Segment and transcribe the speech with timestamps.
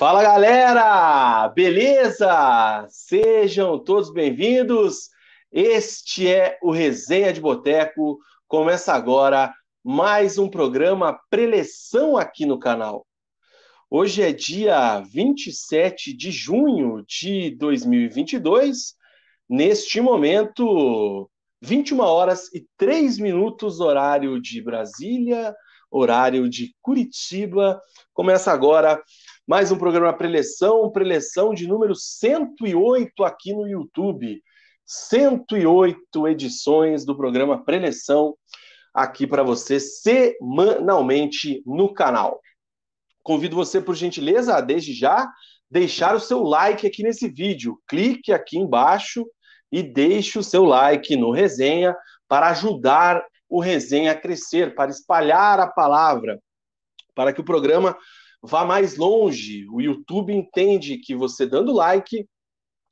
[0.00, 2.86] Fala galera, beleza?
[2.88, 5.10] Sejam todos bem-vindos.
[5.52, 8.18] Este é o Resenha de Boteco.
[8.48, 9.52] Começa agora
[9.84, 13.06] mais um programa preleção aqui no canal.
[13.90, 18.94] Hoje é dia 27 de junho de 2022.
[19.46, 21.30] Neste momento,
[21.60, 25.54] 21 horas e 3 minutos, horário de Brasília,
[25.90, 27.78] horário de Curitiba.
[28.14, 29.02] Começa agora
[29.50, 34.40] mais um programa preleção, preleção de número 108 aqui no YouTube.
[34.86, 38.36] 108 edições do programa Preleção
[38.94, 42.40] aqui para você semanalmente no canal.
[43.24, 45.28] Convido você, por gentileza, desde já
[45.68, 47.76] deixar o seu like aqui nesse vídeo.
[47.88, 49.26] Clique aqui embaixo
[49.72, 51.96] e deixe o seu like no resenha
[52.28, 56.40] para ajudar o resenha a crescer, para espalhar a palavra,
[57.16, 57.98] para que o programa
[58.42, 59.66] vá mais longe.
[59.70, 62.26] O YouTube entende que você dando like,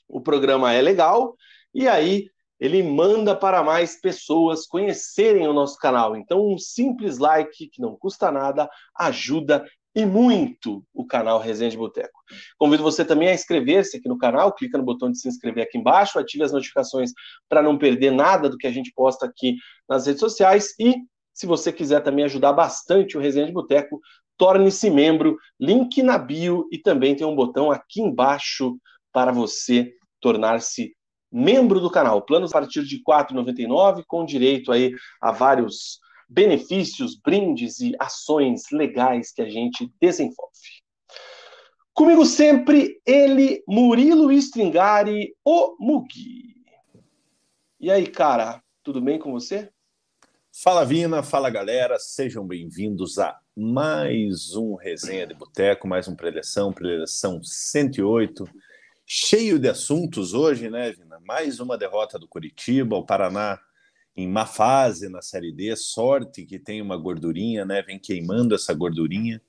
[0.09, 1.37] o programa é legal,
[1.75, 2.27] e aí
[2.59, 6.17] ele manda para mais pessoas conhecerem o nosso canal.
[6.17, 11.77] Então, um simples like que não custa nada ajuda e muito o canal Resenha de
[11.77, 12.21] Boteco.
[12.59, 15.79] Convido você também a inscrever-se aqui no canal, clica no botão de se inscrever aqui
[15.79, 17.13] embaixo, ative as notificações
[17.49, 19.57] para não perder nada do que a gente posta aqui
[19.89, 20.97] nas redes sociais e
[21.33, 24.01] se você quiser também ajudar bastante o Resenha de Boteco,
[24.39, 28.79] torne-se membro, link na bio e também tem um botão aqui embaixo
[29.13, 30.95] para você tornar-se
[31.31, 32.23] membro do canal.
[32.23, 38.71] Planos a partir de R$ 4,99 com direito aí a vários benefícios, brindes e ações
[38.71, 40.53] legais que a gente desenvolve.
[41.93, 46.55] Comigo sempre ele, Murilo Stringari, o Mugi.
[47.81, 49.71] E aí, cara, tudo bem com você?
[50.61, 56.73] Fala Vina, fala galera, sejam bem-vindos a mais um Resenha de Boteco, mais um Preleção,
[56.73, 58.45] Preleção 108,
[59.07, 61.21] cheio de assuntos hoje, né, Vina?
[61.25, 63.61] Mais uma derrota do Curitiba, o Paraná
[64.17, 68.75] em má fase na Série D, sorte que tem uma gordurinha, né, vem queimando essa
[68.75, 69.41] gordurinha.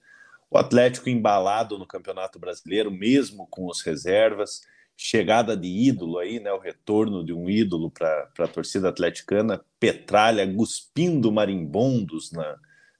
[0.48, 4.62] O Atlético embalado no Campeonato Brasileiro, mesmo com os reservas,
[5.02, 6.52] chegada de ídolo aí, né?
[6.52, 12.58] O retorno de um ídolo para a torcida atleticana, Petralha cuspindo marimbondos na,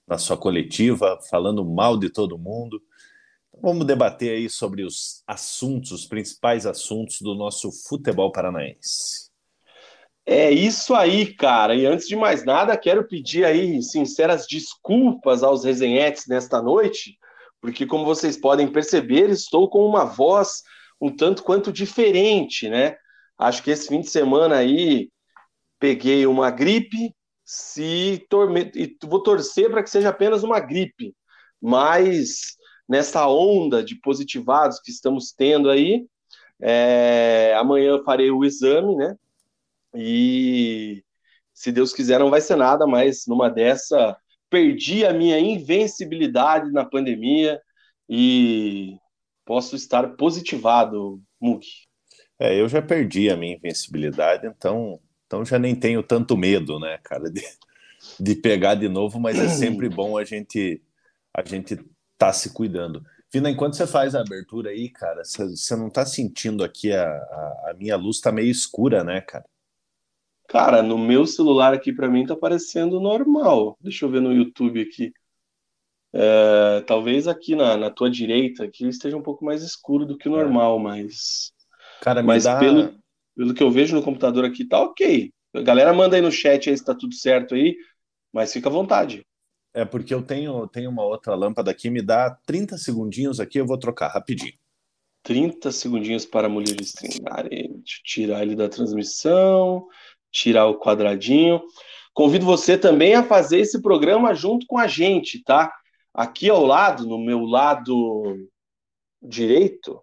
[0.08, 2.82] na sua coletiva, falando mal de todo mundo.
[3.50, 9.28] Então, vamos debater aí sobre os assuntos, os principais assuntos do nosso futebol paranaense.
[10.24, 11.74] É isso aí, cara.
[11.74, 17.18] E antes de mais nada, quero pedir aí sinceras desculpas aos resenhetes nesta noite,
[17.60, 20.62] porque como vocês podem perceber, estou com uma voz
[21.00, 22.96] um tanto quanto diferente, né?
[23.38, 25.10] Acho que esse fim de semana aí
[25.78, 28.70] peguei uma gripe, se torme...
[28.74, 31.14] e vou torcer para que seja apenas uma gripe,
[31.60, 32.56] mas
[32.88, 36.06] nessa onda de positivados que estamos tendo aí,
[36.60, 37.54] é...
[37.56, 39.16] amanhã eu farei o exame, né?
[39.94, 41.02] E
[41.54, 44.16] se Deus quiser não vai ser nada, mas numa dessa
[44.50, 47.60] perdi a minha invencibilidade na pandemia
[48.08, 48.96] e
[49.50, 51.66] posso estar positivado, Mug.
[52.38, 56.98] É, eu já perdi a minha invencibilidade, então, então já nem tenho tanto medo, né,
[57.02, 57.42] cara, de,
[58.20, 60.80] de pegar de novo, mas é sempre bom a gente
[61.36, 61.76] a gente
[62.16, 63.04] tá se cuidando.
[63.32, 67.70] Vina, enquanto você faz a abertura aí, cara, você não tá sentindo aqui a, a,
[67.70, 69.46] a, minha luz tá meio escura, né, cara?
[70.46, 73.76] Cara, no meu celular aqui para mim tá parecendo normal.
[73.80, 75.12] Deixa eu ver no YouTube aqui.
[76.12, 80.28] É, talvez aqui na, na tua direita aqui esteja um pouco mais escuro do que
[80.28, 80.42] o é.
[80.42, 81.52] normal, mas.
[82.00, 82.58] Cara, mas dá...
[82.58, 82.94] pelo,
[83.36, 85.32] pelo que eu vejo no computador aqui, tá ok.
[85.54, 87.76] A galera manda aí no chat aí se tá tudo certo aí,
[88.32, 89.24] mas fica à vontade.
[89.72, 93.66] É porque eu tenho, tenho uma outra lâmpada aqui, me dá 30 segundinhos aqui, eu
[93.66, 94.54] vou trocar rapidinho.
[95.22, 97.48] 30 segundinhos para a mulher stringar.
[97.48, 99.86] Deixa eu tirar ele da transmissão,
[100.32, 101.60] tirar o quadradinho.
[102.12, 105.72] Convido você também a fazer esse programa junto com a gente, tá?
[106.12, 108.36] Aqui ao lado, no meu lado
[109.22, 110.02] direito,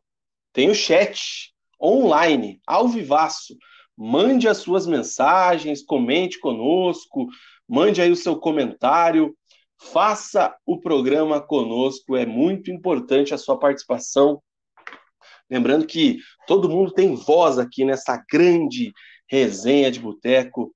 [0.54, 3.56] tem o chat online, ao vivaço.
[3.96, 7.28] Mande as suas mensagens, comente conosco,
[7.68, 9.36] mande aí o seu comentário,
[9.80, 14.42] faça o programa conosco, é muito importante a sua participação.
[15.50, 18.94] Lembrando que todo mundo tem voz aqui nessa grande
[19.30, 20.74] resenha de boteco,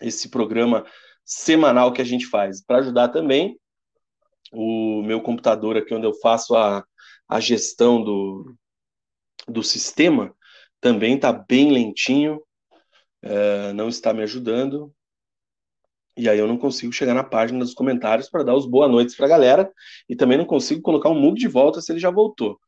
[0.00, 0.84] esse programa
[1.24, 2.62] semanal que a gente faz.
[2.64, 3.58] Para ajudar também,
[4.52, 6.84] o meu computador aqui onde eu faço a,
[7.28, 8.54] a gestão do,
[9.48, 10.34] do sistema
[10.80, 12.42] também está bem lentinho,
[13.22, 14.92] é, não está me ajudando.
[16.16, 19.16] E aí eu não consigo chegar na página dos comentários para dar os boa noites
[19.16, 19.72] para a galera
[20.08, 22.60] e também não consigo colocar o Mug de volta se ele já voltou.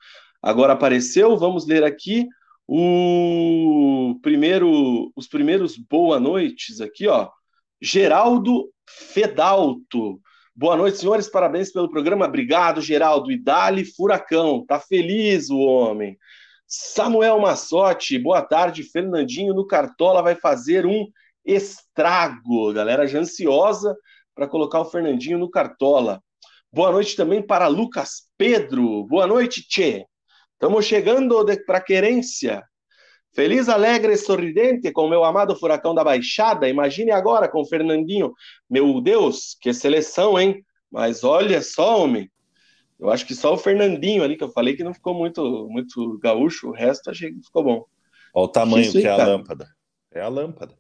[0.42, 1.36] agora apareceu.
[1.36, 2.26] Vamos ler aqui
[2.66, 7.30] o primeiro, os primeiros boa noites aqui, ó.
[7.80, 10.20] Geraldo Fedalto.
[10.58, 11.28] Boa noite, senhores.
[11.28, 12.24] Parabéns pelo programa.
[12.24, 13.30] Obrigado, Geraldo.
[13.30, 14.64] E dali Furacão.
[14.64, 16.16] Tá feliz o homem.
[16.66, 18.18] Samuel Massotti.
[18.18, 18.82] Boa tarde.
[18.82, 21.08] Fernandinho no Cartola vai fazer um
[21.44, 22.72] estrago.
[22.72, 23.94] Galera já ansiosa
[24.34, 26.22] para colocar o Fernandinho no Cartola.
[26.72, 29.04] Boa noite também para Lucas Pedro.
[29.04, 30.06] Boa noite, Tchê.
[30.54, 32.64] Estamos chegando para querência.
[33.36, 36.66] Feliz, alegre e sorridente com meu amado Furacão da Baixada.
[36.70, 38.32] Imagine agora com o Fernandinho.
[38.68, 40.64] Meu Deus, que seleção, hein?
[40.90, 42.30] Mas olha só, homem.
[42.98, 46.18] Eu acho que só o Fernandinho ali que eu falei que não ficou muito, muito
[46.18, 46.68] gaúcho.
[46.68, 47.84] O resto achei que ficou bom.
[48.32, 49.68] Olha o tamanho que, que é a lâmpada.
[50.12, 50.74] É a lâmpada.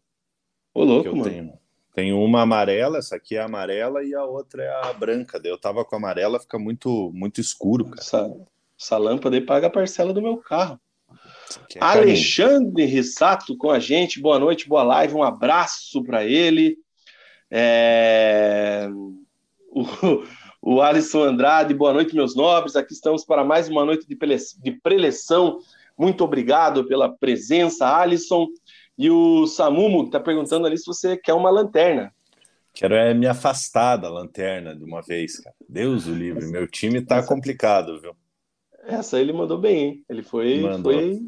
[0.72, 1.30] Ô, louco, mano.
[1.30, 1.52] Tenho.
[1.94, 5.38] Tem uma amarela, essa aqui é a amarela e a outra é a branca.
[5.44, 8.00] Eu tava com a amarela, fica muito muito escuro, cara.
[8.00, 8.34] Essa,
[8.80, 10.80] essa lâmpada aí paga a parcela do meu carro.
[11.74, 14.20] É Alexandre Rissato com a gente.
[14.20, 15.14] Boa noite, boa live.
[15.14, 16.76] Um abraço para ele.
[17.50, 18.88] É...
[19.70, 19.84] O,
[20.62, 22.76] o Alisson Andrade, boa noite, meus nobres.
[22.76, 25.60] Aqui estamos para mais uma noite de preleção.
[25.96, 28.48] Muito obrigado pela presença, Alisson.
[28.98, 32.12] E o Samumo está perguntando ali se você quer uma lanterna.
[32.72, 35.56] Quero é me afastar da lanterna de uma vez, cara.
[35.66, 38.14] Deus o livre, meu time tá essa, complicado, viu?
[38.86, 40.04] Essa ele mandou bem, hein?
[40.08, 41.18] Ele foi, foi,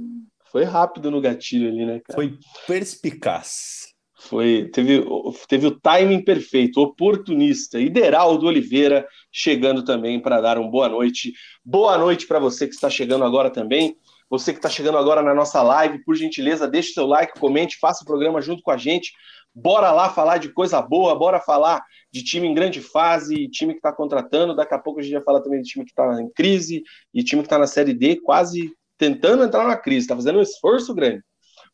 [0.50, 2.16] foi rápido no gatilho ali, né, cara?
[2.16, 3.88] Foi perspicaz.
[4.20, 5.04] Foi, teve,
[5.48, 7.78] teve o timing perfeito, oportunista.
[7.78, 11.32] Ideraldo Oliveira chegando também para dar uma boa noite.
[11.64, 13.96] Boa noite para você que está chegando agora também.
[14.28, 18.02] Você que está chegando agora na nossa live, por gentileza, deixe seu like, comente, faça
[18.02, 19.12] o programa junto com a gente.
[19.54, 23.78] Bora lá falar de coisa boa, bora falar de time em grande fase, time que
[23.78, 24.54] está contratando.
[24.54, 27.24] Daqui a pouco a gente vai falar também de time que está em crise e
[27.24, 30.94] time que está na Série D, quase tentando entrar na crise, está fazendo um esforço
[30.94, 31.22] grande.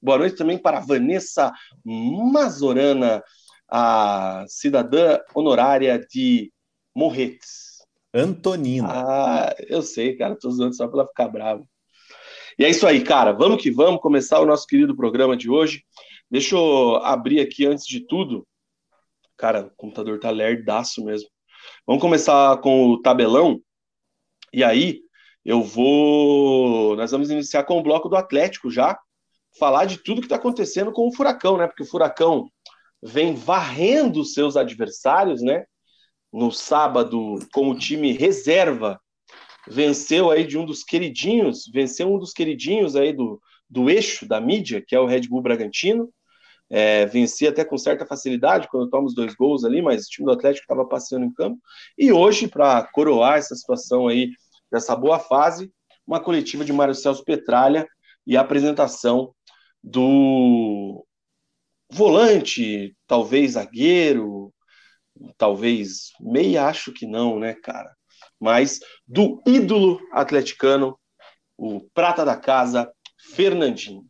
[0.00, 1.52] Boa noite também para Vanessa
[1.84, 3.22] Mazorana,
[3.70, 6.52] a cidadã honorária de
[6.94, 7.82] Morretes.
[8.12, 8.88] Antonina.
[8.88, 11.64] Ah, eu sei, cara, tô usando só para ela ficar brava.
[12.58, 13.32] E é isso aí, cara.
[13.32, 15.82] Vamos que vamos começar o nosso querido programa de hoje.
[16.34, 18.44] Deixa eu abrir aqui antes de tudo.
[19.36, 21.28] Cara, o computador tá lerdaço mesmo.
[21.86, 23.60] Vamos começar com o tabelão.
[24.52, 24.98] E aí,
[25.44, 26.96] eu vou.
[26.96, 28.98] Nós vamos iniciar com o bloco do Atlético já.
[29.60, 31.68] Falar de tudo que está acontecendo com o Furacão, né?
[31.68, 32.50] Porque o Furacão
[33.00, 35.64] vem varrendo seus adversários, né?
[36.32, 39.00] No sábado, com o time reserva
[39.68, 43.40] venceu aí de um dos queridinhos, venceu um dos queridinhos aí do,
[43.70, 46.12] do eixo da mídia, que é o Red Bull Bragantino.
[46.76, 50.26] É, venci até com certa facilidade quando toma os dois gols ali, mas o time
[50.26, 51.58] do Atlético estava passeando em campo.
[51.96, 54.30] E hoje, para coroar essa situação aí,
[54.72, 55.72] dessa boa fase,
[56.06, 57.86] uma coletiva de Mário Celso Petralha
[58.26, 59.32] e a apresentação
[59.82, 61.06] do
[61.92, 64.52] volante, talvez zagueiro,
[65.38, 67.94] talvez meia, acho que não, né, cara?
[68.44, 70.98] mas do ídolo atleticano,
[71.56, 72.92] o prata da casa,
[73.34, 74.04] Fernandinho.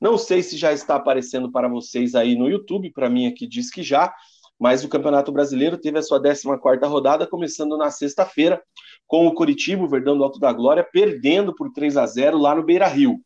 [0.00, 3.70] Não sei se já está aparecendo para vocês aí no YouTube, para mim aqui diz
[3.70, 4.12] que já,
[4.58, 8.62] mas o Campeonato Brasileiro teve a sua 14ª rodada, começando na sexta-feira,
[9.06, 12.54] com o Curitiba, o Verdão do Alto da Glória, perdendo por 3 a 0 lá
[12.54, 13.20] no Beira-Rio.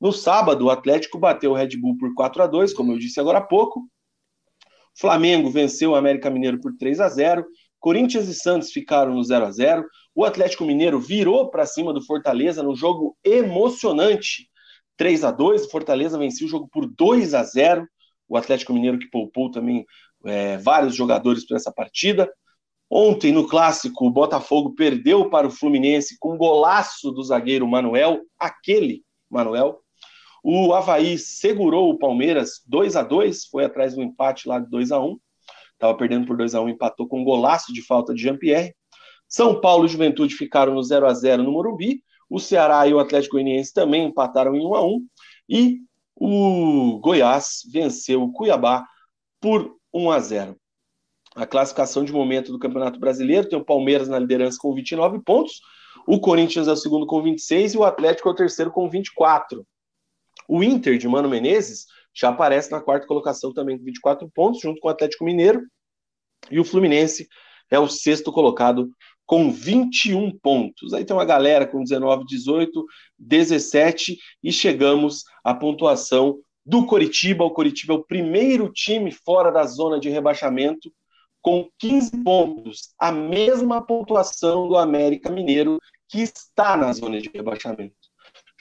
[0.00, 3.20] No sábado, o Atlético bateu o Red Bull por 4 a 2 como eu disse
[3.20, 3.86] agora há pouco.
[4.98, 7.46] Flamengo venceu o América Mineiro por 3 a 0
[7.78, 12.04] Corinthians e Santos ficaram no 0 a 0 O Atlético Mineiro virou para cima do
[12.04, 14.49] Fortaleza no jogo emocionante.
[15.00, 17.88] 3 a 2 O Fortaleza venceu o jogo por 2 a 0
[18.28, 19.86] O Atlético Mineiro que poupou também
[20.26, 22.30] é, vários jogadores para essa partida.
[22.90, 28.20] Ontem, no clássico, o Botafogo perdeu para o Fluminense com um golaço do zagueiro Manuel,
[28.38, 29.80] aquele Manuel.
[30.44, 34.92] O Havaí segurou o Palmeiras 2 a 2 foi atrás do empate lá de 2
[34.92, 35.18] a 1
[35.80, 38.74] estava perdendo por 2 a 1 empatou com um golaço de falta de Jean-Pierre.
[39.26, 42.02] São Paulo e Juventude ficaram no 0 a 0 no Morumbi.
[42.30, 45.06] O Ceará e o Atlético Goianiense também empataram em 1 a 1
[45.48, 45.80] e
[46.14, 48.86] o Goiás venceu o Cuiabá
[49.40, 50.56] por 1 a 0.
[51.34, 55.60] A classificação de momento do Campeonato Brasileiro tem o Palmeiras na liderança com 29 pontos,
[56.06, 59.66] o Corinthians é o segundo com 26 e o Atlético é o terceiro com 24.
[60.48, 64.80] O Inter de Mano Menezes já aparece na quarta colocação também com 24 pontos, junto
[64.80, 65.62] com o Atlético Mineiro.
[66.50, 67.28] E o Fluminense
[67.70, 68.90] é o sexto colocado
[69.30, 70.92] com 21 pontos.
[70.92, 72.84] Aí tem uma galera com 19, 18,
[73.16, 77.44] 17 e chegamos à pontuação do Coritiba.
[77.44, 80.92] O Coritiba é o primeiro time fora da zona de rebaixamento
[81.40, 87.94] com 15 pontos, a mesma pontuação do América Mineiro, que está na zona de rebaixamento.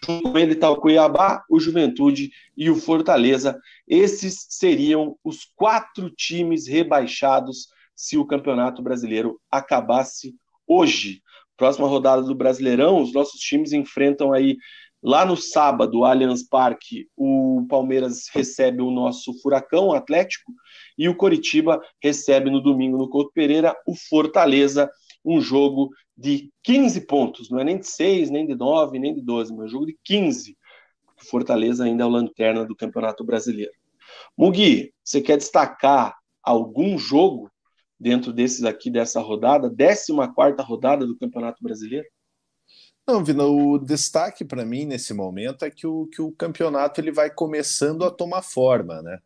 [0.06, 3.60] Junto com ele está o Cuiabá, o Juventude e o Fortaleza.
[3.88, 10.36] Esses seriam os quatro times rebaixados se o Campeonato Brasileiro acabasse
[10.70, 11.22] hoje.
[11.58, 14.56] Próxima rodada do Brasileirão, os nossos times enfrentam aí
[15.02, 20.54] lá no sábado, Allianz Parque, o Palmeiras recebe o nosso Furacão Atlético
[20.98, 24.90] e o Coritiba recebe no domingo no Couto Pereira o Fortaleza,
[25.24, 29.22] um jogo de 15 pontos, não é nem de 6, nem de 9, nem de
[29.22, 30.58] 12, mas um jogo de 15.
[31.22, 33.72] O Fortaleza ainda é o lanterna do Campeonato Brasileiro.
[34.38, 37.50] Mugi, você quer destacar algum jogo
[38.00, 42.08] dentro desses aqui dessa rodada, 14 rodada do Campeonato Brasileiro?
[43.08, 47.12] Não, Vina, o destaque para mim nesse momento é que o, que o campeonato ele
[47.12, 49.18] vai começando a tomar forma, né?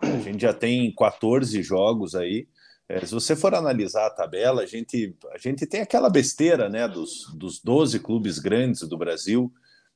[0.00, 2.48] A gente já tem 14 jogos aí.
[2.88, 6.88] É, se você for analisar a tabela, a gente, a gente tem aquela besteira né,
[6.88, 9.52] dos, dos 12 clubes grandes do Brasil,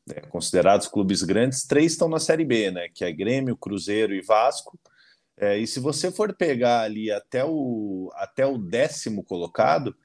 [0.06, 4.20] né, considerados clubes grandes, três estão na Série B, né, que é Grêmio, Cruzeiro e
[4.20, 4.78] Vasco.
[5.40, 9.96] É, e se você for pegar ali até o, até o décimo colocado,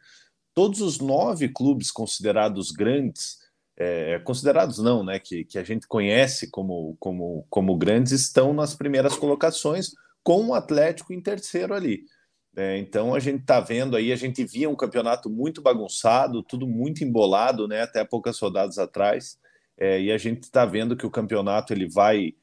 [0.54, 3.39] todos os nove clubes considerados grandes,
[3.77, 8.74] é, considerados não, né, que, que a gente conhece como, como, como grandes, estão nas
[8.74, 9.92] primeiras colocações,
[10.24, 12.06] com o Atlético em terceiro ali.
[12.56, 16.65] É, então a gente está vendo aí, a gente via um campeonato muito bagunçado, tudo
[16.65, 19.38] muito embolado, né, até poucas rodadas atrás,
[19.77, 22.34] é, e a gente está vendo que o campeonato ele vai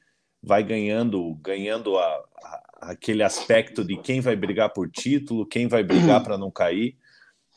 [0.45, 5.83] vai ganhando ganhando a, a, aquele aspecto de quem vai brigar por título, quem vai
[5.83, 6.95] brigar para não cair.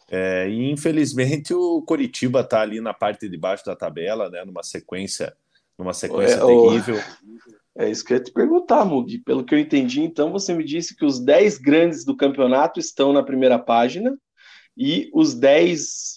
[0.09, 4.63] É, e infelizmente o Coritiba está ali na parte de baixo da tabela, né, numa
[4.63, 5.37] sequência,
[5.77, 7.01] numa sequência é, terrível.
[7.77, 9.19] É isso que eu ia te perguntar, Mugi.
[9.19, 13.13] Pelo que eu entendi, então, você me disse que os 10 grandes do campeonato estão
[13.13, 14.17] na primeira página
[14.77, 16.16] e os 10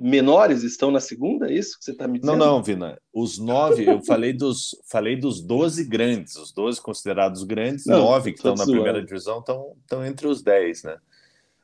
[0.00, 2.38] menores estão na segunda, é isso que você está me dizendo?
[2.38, 2.98] Não, não, Vina.
[3.12, 8.32] Os nove, eu falei dos, falei dos 12 grandes, os 12 considerados grandes, não, nove
[8.32, 10.96] que estão na primeira divisão estão, estão entre os 10, né?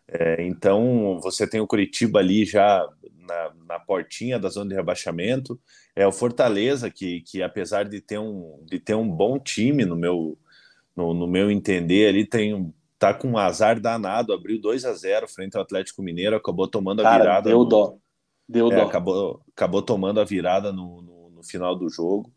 [0.08, 2.86] É, então, você tem o Curitiba ali já
[3.26, 5.58] na, na, portinha da zona de rebaixamento.
[5.96, 9.96] É o Fortaleza, que, que apesar de ter, um, de ter um bom time, no
[9.96, 10.38] meu,
[10.94, 15.28] no, no meu entender, ali tem tá com um azar danado, abriu 2 a 0
[15.28, 17.50] frente ao Atlético Mineiro, acabou tomando a Cara, virada.
[17.50, 17.98] Deu no, dó.
[18.48, 18.82] Deu é, dó.
[18.82, 22.32] Acabou, acabou tomando a virada no, no, no final do jogo.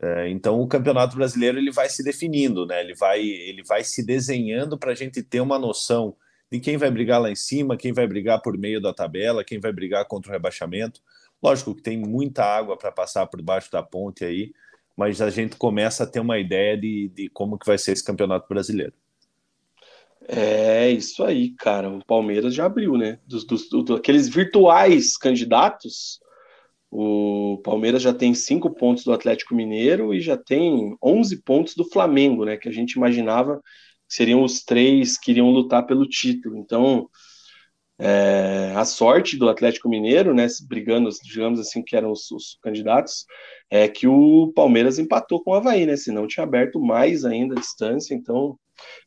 [0.00, 2.80] É, então o Campeonato Brasileiro ele vai se definindo, né?
[2.80, 6.16] Ele vai, ele vai se desenhando para a gente ter uma noção
[6.50, 9.58] de quem vai brigar lá em cima, quem vai brigar por meio da tabela, quem
[9.58, 11.00] vai brigar contra o rebaixamento.
[11.42, 14.52] Lógico que tem muita água para passar por debaixo da ponte aí,
[14.96, 18.04] mas a gente começa a ter uma ideia de, de como que vai ser esse
[18.04, 18.92] campeonato brasileiro.
[20.28, 21.90] É isso aí, cara.
[21.90, 23.18] O Palmeiras já abriu, né?
[23.26, 26.20] Dos, dos, dos, aqueles virtuais candidatos,
[26.90, 31.84] o Palmeiras já tem cinco pontos do Atlético Mineiro e já tem 11 pontos do
[31.84, 32.56] Flamengo, né?
[32.56, 33.60] Que a gente imaginava
[34.08, 36.56] seriam os três que iriam lutar pelo título.
[36.56, 37.08] Então,
[37.98, 43.24] é, a sorte do Atlético Mineiro, né, brigando, digamos assim, que eram os, os, candidatos,
[43.70, 45.96] é que o Palmeiras empatou com o Havaí, né?
[45.96, 48.14] Senão tinha aberto mais ainda a distância.
[48.14, 48.58] Então,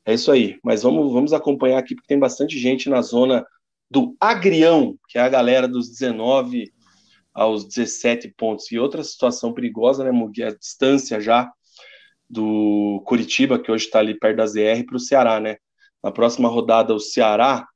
[0.06, 0.58] é isso aí.
[0.64, 3.46] Mas vamos, vamos acompanhar aqui, porque tem bastante gente na zona
[3.90, 6.72] do Agrião, que é a galera dos 19
[7.34, 8.72] aos 17 pontos.
[8.72, 10.44] E outra situação perigosa, né, Mugi?
[10.44, 11.52] A distância já
[12.30, 15.58] do Curitiba, que hoje está ali perto da ZR, para o Ceará, né?
[16.04, 17.68] Na próxima rodada, o Ceará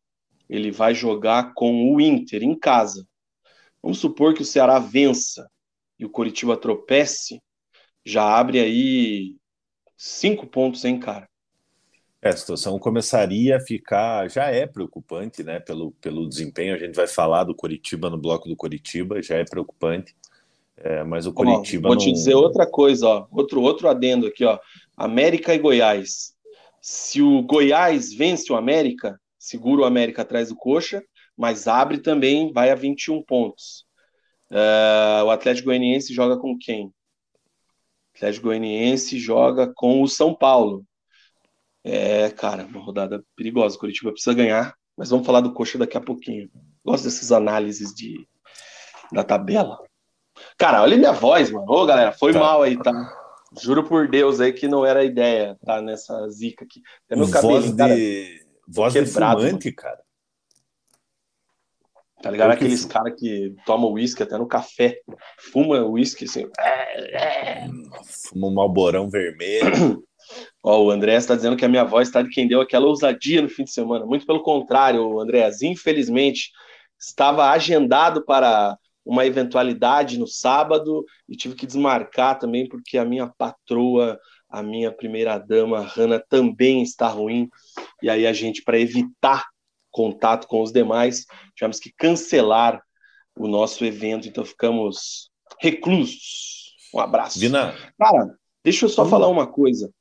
[0.51, 3.07] ele vai jogar com o Inter em casa.
[3.81, 5.49] Vamos supor que o Ceará vença
[5.97, 7.41] e o Curitiba tropece,
[8.05, 9.37] já abre aí
[9.95, 11.29] cinco pontos, hein, cara?
[12.21, 16.75] É, a situação começaria a ficar, já é preocupante, né, pelo, pelo desempenho.
[16.75, 20.13] A gente vai falar do Curitiba no bloco do Curitiba, já é preocupante.
[20.75, 21.87] É, mas o Curitiba.
[21.87, 22.03] Ó, vou não...
[22.03, 23.27] te dizer outra coisa, ó.
[23.31, 24.59] Outro, outro adendo aqui, ó.
[24.97, 26.33] América e Goiás.
[26.81, 31.03] Se o Goiás vence o América, segura o América atrás do coxa,
[31.35, 33.87] mas abre também, vai a 21 pontos.
[34.51, 36.85] Uh, o Atlético Goianiense joga com quem?
[36.85, 36.93] O
[38.17, 40.85] Atlético Goianiense joga com o São Paulo.
[41.83, 43.75] É, cara, uma rodada perigosa.
[43.75, 46.47] O Curitiba precisa ganhar, mas vamos falar do coxa daqui a pouquinho.
[46.85, 48.27] Gosto dessas análises de,
[49.11, 49.79] da tabela.
[50.55, 51.65] Cara, olha minha voz, mano.
[51.67, 52.39] Ô, galera, foi tá.
[52.39, 52.93] mal aí, tá?
[53.59, 55.81] Juro por Deus aí que não era a ideia, tá?
[55.81, 56.79] Nessa zica aqui.
[57.07, 58.40] Até meu cabelo, voz cara, de...
[58.73, 60.01] Voz quebrado, de fumante, cara.
[62.21, 62.51] Tá ligado?
[62.51, 62.93] Aqueles que...
[62.93, 64.99] caras que tomam uísque até no café.
[65.39, 66.47] Fuma uísque assim.
[68.31, 70.03] Fuma um malborão vermelho.
[70.63, 73.41] Ó, o André está dizendo que a minha voz está de quem deu aquela ousadia
[73.41, 74.05] no fim de semana.
[74.05, 75.49] Muito pelo contrário, André.
[75.63, 76.51] Infelizmente,
[76.99, 83.27] estava agendado para uma eventualidade no sábado e tive que desmarcar também porque a minha
[83.27, 87.49] patroa, a minha primeira dama, Hanna, também está ruim.
[88.01, 89.45] E aí a gente, para evitar
[89.91, 92.81] contato com os demais, tivemos que cancelar
[93.37, 95.29] o nosso evento, então ficamos
[95.59, 96.75] reclusos.
[96.93, 97.39] Um abraço.
[97.39, 97.75] Vina.
[97.97, 99.09] Cara, deixa eu só hum.
[99.09, 99.91] falar uma coisa.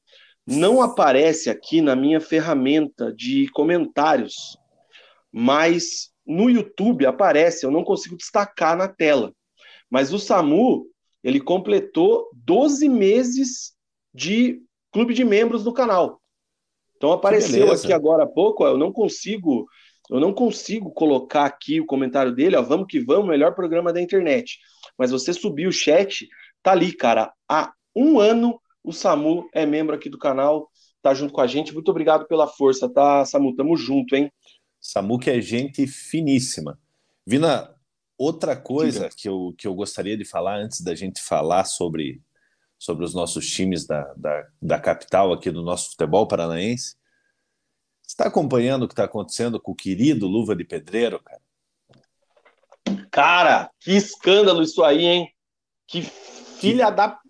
[0.46, 4.56] Não aparece aqui na minha ferramenta de comentários,
[5.30, 9.32] mas no YouTube aparece, eu não consigo destacar na tela.
[9.88, 10.86] Mas o Samu,
[11.22, 13.74] ele completou 12 meses
[14.14, 16.19] de clube de membros no canal.
[17.00, 19.66] Então apareceu aqui agora há pouco, ó, eu não consigo,
[20.10, 24.02] eu não consigo colocar aqui o comentário dele, ó, vamos que vamos, melhor programa da
[24.02, 24.58] internet.
[24.98, 26.28] Mas você subiu o chat,
[26.62, 27.32] tá ali, cara.
[27.48, 31.72] Há um ano o Samu é membro aqui do canal, tá junto com a gente.
[31.72, 33.56] Muito obrigado pela força, tá, Samu?
[33.56, 34.30] Tamo junto, hein?
[34.78, 36.78] Samu que é gente finíssima.
[37.26, 37.74] Vina,
[38.18, 42.20] outra coisa que eu, que eu gostaria de falar antes da gente falar sobre
[42.80, 46.96] sobre os nossos times da, da, da capital aqui do nosso futebol paranaense.
[48.02, 51.42] Está acompanhando o que está acontecendo com o querido Luva de Pedreiro, cara?
[53.10, 55.30] Cara, que escândalo isso aí, hein?
[55.86, 56.92] Que filha que...
[56.92, 57.20] da.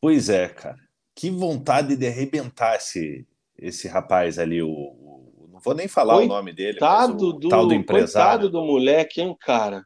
[0.00, 0.80] Pois é, cara.
[1.14, 3.28] Que vontade de arrebentar esse,
[3.58, 5.48] esse rapaz ali, o, o...
[5.52, 8.40] não vou nem falar coitado o nome dele, mas o do, tal do empresário.
[8.40, 9.84] Coitado do moleque, hein, cara?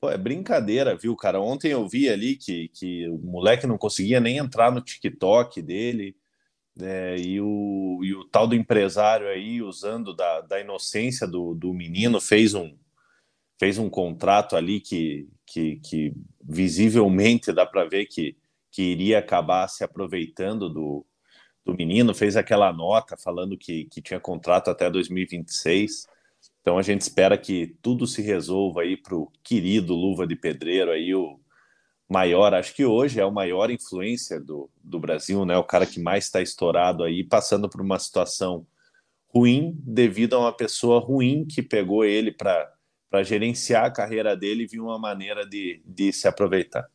[0.00, 1.40] Pô, é brincadeira, viu, cara?
[1.40, 6.16] Ontem eu vi ali que, que o moleque não conseguia nem entrar no TikTok dele,
[6.76, 7.18] né?
[7.18, 12.20] e, o, e o tal do empresário aí, usando da, da inocência do, do menino,
[12.20, 12.76] fez um,
[13.58, 16.12] fez um contrato ali que, que, que
[16.42, 18.36] visivelmente dá para ver que,
[18.70, 21.04] que iria acabar se aproveitando do,
[21.64, 26.06] do menino, fez aquela nota falando que, que tinha contrato até 2026.
[26.68, 30.90] Então a gente espera que tudo se resolva aí para o querido Luva de Pedreiro
[30.90, 31.40] aí, o
[32.06, 35.56] maior, acho que hoje é o maior influencer do, do Brasil, né?
[35.56, 38.66] O cara que mais está estourado aí, passando por uma situação
[39.28, 42.70] ruim devido a uma pessoa ruim que pegou ele para
[43.22, 46.86] gerenciar a carreira dele e viu uma maneira de, de se aproveitar.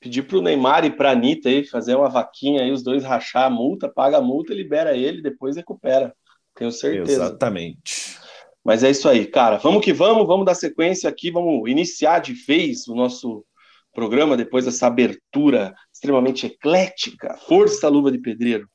[0.00, 3.04] Pedir para o Neymar e para a Anitta aí fazer uma vaquinha aí, os dois
[3.04, 6.12] rachar a multa, paga a multa, libera ele, depois recupera.
[6.56, 7.12] Tenho certeza.
[7.12, 8.18] Exatamente.
[8.64, 9.56] Mas é isso aí, cara.
[9.56, 13.44] Vamos que vamos, vamos dar sequência aqui, vamos iniciar de vez o nosso
[13.92, 17.36] programa depois dessa abertura extremamente eclética.
[17.46, 18.68] Força luva de pedreiro.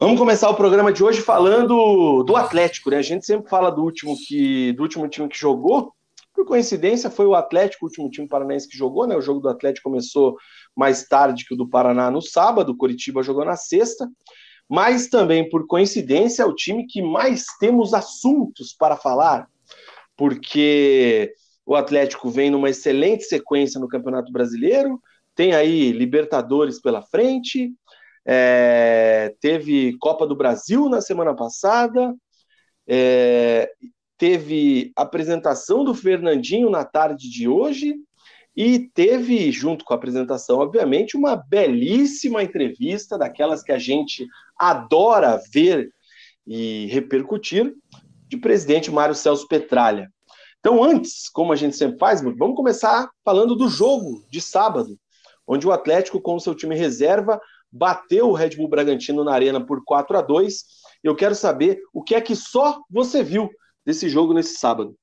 [0.00, 2.98] Vamos começar o programa de hoje falando do Atlético, né?
[2.98, 5.92] A gente sempre fala do último que do último time que jogou.
[6.32, 9.16] Por coincidência, foi o Atlético, o último time paranaense que jogou, né?
[9.16, 10.36] O jogo do Atlético começou
[10.76, 14.08] mais tarde que o do Paraná no sábado, o Curitiba jogou na sexta
[14.68, 19.48] mas também, por coincidência, é o time que mais temos assuntos para falar,
[20.16, 21.32] porque
[21.64, 25.00] o Atlético vem numa excelente sequência no Campeonato Brasileiro,
[25.34, 27.72] tem aí Libertadores pela frente,
[28.26, 32.14] é, teve Copa do Brasil na semana passada,
[32.86, 33.70] é,
[34.18, 37.94] teve apresentação do Fernandinho na tarde de hoje,
[38.60, 44.26] e teve, junto com a apresentação, obviamente, uma belíssima entrevista, daquelas que a gente
[44.58, 45.92] adora ver
[46.44, 47.72] e repercutir,
[48.26, 50.12] de presidente Mário Celso Petralha.
[50.58, 54.98] Então, antes, como a gente sempre faz, vamos começar falando do jogo de sábado,
[55.46, 57.40] onde o Atlético, com o seu time reserva,
[57.70, 60.64] bateu o Red Bull Bragantino na arena por 4 a 2
[61.04, 63.48] Eu quero saber o que é que só você viu
[63.86, 64.96] desse jogo nesse sábado.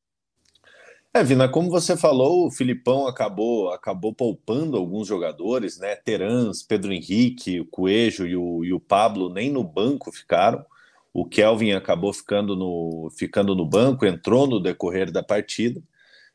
[1.15, 5.95] É, Vina, como você falou, o Filipão acabou acabou poupando alguns jogadores, né?
[5.95, 10.65] Terans, Pedro Henrique, o Coelho e o, e o Pablo nem no banco ficaram.
[11.13, 15.81] O Kelvin acabou ficando no, ficando no banco, entrou no decorrer da partida.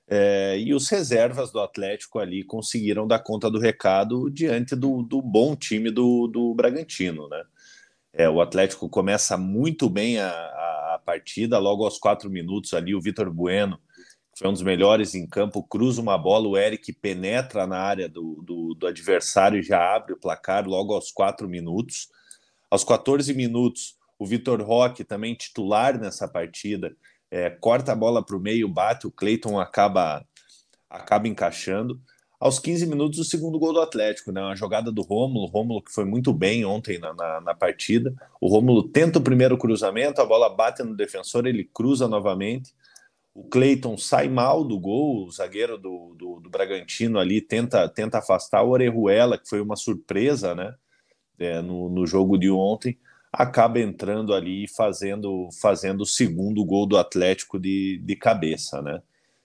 [0.08, 5.20] É, e os reservas do Atlético ali conseguiram dar conta do recado diante do, do
[5.20, 7.42] bom time do, do Bragantino, né?
[8.14, 12.94] É, o Atlético começa muito bem a, a, a partida, logo aos quatro minutos ali,
[12.94, 13.78] o Vitor Bueno
[14.36, 18.42] foi um dos melhores em campo, cruza uma bola, o Eric penetra na área do,
[18.42, 22.08] do, do adversário e já abre o placar logo aos quatro minutos.
[22.70, 26.94] Aos 14 minutos, o Vitor Roque, também titular nessa partida,
[27.30, 30.24] é, corta a bola para o meio, bate, o Cleiton acaba,
[30.88, 32.00] acaba encaixando.
[32.38, 34.40] Aos 15 minutos, o segundo gol do Atlético, né?
[34.40, 38.14] Uma jogada do Rômulo, Rômulo que foi muito bem ontem na, na, na partida.
[38.40, 42.72] O Rômulo tenta o primeiro cruzamento, a bola bate no defensor, ele cruza novamente.
[43.34, 48.18] O Cleiton sai mal do gol, o zagueiro do, do, do, Bragantino ali tenta, tenta
[48.18, 50.74] afastar o Orejuela, que foi uma surpresa né,
[51.38, 52.98] é, no, no jogo de ontem,
[53.32, 58.82] acaba entrando ali e fazendo, fazendo o segundo gol do Atlético de, de cabeça.
[58.82, 59.00] Né?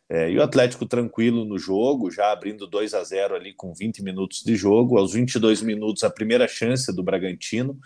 [0.09, 4.03] É, e o Atlético tranquilo no jogo, já abrindo 2 a 0 ali com 20
[4.03, 4.97] minutos de jogo.
[4.97, 7.79] Aos 22 minutos, a primeira chance do Bragantino.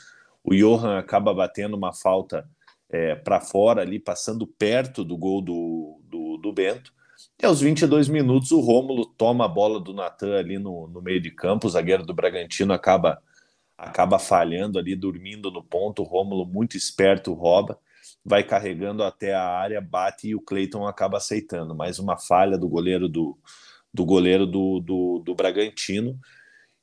[0.44, 2.50] O Johan acaba batendo uma falta
[2.90, 6.94] é, para fora ali, passando perto do gol do, do, do, Bento.
[7.42, 11.22] E aos 22 minutos, o Rômulo toma a bola do Natan ali no, no meio
[11.22, 11.68] de campo.
[11.68, 13.22] O zagueiro do Bragantino acaba,
[13.78, 16.02] acaba falhando ali, dormindo no ponto.
[16.02, 17.80] O Rômulo, muito esperto, rouba
[18.24, 21.76] vai carregando até a área, bate e o Cleiton acaba aceitando.
[21.76, 23.38] Mais uma falha do goleiro do,
[23.94, 26.20] do goleiro do, do, do Bragantino.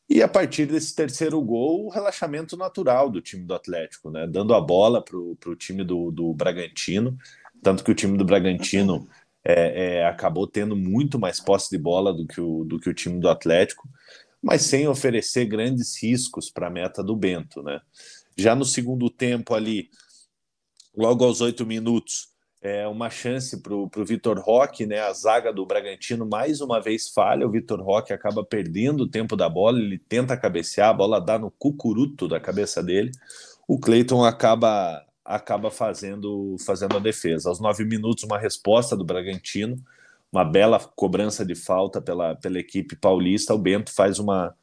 [0.08, 4.26] E a partir desse terceiro gol, o relaxamento natural do time do Atlético, né?
[4.26, 7.18] Dando a bola para o time do, do Bragantino.
[7.60, 9.08] Tanto que o time do Bragantino
[9.44, 12.94] é, é, acabou tendo muito mais posse de bola do que o, do que o
[12.94, 13.88] time do Atlético,
[14.40, 17.80] mas sem oferecer grandes riscos para a meta do Bento, né?
[18.36, 19.88] Já no segundo tempo ali,
[20.96, 22.28] logo aos oito minutos,
[22.60, 25.00] é uma chance para o Vitor Roque, né?
[25.00, 27.46] A zaga do Bragantino mais uma vez falha.
[27.46, 31.38] O Vitor Roque acaba perdendo o tempo da bola, ele tenta cabecear, a bola dá
[31.38, 33.12] no cucuruto da cabeça dele.
[33.68, 37.48] O Cleiton acaba acaba fazendo fazendo a defesa.
[37.48, 39.76] Aos nove minutos, uma resposta do Bragantino,
[40.32, 43.54] uma bela cobrança de falta pela, pela equipe paulista.
[43.54, 44.54] O Bento faz uma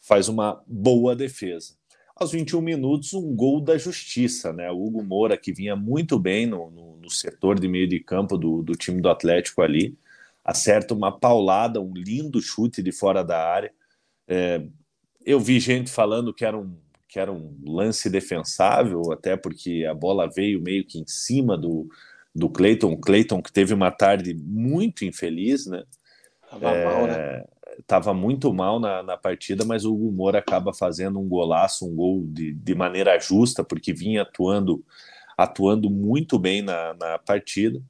[0.00, 1.74] faz uma boa defesa
[2.16, 4.70] aos 21 minutos, um gol da justiça, né?
[4.70, 8.36] O Hugo Moura, que vinha muito bem no, no, no setor de meio de campo
[8.36, 9.96] do, do, time do Atlético ali,
[10.44, 13.72] acerta uma paulada, um lindo chute de fora da área.
[14.26, 14.62] É,
[15.24, 16.76] eu vi gente falando que era, um,
[17.08, 21.88] que era um lance defensável, até porque a bola veio meio que em cima do,
[22.34, 22.92] do Cleiton.
[22.92, 25.84] O Cleiton que teve uma tarde muito infeliz, né?
[26.50, 27.44] Tava é, mal, né?
[27.78, 31.94] estava muito mal na, na, partida, mas o Hugo Moura acaba fazendo um golaço, um
[31.94, 34.84] gol de, de maneira justa, porque vinha atuando
[35.36, 37.82] atuando muito bem na, na partida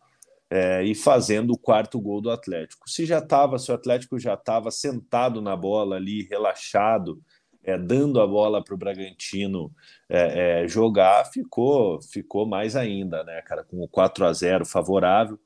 [0.50, 2.88] é, e fazendo o quarto gol do Atlético.
[2.88, 7.20] Se já estava, se o Atlético já estava sentado na bola ali, relaxado,
[7.64, 9.72] é, dando a bola para o Bragantino
[10.09, 15.38] é, é, jogar, ficou ficou mais ainda, né, cara, com o 4 a 0 favorável.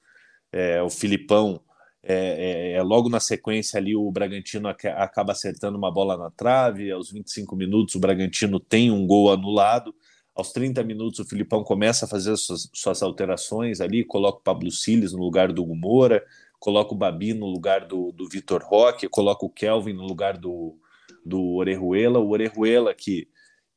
[0.53, 1.61] É, o Filipão
[2.03, 6.91] é, é, é, logo na sequência ali o Bragantino acaba acertando uma bola na trave,
[6.91, 9.95] aos 25 minutos o Bragantino tem um gol anulado,
[10.39, 14.71] aos 30 minutos o Filipão começa a fazer suas, suas alterações ali, coloca o Pablo
[14.71, 16.25] Siles no lugar do Moura,
[16.61, 20.79] coloca o Babi no lugar do, do Vitor Roque, coloca o Kelvin no lugar do,
[21.27, 23.27] do Orejuela, o Orejuela que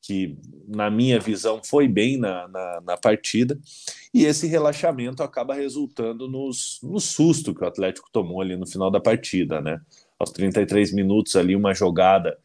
[0.03, 0.35] que,
[0.67, 3.55] na minha visão, foi bem na, na, na, partida,
[4.11, 8.89] e esse relaxamento acaba resultando nos, no susto que o Atlético tomou ali no final
[8.89, 9.79] da partida, né?
[10.17, 12.35] Aos 33 minutos ali, uma jogada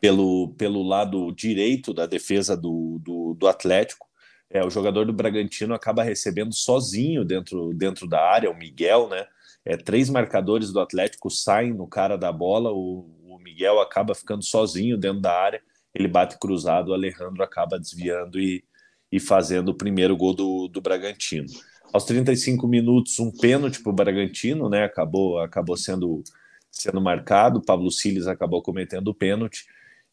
[0.00, 4.06] pelo, pelo lado direito da defesa do, do, do Atlético,
[4.50, 9.26] é, o jogador do Bragantino acaba recebendo sozinho dentro, dentro da área, o Miguel, né?
[9.64, 14.44] É, três marcadores do Atlético saem no cara da bola, o, o Miguel acaba ficando
[14.44, 15.60] sozinho dentro da área,
[15.92, 18.62] ele bate cruzado, o Alejandro acaba desviando e,
[19.10, 21.48] e fazendo o primeiro gol do, do Bragantino.
[21.92, 24.84] Aos 35 minutos, um pênalti para o Bragantino, né?
[24.84, 26.22] Acabou, acabou sendo,
[26.70, 27.62] sendo marcado.
[27.62, 29.64] Pablo Siles acabou cometendo o pênalti.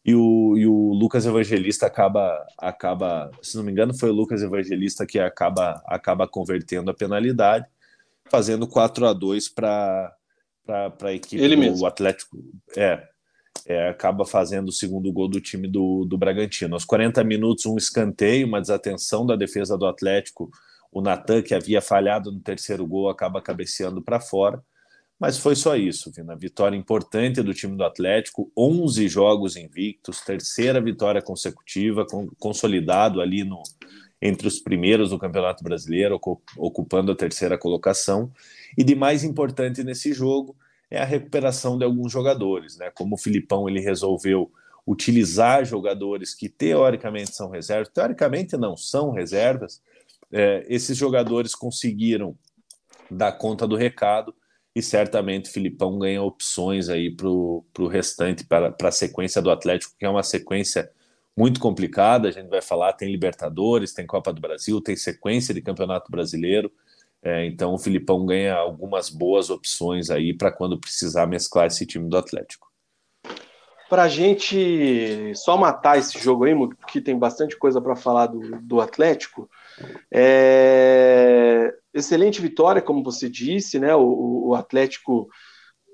[0.04, 4.42] E o, e o Lucas Evangelista acaba, acaba, se não me engano, foi o Lucas
[4.42, 7.66] Evangelista que acaba, acaba convertendo a penalidade,
[8.30, 10.14] fazendo 4 a 2 para
[11.02, 11.86] a equipe Ele do mesmo.
[11.86, 12.36] Atlético.
[12.76, 13.02] É,
[13.66, 16.74] é, acaba fazendo o segundo gol do time do, do Bragantino.
[16.74, 20.50] Aos 40 minutos, um escanteio, uma desatenção da defesa do Atlético.
[20.92, 24.62] O Natan, que havia falhado no terceiro gol, acaba cabeceando para fora.
[25.24, 26.36] Mas foi só isso, Vina.
[26.36, 32.06] Vitória importante do time do Atlético, 11 jogos invictos, terceira vitória consecutiva,
[32.38, 33.62] consolidado ali no,
[34.20, 36.20] entre os primeiros do Campeonato Brasileiro,
[36.58, 38.30] ocupando a terceira colocação.
[38.76, 40.54] E de mais importante nesse jogo,
[40.90, 42.90] é a recuperação de alguns jogadores, né?
[42.94, 44.52] Como o Filipão ele resolveu
[44.86, 49.80] utilizar jogadores que teoricamente são reservas, teoricamente não são reservas,
[50.30, 52.36] é, esses jogadores conseguiram
[53.10, 54.34] dar conta do recado
[54.74, 60.04] e certamente Filipão ganha opções aí para o restante, para a sequência do Atlético, que
[60.04, 60.90] é uma sequência
[61.36, 62.28] muito complicada.
[62.28, 66.72] A gente vai falar: tem Libertadores, tem Copa do Brasil, tem sequência de Campeonato Brasileiro.
[67.22, 72.08] É, então o Filipão ganha algumas boas opções aí para quando precisar mesclar esse time
[72.08, 72.70] do Atlético.
[73.88, 78.60] Para a gente só matar esse jogo aí, porque tem bastante coisa para falar do,
[78.60, 79.48] do Atlético.
[80.12, 81.72] É...
[81.92, 83.94] Excelente vitória, como você disse, né?
[83.94, 85.28] O, o Atlético,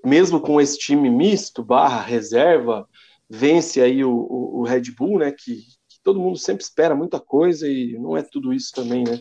[0.04, 2.88] mesmo com esse time misto, barra reserva,
[3.28, 5.30] vence aí o, o, o Red Bull, né?
[5.30, 9.20] Que, que todo mundo sempre espera muita coisa e não é tudo isso também, né?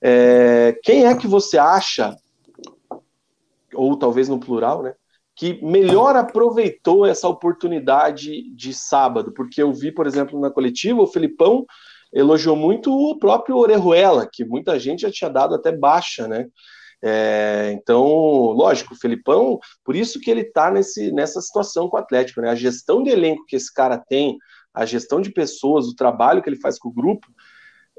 [0.00, 2.16] É, quem é que você acha
[3.74, 4.94] ou talvez no plural, né?
[5.36, 11.06] Que melhor aproveitou essa oportunidade de sábado, porque eu vi, por exemplo, na coletiva, o
[11.06, 11.64] Felipão
[12.12, 16.46] elogiou muito o próprio Orejuela, que muita gente já tinha dado até baixa, né?
[17.02, 22.40] É, então, lógico, o Felipão, por isso que ele está nessa situação com o Atlético,
[22.40, 22.50] né?
[22.50, 24.36] A gestão de elenco que esse cara tem,
[24.74, 27.26] a gestão de pessoas, o trabalho que ele faz com o grupo,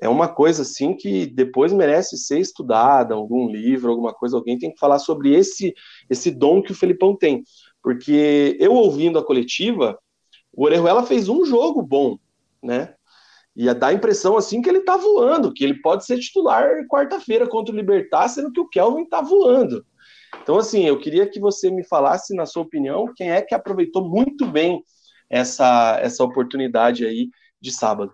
[0.02, 4.72] é uma coisa assim que depois merece ser estudada, algum livro, alguma coisa, alguém tem
[4.72, 5.74] que falar sobre esse
[6.10, 7.44] esse dom que o Felipão tem.
[7.84, 9.98] Porque eu ouvindo a coletiva,
[10.54, 12.18] o Orejuela fez um jogo bom,
[12.64, 12.96] né?
[13.56, 17.48] E dá a impressão assim que ele tá voando, que ele pode ser titular quarta-feira
[17.48, 19.86] contra o Libertar, sendo que o Kelvin tá voando.
[20.42, 24.08] Então, assim, eu queria que você me falasse, na sua opinião, quem é que aproveitou
[24.08, 24.84] muito bem
[25.30, 28.14] essa, essa oportunidade aí de sábado.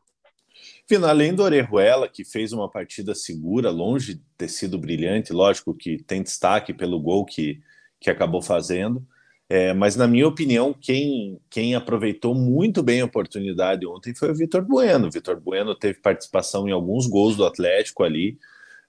[0.87, 5.73] Final, além do Orejuela, que fez uma partida segura, longe de ter sido brilhante, lógico
[5.73, 7.59] que tem destaque pelo gol que,
[7.99, 9.05] que acabou fazendo,
[9.47, 14.35] é, mas na minha opinião, quem, quem aproveitou muito bem a oportunidade ontem foi o
[14.35, 15.07] Vitor Bueno.
[15.07, 18.37] O Vitor Bueno teve participação em alguns gols do Atlético ali.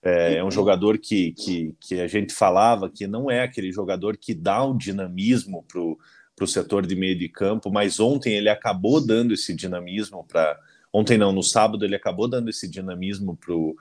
[0.02, 4.16] É, é um jogador que, que, que a gente falava que não é aquele jogador
[4.16, 9.04] que dá um dinamismo para o setor de meio de campo, mas ontem ele acabou
[9.04, 10.58] dando esse dinamismo para
[10.96, 13.76] Ontem não, no sábado ele acabou dando esse dinamismo para o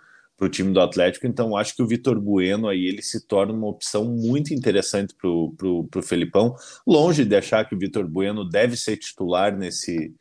[0.50, 4.04] time do Atlético, então acho que o Vitor Bueno aí ele se torna uma opção
[4.04, 9.56] muito interessante para o Felipão, longe de achar que o Vitor Bueno deve ser titular
[9.56, 10.14] nesse,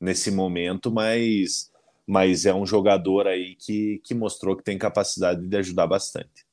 [0.00, 1.70] nesse momento, mas,
[2.06, 6.48] mas é um jogador aí que, que mostrou que tem capacidade de ajudar bastante.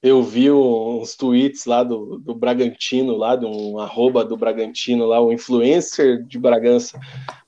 [0.00, 5.20] Eu vi uns tweets lá do, do Bragantino, lá de um arroba do Bragantino, lá,
[5.20, 7.00] o influencer de Bragança,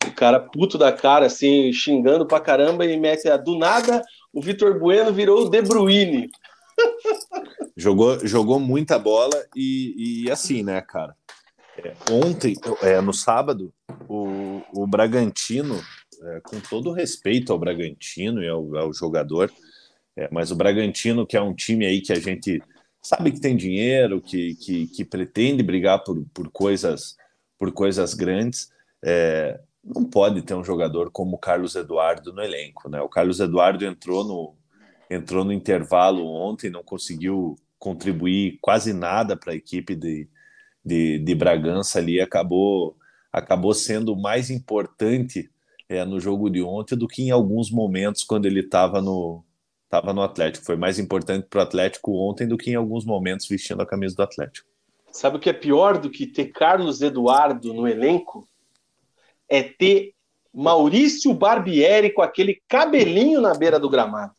[0.05, 4.41] o cara puto da cara, assim, xingando pra caramba, e mete a do nada, o
[4.41, 6.31] Vitor Bueno virou o De Bruyne.
[7.77, 11.15] Jogou, jogou muita bola e, e assim, né, cara?
[11.79, 13.73] É, ontem, é, no sábado,
[14.09, 15.81] o, o Bragantino,
[16.23, 19.51] é, com todo respeito ao Bragantino e ao, ao jogador,
[20.17, 22.63] é, mas o Bragantino, que é um time aí que a gente
[23.03, 27.17] sabe que tem dinheiro, que, que, que pretende brigar por, por, coisas,
[27.59, 28.71] por coisas grandes,
[29.03, 29.59] é,
[29.95, 32.89] não pode ter um jogador como o Carlos Eduardo no elenco.
[32.89, 33.01] Né?
[33.01, 34.55] O Carlos Eduardo entrou no,
[35.11, 40.29] entrou no intervalo ontem, não conseguiu contribuir quase nada para a equipe de,
[40.85, 42.97] de, de, Bragança ali, acabou,
[43.33, 45.51] acabou sendo mais importante
[45.89, 49.43] é, no jogo de ontem do que em alguns momentos quando ele estava no,
[49.85, 50.65] estava no Atlético.
[50.65, 54.15] Foi mais importante para o Atlético ontem do que em alguns momentos vestindo a camisa
[54.15, 54.69] do Atlético.
[55.11, 58.47] Sabe o que é pior do que ter Carlos Eduardo no elenco?
[59.51, 60.13] É ter
[60.55, 64.33] Maurício Barbieri com aquele cabelinho na beira do gramado.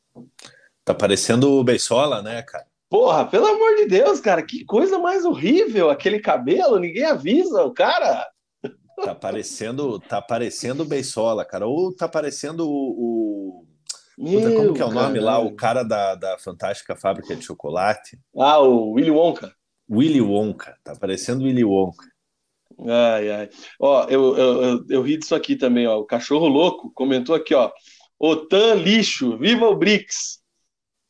[0.84, 2.66] Tá parecendo o Beisola, né, cara?
[2.90, 7.74] Porra, pelo amor de Deus, cara, que coisa mais horrível aquele cabelo, ninguém avisa o
[7.74, 8.28] cara.
[9.04, 13.66] Tá parecendo, tá parecendo o Beisola, cara, ou tá parecendo o, o
[14.18, 15.40] Puta, como que é o nome lá?
[15.40, 18.20] O cara da, da fantástica fábrica de chocolate.
[18.38, 19.52] Ah, o Willy Wonka.
[19.90, 22.06] Willy Wonka, tá parecendo Willy Wonka.
[22.88, 23.50] Ai, ai.
[23.80, 26.00] Ó, eu, eu, eu, eu ri disso aqui também, ó.
[26.00, 27.72] O cachorro louco comentou aqui, ó.
[28.20, 30.40] Otan lixo, viva o BRICS.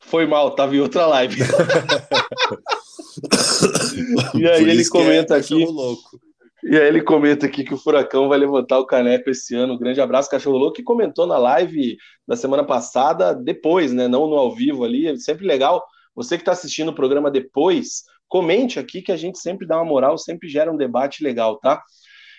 [0.00, 1.40] Foi mal, tava em outra live.
[4.34, 5.64] e aí ele é comenta é aqui.
[5.64, 6.18] Louco.
[6.64, 9.74] E aí ele comenta aqui que o Furacão vai levantar o caneco esse ano.
[9.74, 14.06] Um grande abraço, Cachorro Louco, que comentou na live da semana passada, depois, né?
[14.06, 15.08] Não no ao vivo ali.
[15.08, 15.82] É sempre legal.
[16.14, 19.84] Você que está assistindo o programa depois, comente aqui que a gente sempre dá uma
[19.84, 21.82] moral, sempre gera um debate legal, tá?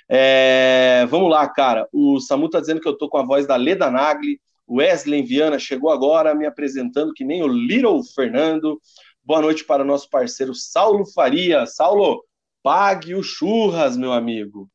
[0.09, 1.87] É, vamos lá, cara.
[1.93, 4.41] O Samu tá dizendo que eu tô com a voz da Leda Nagli.
[4.65, 8.81] O Wesley Viana chegou agora me apresentando que nem o Little Fernando.
[9.23, 11.67] Boa noite para o nosso parceiro Saulo Faria.
[11.67, 12.25] Saulo,
[12.63, 14.67] Pague o churras, meu amigo.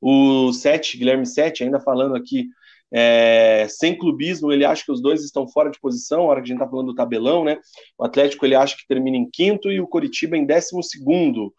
[0.00, 2.48] O Sete, Guilherme Sete, ainda falando aqui,
[2.92, 6.44] é, sem clubismo, ele acha que os dois estão fora de posição, a hora que
[6.44, 7.58] a gente está falando do tabelão, né?
[7.96, 11.54] O Atlético ele acha que termina em quinto e o Coritiba em décimo segundo.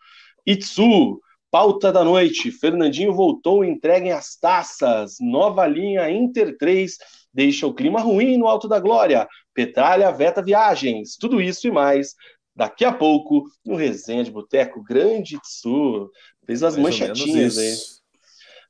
[0.45, 1.19] Itsu,
[1.49, 2.51] pauta da noite.
[2.51, 5.15] Fernandinho voltou, entreguem as taças.
[5.19, 6.97] Nova linha Inter 3
[7.33, 9.27] deixa o clima ruim no Alto da Glória.
[9.55, 11.17] Petralha veta viagens.
[11.17, 12.13] Tudo isso e mais
[12.55, 16.11] daqui a pouco no Resenha de Boteco, grande Tsu,
[16.45, 17.75] fez as Mais manchetinhas aí.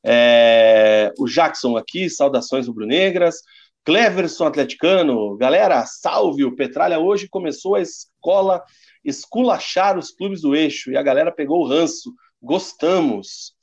[0.06, 3.38] É, o Jackson aqui, saudações rubro-negras.
[3.86, 6.46] Cleverson atleticano, galera, salve!
[6.46, 8.64] O Petralha hoje começou a escola
[9.04, 12.14] esculachar os clubes do eixo e a galera pegou o ranço.
[12.42, 13.54] Gostamos.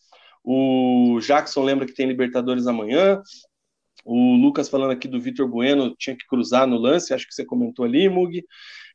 [0.44, 3.22] O Jackson lembra que tem Libertadores amanhã.
[4.04, 7.44] O Lucas falando aqui do Vitor Bueno, tinha que cruzar no lance, acho que você
[7.44, 8.42] comentou ali, Mug.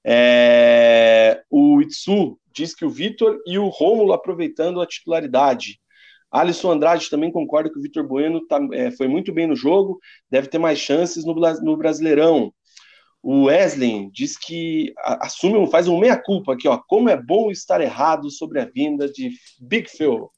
[0.04, 5.80] É, o Itsu diz que o Vitor e o Rômulo aproveitando a titularidade.
[6.39, 10.00] Alisson Andrade também concorda que o Vitor Bueno tá, é, foi muito bem no jogo,
[10.30, 12.54] deve ter mais chances no, no Brasileirão.
[13.24, 16.78] O Wesley diz que assume, faz um meia-culpa aqui, ó.
[16.78, 20.30] Como é bom estar errado sobre a vinda de Big Phil.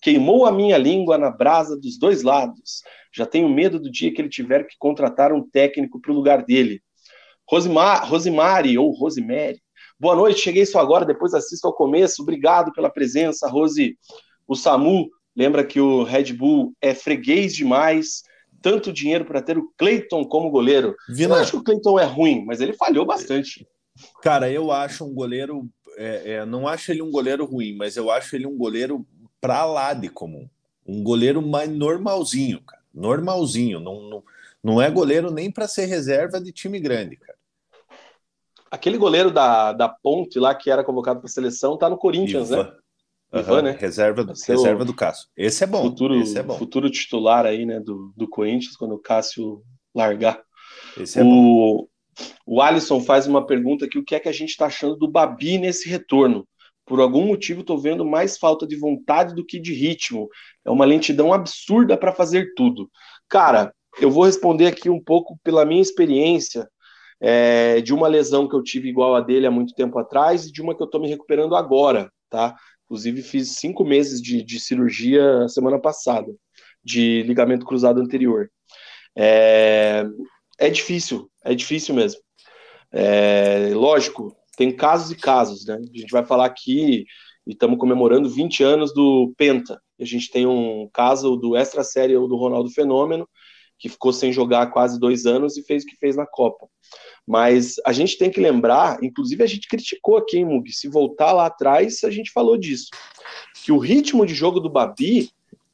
[0.00, 2.82] Queimou a minha língua na brasa dos dois lados.
[3.14, 6.44] Já tenho medo do dia que ele tiver que contratar um técnico para o lugar
[6.44, 6.82] dele.
[7.48, 9.60] Rosimar, Rosimari, ou Rosemary.
[10.00, 12.22] Boa noite, cheguei só agora, depois assisto ao começo.
[12.22, 13.96] Obrigado pela presença, Rose.
[14.48, 18.22] O Samu lembra que o Red Bull é freguês demais
[18.62, 20.94] tanto dinheiro para ter o Cleiton como goleiro.
[21.08, 21.34] Vina...
[21.34, 23.66] Eu acho que o Cleiton é ruim, mas ele falhou bastante.
[24.22, 25.68] Cara, eu acho um goleiro.
[25.98, 29.04] É, é, não acho ele um goleiro ruim, mas eu acho ele um goleiro
[29.40, 30.48] para lá de comum.
[30.86, 32.82] Um goleiro mais normalzinho, cara.
[32.94, 33.80] Normalzinho.
[33.80, 34.24] Não, não,
[34.62, 37.36] não é goleiro nem para ser reserva de time grande, cara.
[38.70, 42.64] Aquele goleiro da, da Ponte lá que era convocado para seleção tá no Corinthians, Ivan.
[42.64, 42.72] né?
[43.32, 43.76] Ivan, né?
[43.78, 45.28] Reserva, do, reserva do Cássio.
[45.36, 45.82] Esse é bom.
[45.82, 46.58] Futuro, esse é bom.
[46.58, 49.62] futuro titular aí, né, do, do Corinthians, quando o Cássio
[49.94, 50.40] largar.
[50.96, 51.88] Esse é o, bom.
[52.46, 55.10] O Alisson faz uma pergunta aqui: o que é que a gente está achando do
[55.10, 56.46] Babi nesse retorno?
[56.84, 60.28] Por algum motivo, estou vendo mais falta de vontade do que de ritmo.
[60.64, 62.90] É uma lentidão absurda para fazer tudo.
[63.28, 66.68] Cara, eu vou responder aqui um pouco pela minha experiência
[67.20, 70.52] é, de uma lesão que eu tive igual a dele há muito tempo atrás e
[70.52, 72.56] de uma que eu estou me recuperando agora, tá?
[72.92, 76.30] Inclusive, fiz cinco meses de, de cirurgia semana passada,
[76.84, 78.50] de ligamento cruzado anterior.
[79.16, 80.04] É,
[80.58, 82.20] é difícil, é difícil mesmo.
[82.92, 85.76] É, lógico, tem casos e casos, né?
[85.76, 87.06] A gente vai falar aqui
[87.46, 89.80] e estamos comemorando 20 anos do Penta.
[89.98, 93.26] A gente tem um caso do extra série do Ronaldo Fenômeno,
[93.78, 96.66] que ficou sem jogar quase dois anos e fez o que fez na Copa.
[97.26, 100.62] Mas a gente tem que lembrar, inclusive a gente criticou aqui, hein?
[100.66, 102.88] Se voltar lá atrás, a gente falou disso.
[103.64, 105.30] Que o ritmo de jogo do Babi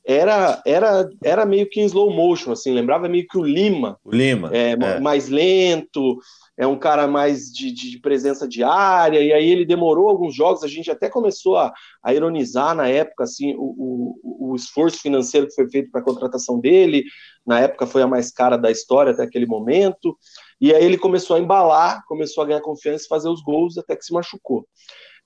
[0.09, 3.99] era, era, era meio que em slow motion, assim, lembrava meio que o Lima.
[4.03, 4.51] O Lima.
[4.55, 5.01] É, é.
[5.01, 6.19] Mais lento,
[6.57, 10.67] é um cara mais de, de, presença diária, e aí ele demorou alguns jogos, a
[10.67, 15.55] gente até começou a, a ironizar na época, assim, o, o, o esforço financeiro que
[15.55, 17.05] foi feito para a contratação dele,
[17.47, 20.17] na época foi a mais cara da história até aquele momento,
[20.61, 23.97] e aí ele começou a embalar, começou a ganhar confiança e fazer os gols até
[23.97, 24.67] que se machucou.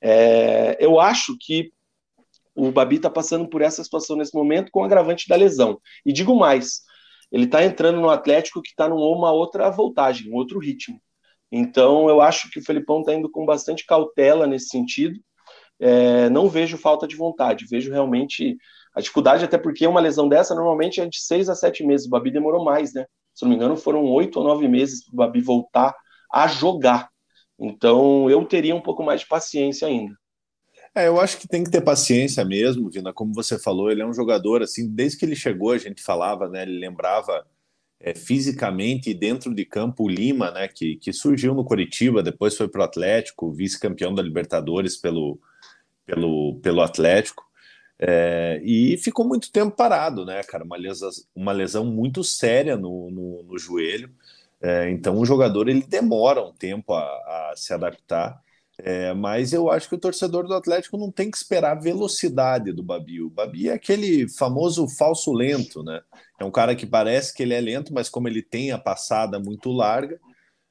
[0.00, 1.72] É, eu acho que
[2.54, 5.80] o Babi está passando por essa situação nesse momento com o agravante da lesão.
[6.04, 6.82] E digo mais,
[7.30, 11.00] ele está entrando no Atlético que está numa outra voltagem, um outro ritmo.
[11.50, 15.18] Então eu acho que o Felipão está indo com bastante cautela nesse sentido.
[15.80, 18.56] É, não vejo falta de vontade, vejo realmente
[18.94, 22.06] a dificuldade, até porque uma lesão dessa normalmente é de seis a sete meses.
[22.06, 23.06] O Babi demorou mais, né?
[23.42, 25.94] Se não me engano, foram oito ou nove meses para o Babi voltar
[26.32, 27.10] a jogar.
[27.58, 30.16] Então, eu teria um pouco mais de paciência ainda.
[30.94, 33.12] É, eu acho que tem que ter paciência mesmo, Vina.
[33.12, 36.48] Como você falou, ele é um jogador, assim, desde que ele chegou, a gente falava,
[36.48, 36.62] né?
[36.62, 37.44] Ele lembrava
[37.98, 40.68] é, fisicamente e dentro de campo o Lima, né?
[40.68, 45.40] Que, que surgiu no Coritiba, depois foi para o Atlético, vice-campeão da Libertadores pelo,
[46.06, 47.42] pelo, pelo Atlético.
[48.04, 50.64] É, e ficou muito tempo parado, né, cara?
[50.64, 54.12] Uma lesão, uma lesão muito séria no, no, no joelho.
[54.60, 58.42] É, então o jogador ele demora um tempo a, a se adaptar.
[58.78, 62.72] É, mas eu acho que o torcedor do Atlético não tem que esperar a velocidade
[62.72, 63.22] do Babi.
[63.22, 66.00] O Babi é aquele famoso falso lento, né?
[66.40, 69.38] É um cara que parece que ele é lento, mas como ele tem a passada
[69.38, 70.18] muito larga,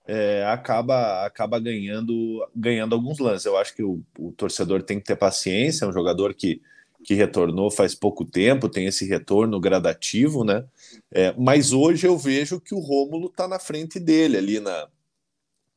[0.06, 3.46] é, acaba acaba ganhando ganhando alguns lances.
[3.46, 5.86] Eu acho que o, o torcedor tem que ter paciência.
[5.86, 6.62] É um jogador que
[7.04, 10.64] que retornou faz pouco tempo, tem esse retorno gradativo, né?
[11.12, 14.88] É, mas hoje eu vejo que o Rômulo está na frente dele ali na,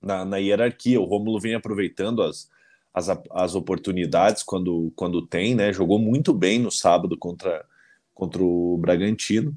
[0.03, 1.01] na, na, hierarquia.
[1.01, 2.49] O Rômulo vem aproveitando as,
[2.93, 5.73] as, as oportunidades quando, quando tem, né?
[5.73, 7.65] Jogou muito bem no sábado contra,
[8.13, 9.55] contra o Bragantino.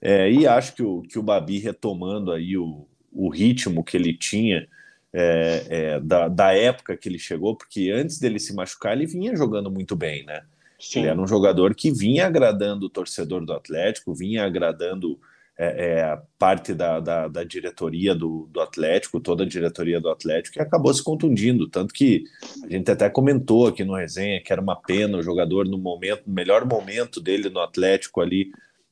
[0.00, 4.16] É, e acho que o, que o Babi retomando aí o, o ritmo que ele
[4.16, 4.66] tinha
[5.12, 9.36] é, é, da, da época que ele chegou, porque antes dele se machucar, ele vinha
[9.36, 10.42] jogando muito bem, né?
[10.80, 11.00] Sim.
[11.00, 15.20] Ele era um jogador que vinha agradando o torcedor do Atlético, vinha agradando
[15.62, 20.58] é, é, parte da, da, da diretoria do, do, Atlético, toda a diretoria do Atlético,
[20.58, 21.68] e acabou se contundindo.
[21.68, 22.24] Tanto que
[22.64, 26.22] a gente até comentou aqui no resenha que era uma pena o jogador, no momento,
[26.26, 28.50] no melhor momento dele no Atlético ali,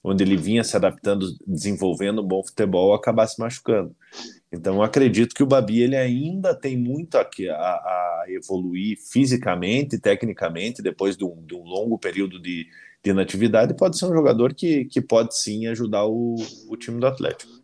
[0.09, 3.95] onde ele vinha se adaptando, desenvolvendo bom futebol, acabar se machucando.
[4.51, 10.83] Então, acredito que o Babi ele ainda tem muito a, a, a evoluir fisicamente, tecnicamente,
[10.83, 12.67] depois de um, de um longo período de,
[13.05, 13.77] de inatividade.
[13.77, 16.37] Pode ser um jogador que, que pode sim ajudar o,
[16.69, 17.58] o time do Atlético.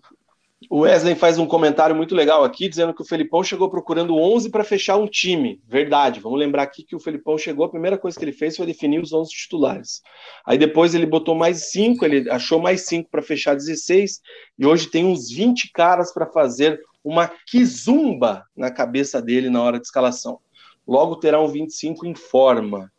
[0.70, 4.50] O Wesley faz um comentário muito legal aqui, dizendo que o Felipão chegou procurando 11
[4.50, 5.60] para fechar um time.
[5.66, 8.66] Verdade, vamos lembrar aqui que o Felipão chegou, a primeira coisa que ele fez foi
[8.66, 10.02] definir os 11 titulares.
[10.46, 14.20] Aí depois ele botou mais 5, ele achou mais 5 para fechar 16,
[14.58, 19.78] e hoje tem uns 20 caras para fazer uma quizumba na cabeça dele na hora
[19.78, 20.38] de escalação.
[20.86, 22.90] Logo terá um 25 em forma.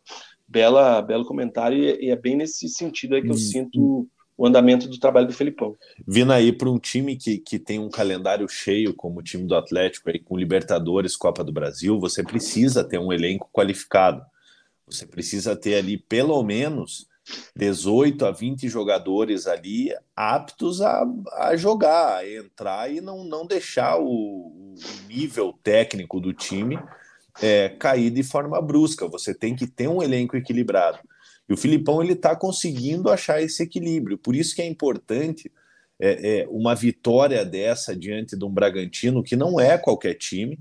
[0.48, 3.36] Bela, belo comentário, e é bem nesse sentido aí que eu hum.
[3.36, 5.76] sinto o andamento do trabalho do Felipão.
[6.06, 9.54] Vindo aí para um time que, que tem um calendário cheio, como o time do
[9.54, 14.22] Atlético, aí, com Libertadores, Copa do Brasil, você precisa ter um elenco qualificado.
[14.86, 17.08] Você precisa ter ali pelo menos
[17.56, 23.98] 18 a 20 jogadores ali aptos a, a jogar, a entrar e não, não deixar
[23.98, 24.74] o, o
[25.08, 26.78] nível técnico do time
[27.42, 29.08] é, cair de forma brusca.
[29.08, 30.98] Você tem que ter um elenco equilibrado.
[31.48, 34.18] E o Filipão ele está conseguindo achar esse equilíbrio.
[34.18, 35.50] Por isso que é importante
[35.98, 40.58] é, é, uma vitória dessa diante de um Bragantino que não é qualquer time.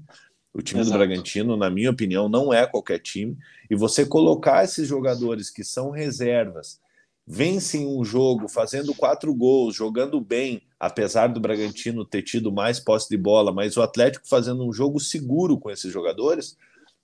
[0.53, 0.97] O time Exato.
[0.97, 3.37] do Bragantino, na minha opinião, não é qualquer time.
[3.69, 6.79] E você colocar esses jogadores que são reservas,
[7.27, 13.09] vencem um jogo fazendo quatro gols, jogando bem, apesar do Bragantino ter tido mais posse
[13.09, 16.55] de bola, mas o Atlético fazendo um jogo seguro com esses jogadores,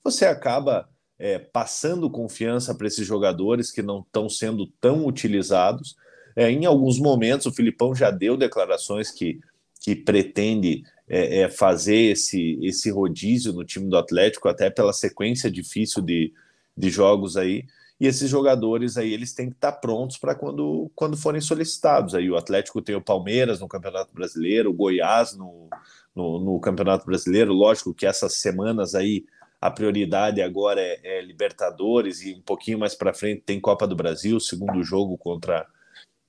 [0.04, 0.88] você acaba
[1.22, 5.95] é, passando confiança para esses jogadores que não estão sendo tão utilizados.
[6.36, 9.39] É, em alguns momentos, o Filipão já deu declarações que,
[9.80, 15.51] que pretende é, é, fazer esse, esse rodízio no time do Atlético, até pela sequência
[15.51, 16.34] difícil de,
[16.76, 17.65] de jogos aí.
[17.99, 22.15] E esses jogadores aí, eles têm que estar prontos para quando, quando forem solicitados.
[22.15, 25.69] Aí o Atlético tem o Palmeiras no Campeonato Brasileiro, o Goiás no,
[26.15, 27.53] no, no Campeonato Brasileiro.
[27.53, 29.24] Lógico que essas semanas aí
[29.62, 33.95] a prioridade agora é, é Libertadores e um pouquinho mais para frente tem Copa do
[33.95, 35.68] Brasil, segundo jogo contra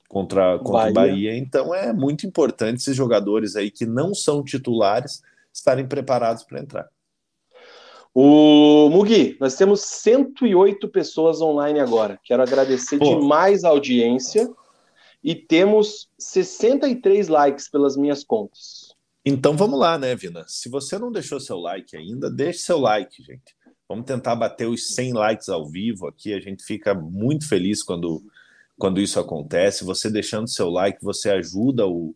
[0.06, 0.92] contra, contra Bahia.
[0.92, 1.36] Bahia.
[1.38, 6.88] Então é muito importante esses jogadores aí que não são titulares estarem preparados para entrar.
[8.14, 12.20] O Mugi, nós temos 108 pessoas online agora.
[12.22, 13.06] Quero agradecer Pô.
[13.06, 14.50] demais a audiência
[15.24, 18.81] e temos 63 likes pelas minhas contas.
[19.24, 20.44] Então vamos lá, né, Vina?
[20.48, 23.54] Se você não deixou seu like ainda, deixe seu like, gente.
[23.88, 26.32] Vamos tentar bater os 100 likes ao vivo aqui.
[26.32, 28.22] A gente fica muito feliz quando,
[28.76, 29.84] quando isso acontece.
[29.84, 32.14] Você deixando seu like, você ajuda o,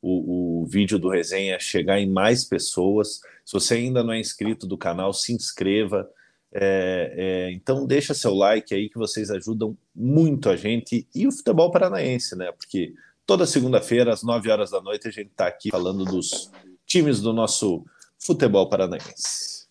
[0.00, 3.20] o, o vídeo do resenha a chegar em mais pessoas.
[3.44, 6.10] Se você ainda não é inscrito do canal, se inscreva.
[6.50, 11.32] É, é, então deixa seu like aí que vocês ajudam muito a gente e o
[11.32, 12.50] futebol paranaense, né?
[12.52, 12.94] Porque
[13.28, 16.50] Toda segunda-feira, às 9 horas da noite, a gente está aqui falando dos
[16.86, 17.84] times do nosso
[18.18, 19.68] futebol paranaense.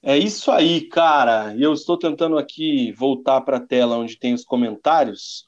[0.00, 1.52] É isso aí, cara.
[1.58, 5.44] Eu estou tentando aqui voltar para a tela onde tem os comentários,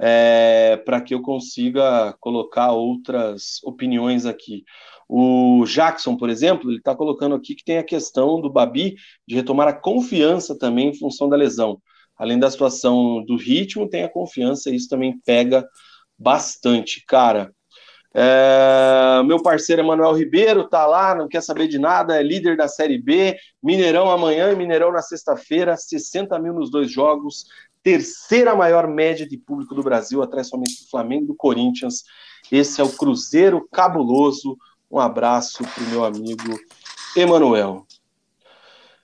[0.00, 4.64] é, para que eu consiga colocar outras opiniões aqui.
[5.08, 9.36] O Jackson, por exemplo, ele está colocando aqui que tem a questão do Babi de
[9.36, 11.80] retomar a confiança também em função da lesão.
[12.18, 15.64] Além da situação do ritmo, tem a confiança, e isso também pega
[16.18, 17.52] bastante, cara.
[18.18, 22.66] É, meu parceiro Emanuel Ribeiro tá lá, não quer saber de nada, é líder da
[22.66, 27.44] Série B, Mineirão amanhã e Mineirão na sexta-feira, 60 mil nos dois jogos,
[27.82, 32.04] terceira maior média de público do Brasil, atrás somente do Flamengo e do Corinthians.
[32.50, 34.56] Esse é o Cruzeiro Cabuloso.
[34.90, 36.58] Um abraço pro meu amigo
[37.14, 37.86] Emanuel.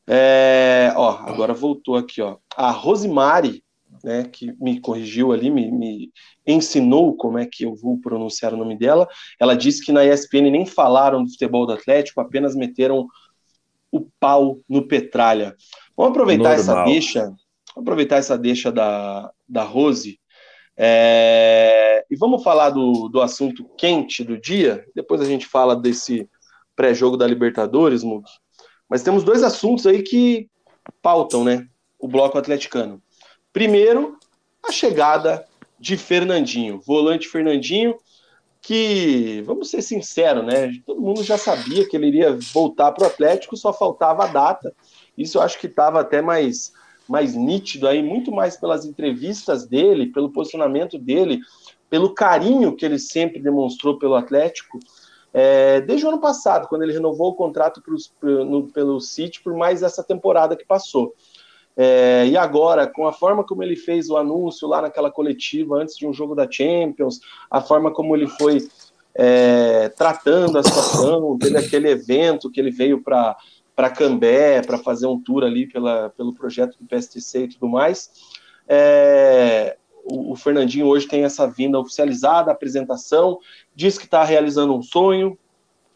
[0.06, 2.38] É, ó, agora voltou aqui, ó.
[2.56, 3.62] A Rosimari
[4.02, 6.12] né, que me corrigiu ali, me, me,
[6.46, 9.08] ensinou como é que eu vou pronunciar o nome dela.
[9.38, 13.06] Ela disse que na ESPN nem falaram do futebol do Atlético, apenas meteram
[13.90, 15.54] o pau no Petralha.
[15.96, 16.78] Vamos aproveitar Normal.
[16.78, 17.32] essa deixa,
[17.76, 20.18] aproveitar essa deixa da, da Rose
[20.76, 24.84] é, e vamos falar do, do assunto quente do dia.
[24.94, 26.28] Depois a gente fala desse
[26.74, 28.24] pré-jogo da Libertadores, Mug.
[28.88, 30.48] Mas temos dois assuntos aí que
[31.00, 31.66] pautam, né?
[31.98, 33.02] O bloco atleticano.
[33.52, 34.16] Primeiro,
[34.62, 35.46] a chegada
[35.78, 37.96] de Fernandinho, volante Fernandinho,
[38.62, 40.72] que, vamos ser sinceros, né?
[40.86, 44.72] Todo mundo já sabia que ele iria voltar para o Atlético, só faltava a data.
[45.18, 46.72] Isso eu acho que estava até mais,
[47.08, 51.40] mais nítido aí, muito mais pelas entrevistas dele, pelo posicionamento dele,
[51.90, 54.78] pelo carinho que ele sempre demonstrou pelo Atlético.
[55.34, 59.54] É, desde o ano passado, quando ele renovou o contrato pros, no, pelo City por
[59.56, 61.14] mais essa temporada que passou.
[61.76, 65.96] É, e agora, com a forma como ele fez o anúncio lá naquela coletiva antes
[65.96, 67.20] de um jogo da Champions,
[67.50, 68.58] a forma como ele foi
[69.14, 75.20] é, tratando a situação, teve aquele evento que ele veio para Cambé, para fazer um
[75.20, 78.10] tour ali pela, pelo projeto do PSTC e tudo mais.
[78.68, 83.38] É, o, o, Fernandinho hoje tem essa vinda oficializada, apresentação,
[83.74, 85.38] diz que está realizando um sonho,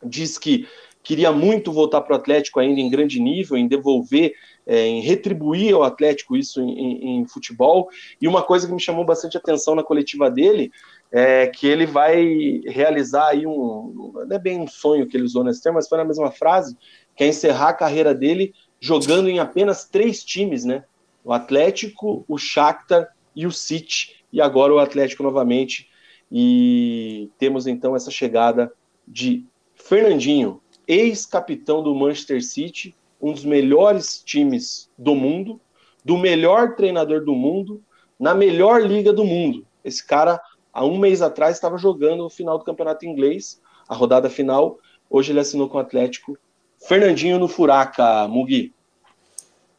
[0.03, 0.67] diz que
[1.03, 4.35] queria muito voltar para o Atlético ainda em grande nível, em devolver,
[4.67, 7.89] é, em retribuir ao Atlético isso em, em, em, futebol.
[8.21, 10.73] E uma coisa que me chamou bastante atenção na coletiva dele
[11.13, 15.45] é que ele vai realizar aí um, não é bem um sonho que ele usou
[15.45, 16.77] nesse termo, mas foi na mesma frase,
[17.15, 20.85] que é encerrar a carreira dele jogando em apenas três times, né?
[21.25, 25.89] O Atlético, o Shakhtar e o City, e agora o Atlético novamente.
[26.31, 28.73] E temos então essa chegada
[29.07, 29.45] de
[29.75, 35.61] Fernandinho, ex-capitão do Manchester City, um dos melhores times do mundo,
[36.05, 37.83] do melhor treinador do mundo,
[38.19, 39.67] na melhor liga do mundo.
[39.85, 40.41] Esse cara,
[40.73, 44.79] há um mês atrás, estava jogando o final do campeonato inglês, a rodada final.
[45.09, 46.39] Hoje ele assinou com o Atlético.
[46.87, 48.75] Fernandinho no Furaca, Mugi.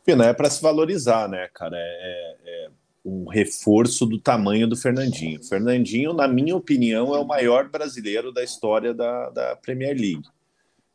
[0.03, 1.75] Pena, é para se valorizar, né, cara?
[1.77, 2.69] É, é,
[3.05, 5.43] um reforço do tamanho do Fernandinho.
[5.43, 10.23] Fernandinho, na minha opinião, é o maior brasileiro da história da, da Premier League.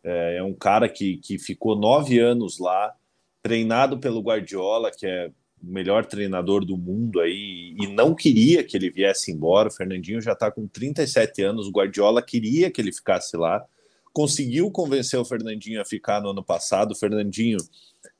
[0.04, 2.94] É, é um cara que, que ficou nove anos lá,
[3.42, 5.30] treinado pelo Guardiola, que é
[5.62, 9.68] o melhor treinador do mundo aí, e não queria que ele viesse embora.
[9.68, 13.64] O Fernandinho já está com 37 anos, o Guardiola queria que ele ficasse lá.
[14.12, 16.92] Conseguiu convencer o Fernandinho a ficar no ano passado.
[16.92, 17.58] O Fernandinho,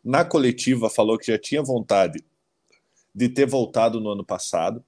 [0.03, 2.25] na coletiva, falou que já tinha vontade
[3.15, 4.83] de ter voltado no ano passado.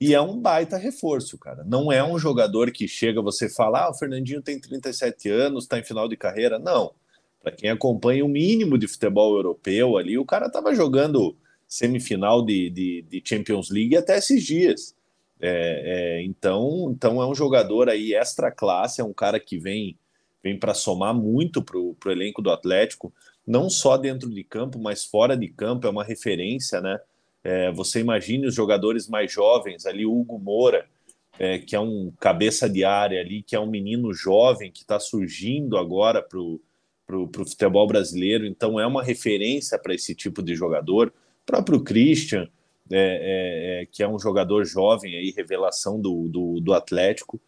[0.00, 1.64] E é um baita reforço, cara.
[1.64, 5.78] Não é um jogador que chega, você fala, ah, o Fernandinho tem 37 anos, está
[5.78, 6.58] em final de carreira.
[6.58, 6.92] Não.
[7.42, 11.36] Para quem acompanha o mínimo de futebol europeu ali, o cara estava jogando
[11.68, 14.94] semifinal de, de, de, Champions League até esses dias.
[15.40, 19.98] É, é, então, então é um jogador aí extra classe, é um cara que vem
[20.42, 23.10] vem para somar muito para o elenco do Atlético,
[23.46, 27.00] não só dentro de campo, mas fora de campo, é uma referência, né?
[27.44, 30.86] É, você imagine os jogadores mais jovens ali, Hugo Moura,
[31.38, 34.98] é, que é um cabeça de área ali, que é um menino jovem que está
[34.98, 41.08] surgindo agora para o futebol brasileiro, então é uma referência para esse tipo de jogador.
[41.08, 42.48] O próprio Christian,
[42.90, 47.40] é, é, é, que é um jogador jovem aí, revelação do, do, do Atlético.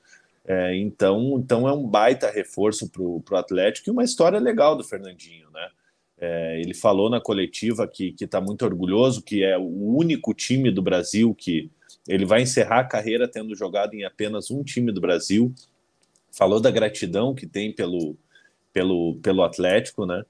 [0.46, 4.84] É, então, então é um baita reforço para o Atlético e uma história legal do
[4.84, 5.68] Fernandinho, né?
[6.18, 10.80] É, ele falou na coletiva que está muito orgulhoso, que é o único time do
[10.80, 11.70] Brasil que
[12.08, 15.52] ele vai encerrar a carreira tendo jogado em apenas um time do Brasil.
[16.30, 18.16] Falou da gratidão que tem pelo,
[18.72, 20.24] pelo, pelo Atlético, né?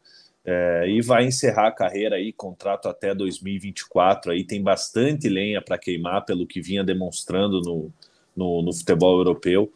[0.44, 4.30] É, e vai encerrar a carreira aí, contrato até 2024.
[4.30, 7.92] Aí tem bastante lenha para queimar, pelo que vinha demonstrando no,
[8.36, 9.72] no, no futebol europeu.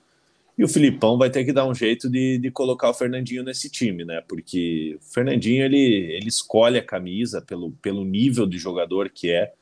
[0.61, 3.71] E o Filipão vai ter que dar um jeito de, de colocar o Fernandinho nesse
[3.71, 4.21] time, né?
[4.29, 9.55] Porque o Fernandinho ele, ele escolhe a camisa pelo, pelo nível de jogador que é,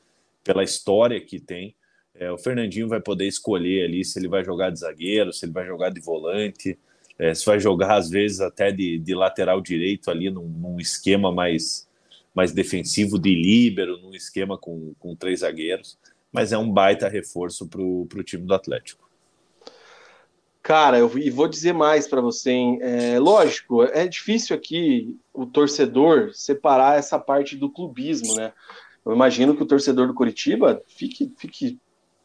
[0.43, 1.73] pela história que tem.
[2.13, 5.53] É, o Fernandinho vai poder escolher ali se ele vai jogar de zagueiro, se ele
[5.53, 6.77] vai jogar de volante,
[7.17, 11.31] é, se vai jogar às vezes até de, de lateral direito ali num, num esquema
[11.31, 11.87] mais,
[12.35, 15.97] mais defensivo de líbero, num esquema com, com três zagueiros.
[16.29, 19.08] Mas é um baita reforço para o time do Atlético.
[20.69, 22.77] Cara, eu e vou dizer mais para você, hein?
[22.83, 28.53] É, lógico, é difícil aqui o torcedor separar essa parte do clubismo, né?
[29.03, 31.79] Eu imagino que o torcedor do Curitiba fique, fique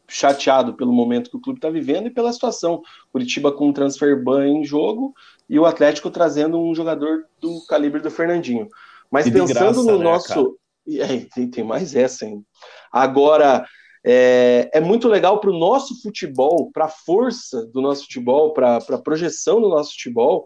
[0.07, 2.83] chateado pelo momento que o clube está vivendo e pela situação.
[3.11, 5.15] Curitiba com o transfer ban em jogo
[5.49, 8.69] e o Atlético trazendo um jogador do calibre do Fernandinho.
[9.09, 10.59] Mas pensando graça, no né, nosso.
[10.87, 12.45] É, tem, tem mais essa, hein?
[12.91, 13.65] Agora,
[14.07, 18.77] é, é muito legal para o nosso futebol, para a força do nosso futebol, para
[18.77, 20.45] a projeção do nosso futebol,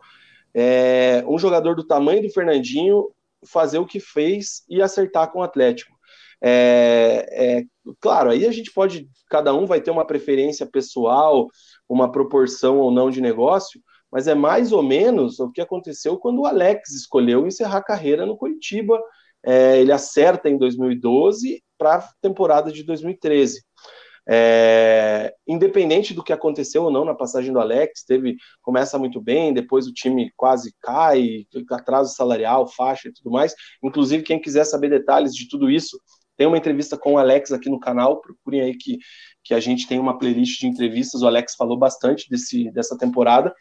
[0.54, 3.10] é, um jogador do tamanho do Fernandinho
[3.46, 5.94] fazer o que fez e acertar com o Atlético.
[6.42, 7.64] É, é,
[8.00, 11.50] claro, aí a gente pode, cada um vai ter uma preferência pessoal,
[11.88, 16.40] uma proporção ou não de negócio, mas é mais ou menos o que aconteceu quando
[16.40, 18.98] o Alex escolheu encerrar a carreira no Curitiba.
[19.46, 23.62] É, ele acerta em 2012 para a temporada de 2013.
[24.32, 29.52] É, independente do que aconteceu ou não na passagem do Alex, teve começa muito bem,
[29.52, 33.56] depois o time quase cai, atraso salarial, faixa e tudo mais.
[33.84, 36.00] Inclusive, quem quiser saber detalhes de tudo isso,
[36.38, 39.00] tem uma entrevista com o Alex aqui no canal, procurem aí que,
[39.44, 43.52] que a gente tem uma playlist de entrevistas, o Alex falou bastante desse, dessa temporada,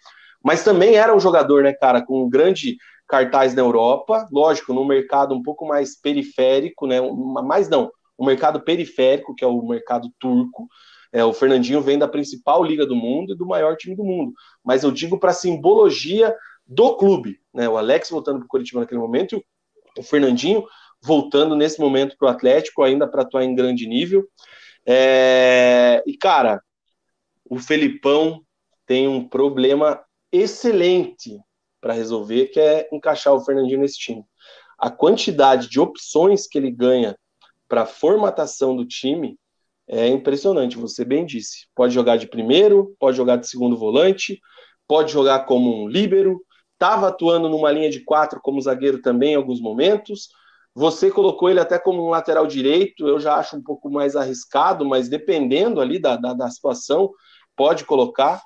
[0.45, 2.77] mas também era um jogador, né, cara, com um grande
[3.09, 7.01] cartaz na Europa, lógico, num mercado um pouco mais periférico, né,
[7.43, 10.69] mais não, o mercado periférico, que é o mercado turco.
[11.11, 14.33] É, o Fernandinho vem da principal liga do mundo e do maior time do mundo.
[14.63, 16.35] Mas eu digo para a simbologia
[16.67, 17.41] do clube.
[17.55, 17.67] Né?
[17.67, 20.67] O Alex voltando para o Curitiba naquele momento e o Fernandinho
[21.01, 24.29] voltando nesse momento para o Atlético, ainda para atuar em grande nível.
[24.85, 26.03] É...
[26.07, 26.61] E, cara,
[27.49, 28.43] o Felipão
[28.85, 31.39] tem um problema excelente
[31.81, 34.25] para resolver, que é encaixar o Fernandinho nesse time.
[34.79, 37.17] A quantidade de opções que ele ganha
[37.69, 39.39] para formatação do time
[39.89, 41.67] é impressionante, você bem disse.
[41.75, 44.39] Pode jogar de primeiro, pode jogar de segundo volante,
[44.87, 46.41] pode jogar como um líbero,
[46.75, 50.29] estava atuando numa linha de quatro como zagueiro também em alguns momentos.
[50.75, 54.85] Você colocou ele até como um lateral direito, eu já acho um pouco mais arriscado,
[54.85, 57.11] mas dependendo ali da, da, da situação,
[57.57, 58.41] pode colocar.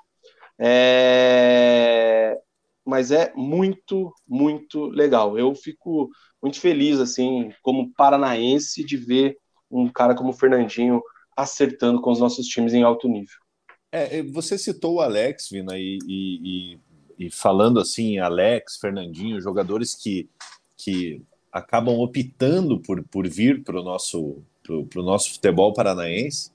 [0.59, 2.37] É...
[2.85, 5.37] Mas é muito, muito legal.
[5.37, 6.09] Eu fico
[6.41, 9.37] muito feliz, assim, como paranaense, de ver
[9.71, 11.01] um cara como o Fernandinho
[11.35, 13.35] acertando com os nossos times em alto nível.
[13.91, 16.79] É, você citou o Alex, Vina, e, e,
[17.17, 20.27] e, falando assim, Alex, Fernandinho, jogadores que,
[20.75, 21.21] que
[21.51, 26.51] acabam optando por, por vir para o nosso, pro, pro nosso futebol paranaense,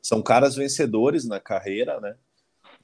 [0.00, 2.16] são caras vencedores na carreira, né?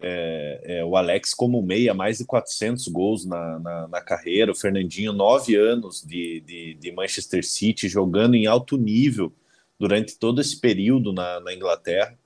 [0.00, 4.54] É, é, o Alex como meia, mais de 400 gols na, na, na carreira, o
[4.54, 9.32] Fernandinho, nove anos de, de, de, Manchester City, jogando em alto nível
[9.78, 12.18] durante todo esse período na, na Inglaterra.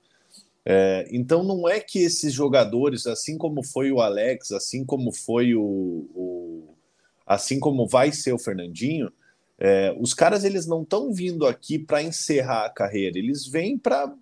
[0.65, 5.55] É, então não é que esses jogadores, assim como foi o Alex, assim como foi
[5.55, 6.75] o, o
[7.25, 9.11] assim como vai ser o Fernandinho,
[9.57, 14.13] é, os caras eles não estão vindo aqui para encerrar a carreira, eles vêm para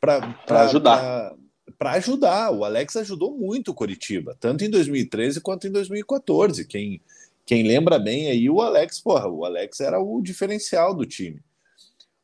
[0.00, 1.34] para ajudar.
[1.82, 2.52] Para ajudar.
[2.52, 6.64] O Alex ajudou muito o Coritiba, tanto em 2013 quanto em 2014.
[6.64, 7.00] Quem,
[7.44, 11.40] quem lembra bem aí, o Alex, porra, o Alex era o diferencial do time.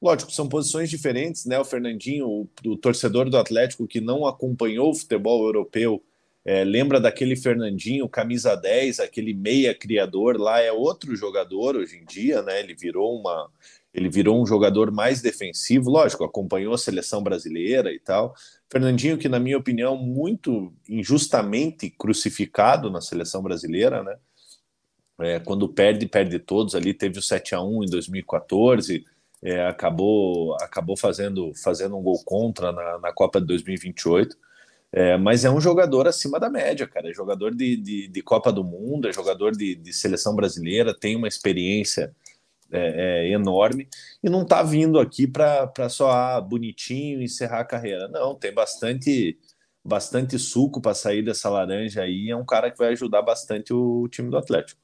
[0.00, 1.58] Lógico, são posições diferentes, né?
[1.58, 6.00] O Fernandinho, o, o torcedor do Atlético que não acompanhou o futebol europeu,
[6.44, 12.04] é, lembra daquele Fernandinho, camisa 10, aquele meia criador lá, é outro jogador hoje em
[12.04, 12.60] dia, né?
[12.60, 13.50] Ele virou uma.
[13.92, 18.34] Ele virou um jogador mais defensivo, lógico, acompanhou a seleção brasileira e tal.
[18.70, 24.16] Fernandinho, que, na minha opinião, muito injustamente crucificado na seleção brasileira, né?
[25.20, 26.94] É, quando perde, perde todos ali.
[26.94, 29.04] Teve o 7 a 1 em 2014
[29.42, 34.36] é, acabou acabou fazendo, fazendo um gol contra na, na Copa de 2028.
[34.90, 37.10] É, mas é um jogador acima da média, cara.
[37.10, 41.14] É jogador de, de, de Copa do Mundo, é jogador de, de seleção brasileira, tem
[41.14, 42.14] uma experiência
[42.70, 43.88] é, é, enorme
[44.22, 48.08] e não tá vindo aqui para só ah, bonitinho encerrar a carreira.
[48.08, 49.38] Não, tem bastante
[49.84, 52.30] bastante suco para sair dessa laranja aí.
[52.30, 54.80] É um cara que vai ajudar bastante o time do Atlético.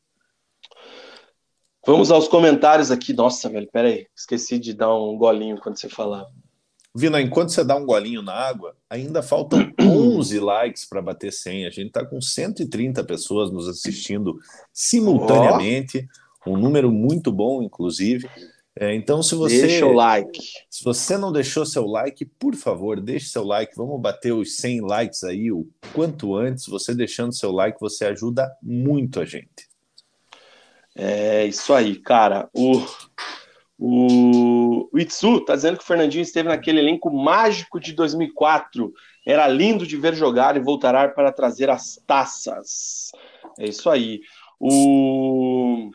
[1.86, 3.12] Vamos aos comentários aqui.
[3.12, 4.06] Nossa, velho, peraí.
[4.16, 6.30] Esqueci de dar um golinho quando você falava.
[6.96, 11.66] Vina, enquanto você dá um golinho na água, ainda faltam 11 likes para bater 100.
[11.66, 14.38] A gente está com 130 pessoas nos assistindo
[14.72, 16.08] simultaneamente.
[16.08, 16.23] Oh.
[16.46, 18.28] Um número muito bom, inclusive.
[18.76, 19.66] É, então, se você.
[19.66, 20.40] Deixa o like.
[20.68, 23.74] Se você não deixou seu like, por favor, deixe seu like.
[23.76, 26.66] Vamos bater os 100 likes aí o quanto antes.
[26.66, 29.68] Você deixando seu like, você ajuda muito a gente.
[30.96, 32.48] É isso aí, cara.
[32.52, 32.84] O,
[33.78, 38.92] o, o Itsu tá dizendo que o Fernandinho esteve naquele elenco mágico de 2004.
[39.24, 43.12] Era lindo de ver jogar e voltará para trazer as taças.
[43.58, 44.20] É isso aí.
[44.58, 45.90] O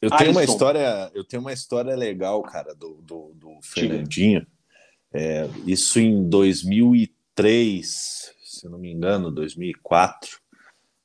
[0.00, 4.46] eu tenho uma história, eu tenho uma história legal, cara, do, do, do Fernandinho.
[5.12, 10.40] É, isso em 2003, se não me engano, 2004.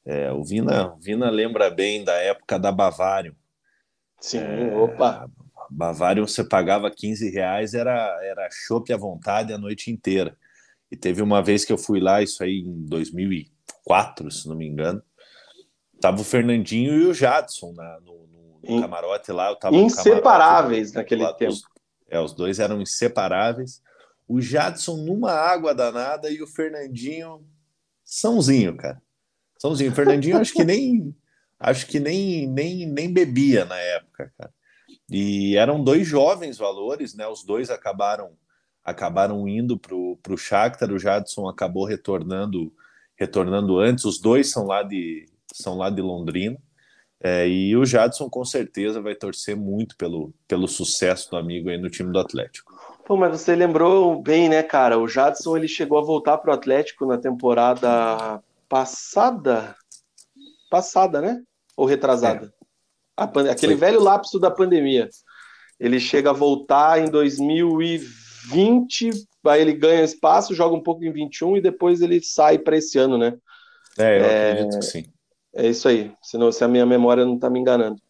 [0.05, 3.35] É, o Vina, Vina lembra bem da época da Bavarium.
[4.19, 5.29] Sim, é, opa.
[5.69, 10.37] Bavarium você pagava 15 reais, era, era chopp à vontade a noite inteira.
[10.91, 14.67] E teve uma vez que eu fui lá, isso aí em 2004, se não me
[14.67, 15.01] engano.
[15.99, 18.27] Tava o Fernandinho e o Jadson na, no,
[18.73, 19.49] no camarote lá.
[19.49, 21.53] Eu tava inseparáveis naquele lá, tempo.
[21.53, 21.63] Os,
[22.09, 23.81] é, os dois eram inseparáveis.
[24.27, 27.45] O Jadson numa água danada e o Fernandinho
[28.03, 29.01] sãozinho, cara.
[29.59, 29.91] Sãozinho.
[29.91, 31.15] O Fernandinho acho que nem
[31.59, 34.53] acho que nem, nem, nem bebia na época, cara.
[35.09, 37.27] E eram dois jovens valores, né?
[37.27, 38.37] Os dois acabaram
[38.83, 42.71] acabaram indo para o Shakhtar, o Jadson acabou retornando
[43.15, 44.05] retornando antes.
[44.05, 46.57] Os dois são lá de são lá de Londrina.
[47.23, 51.77] É, e o Jadson com certeza vai torcer muito pelo, pelo sucesso do amigo aí
[51.77, 52.73] no time do Atlético.
[53.05, 54.99] Pô, mas você lembrou bem, né, cara?
[54.99, 59.75] O Jadson ele chegou a voltar para o Atlético na temporada passada,
[60.69, 61.41] passada, né?
[61.77, 62.53] Ou retrasada?
[63.17, 63.51] É.
[63.51, 63.87] Aquele Foi.
[63.87, 65.09] velho lapso da pandemia.
[65.79, 69.11] Ele chega a voltar em 2020,
[69.45, 72.97] aí ele ganha espaço, joga um pouco em 21 e depois ele sai para esse
[72.97, 73.37] ano, né?
[73.97, 75.05] É, eu é, acredito que sim.
[75.55, 78.01] É isso aí, senão, se a minha memória não está me enganando.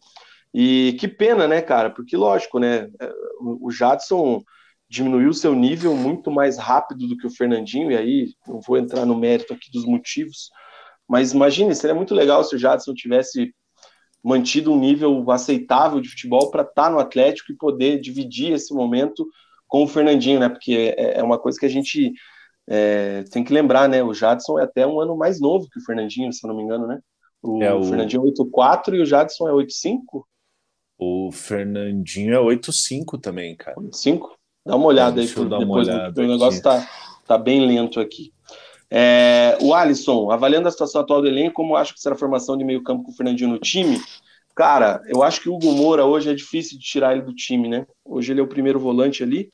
[0.52, 1.90] E que pena, né, cara?
[1.90, 2.88] Porque, lógico, né?
[3.00, 4.42] É, o Jadson
[4.88, 9.04] diminuiu seu nível muito mais rápido do que o Fernandinho, e aí não vou entrar
[9.04, 10.50] no mérito aqui dos motivos,
[11.08, 13.54] Mas imagine, seria muito legal se o Jadson tivesse
[14.24, 18.74] mantido um nível aceitável de futebol para estar tá no Atlético e poder dividir esse
[18.74, 19.26] momento
[19.68, 20.48] com o Fernandinho, né?
[20.48, 22.12] Porque é, é uma coisa que a gente
[22.68, 24.02] é, tem que lembrar, né?
[24.02, 26.62] O Jadson é até um ano mais novo que o Fernandinho, se eu não me
[26.64, 27.00] engano, né?
[27.46, 27.82] O, é, o...
[27.84, 30.24] Fernandinho é 8,4 e o Jadson é 8,5?
[30.98, 33.76] O Fernandinho é 8,5 também, cara.
[33.76, 34.30] 8,5?
[34.64, 36.88] Dá uma olhada é, aí depois, uma olhada o negócio tá,
[37.24, 38.32] tá bem lento aqui.
[38.90, 42.56] É, o Alisson, avaliando a situação atual do elenco, como acho que será a formação
[42.56, 44.00] de meio campo com o Fernandinho no time?
[44.54, 47.68] Cara, eu acho que o Hugo Moura hoje é difícil de tirar ele do time,
[47.68, 47.86] né?
[48.04, 49.50] Hoje ele é o primeiro volante ali,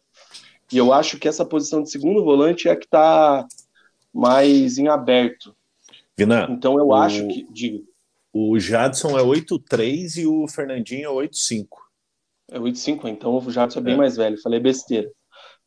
[0.72, 3.46] e eu acho que essa posição de segundo volante é a que está
[4.12, 5.54] mais em aberto.
[6.22, 7.84] Vina, então eu o, acho que.
[8.32, 11.66] O Jadson é 8,3 e o Fernandinho é 8,5.
[12.50, 13.96] É 8,5, então o Jadson é bem é.
[13.96, 14.40] mais velho.
[14.40, 15.10] Falei besteira.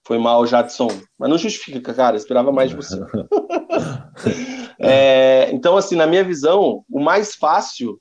[0.06, 0.90] Foi mal, Jadson.
[1.18, 2.16] Mas não justifica, cara.
[2.16, 2.98] Esperava mais de você.
[4.80, 8.00] é, então, assim, na minha visão, o mais fácil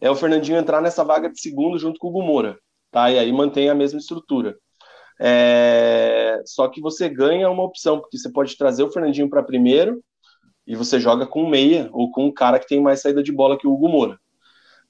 [0.00, 2.58] é o Fernandinho entrar nessa vaga de segundo junto com o Gumora.
[2.90, 3.10] Tá?
[3.10, 4.56] E aí mantém a mesma estrutura.
[5.20, 6.40] É...
[6.44, 10.02] Só que você ganha uma opção, porque você pode trazer o Fernandinho para primeiro
[10.66, 13.58] e você joga com meia ou com um cara que tem mais saída de bola
[13.58, 14.18] que o Hugo Moura.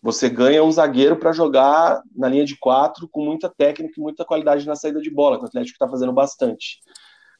[0.02, 4.24] Você ganha um zagueiro para jogar na linha de quatro com muita técnica e muita
[4.24, 6.80] qualidade na saída de bola, que o Atlético está fazendo bastante.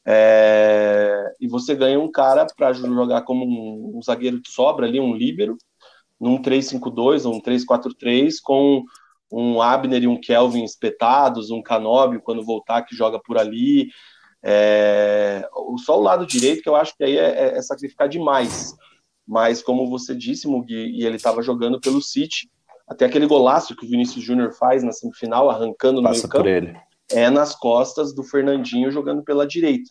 [0.05, 1.33] É...
[1.41, 5.13] E você ganha um cara para jogar como um, um, zagueiro de sobra ali, um
[5.13, 5.57] líbero,
[6.19, 8.83] num 3-5-2 ou um 3-4-3, com
[9.29, 13.87] um Abner e um Kelvin espetados, um Canóbio quando voltar que joga por ali.
[14.43, 15.47] É,
[15.85, 18.75] só o lado direito que eu acho que aí é, é, é sacrificar demais.
[19.25, 22.49] Mas como você disse, Mugi, e ele estava jogando pelo City,
[22.85, 26.79] até aquele golaço que o Vinícius Júnior faz na semifinal, arrancando no Passa meio campo,
[27.11, 29.89] é nas costas do Fernandinho jogando pela direita.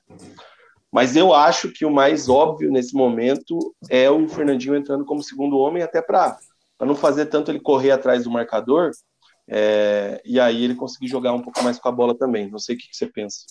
[0.90, 5.56] Mas eu acho que o mais óbvio nesse momento é o Fernandinho entrando como segundo
[5.56, 6.38] homem, até para
[6.80, 8.90] não fazer tanto ele correr atrás do marcador,
[9.48, 12.50] é, e aí ele conseguir jogar um pouco mais com a bola também.
[12.50, 13.46] Não sei o que, que você pensa.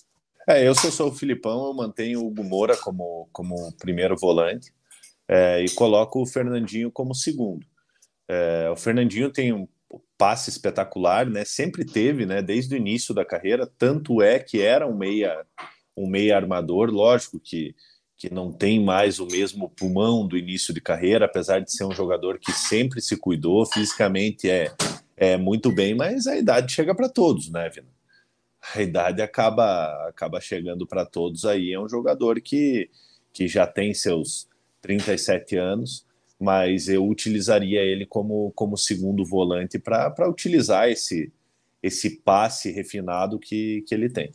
[0.48, 4.72] É, eu, se eu sou o Filipão, eu mantenho o Gumora como, como primeiro volante
[5.28, 7.66] é, e coloco o Fernandinho como segundo.
[8.28, 9.68] É, o Fernandinho tem um
[10.18, 11.44] passe espetacular, né?
[11.44, 12.40] Sempre teve, né?
[12.42, 15.44] Desde o início da carreira, tanto é que era um meia,
[15.96, 17.74] um meia armador, lógico que
[18.16, 21.90] que não tem mais o mesmo pulmão do início de carreira, apesar de ser um
[21.90, 24.72] jogador que sempre se cuidou fisicamente, é
[25.16, 27.86] é, muito bem, mas a idade chega para todos, né, Vina?
[28.74, 31.72] A idade acaba, acaba chegando para todos aí.
[31.72, 32.88] É um jogador que,
[33.32, 34.48] que já tem seus
[34.80, 36.06] 37 anos,
[36.38, 41.32] mas eu utilizaria ele como, como segundo volante para utilizar esse,
[41.82, 44.32] esse passe refinado que, que ele tem.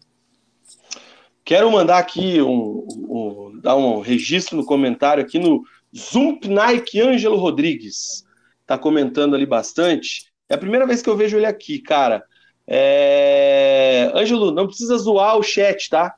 [1.45, 5.63] Quero mandar aqui um, um, dar um registro no comentário aqui no
[5.95, 8.25] Zump Nike Ângelo Rodrigues.
[8.61, 10.29] Está comentando ali bastante.
[10.49, 12.21] É a primeira vez que eu vejo ele aqui, cara.
[12.67, 14.11] É...
[14.13, 16.15] Ângelo, não precisa zoar o chat, tá?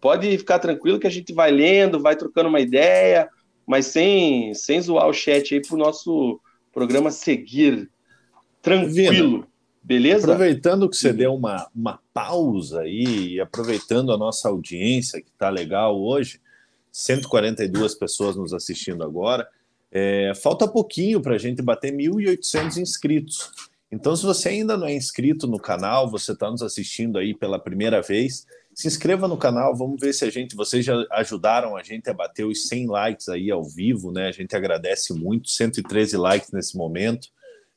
[0.00, 3.28] Pode ficar tranquilo que a gente vai lendo, vai trocando uma ideia,
[3.66, 6.40] mas sem, sem zoar o chat aí pro nosso
[6.72, 7.90] programa seguir.
[8.62, 9.30] Tranquilo.
[9.30, 9.48] Vina,
[9.82, 10.32] beleza?
[10.32, 15.48] Aproveitando que você deu uma, uma pausa aí e aproveitando a nossa audiência, que tá
[15.50, 16.40] legal hoje,
[16.90, 19.46] 142 pessoas nos assistindo agora.
[19.92, 23.50] É, falta pouquinho para a gente bater 1.800 inscritos.
[23.96, 27.58] Então, se você ainda não é inscrito no canal, você está nos assistindo aí pela
[27.58, 31.82] primeira vez, se inscreva no canal, vamos ver se a gente, vocês já ajudaram a
[31.82, 34.28] gente a bater os 100 likes aí ao vivo, né?
[34.28, 37.28] A gente agradece muito, 113 likes nesse momento.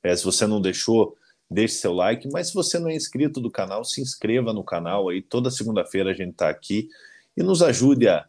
[0.03, 1.15] É, se você não deixou,
[1.49, 5.07] deixe seu like, mas se você não é inscrito do canal, se inscreva no canal
[5.07, 6.89] aí, toda segunda-feira a gente está aqui
[7.37, 8.27] e nos ajude a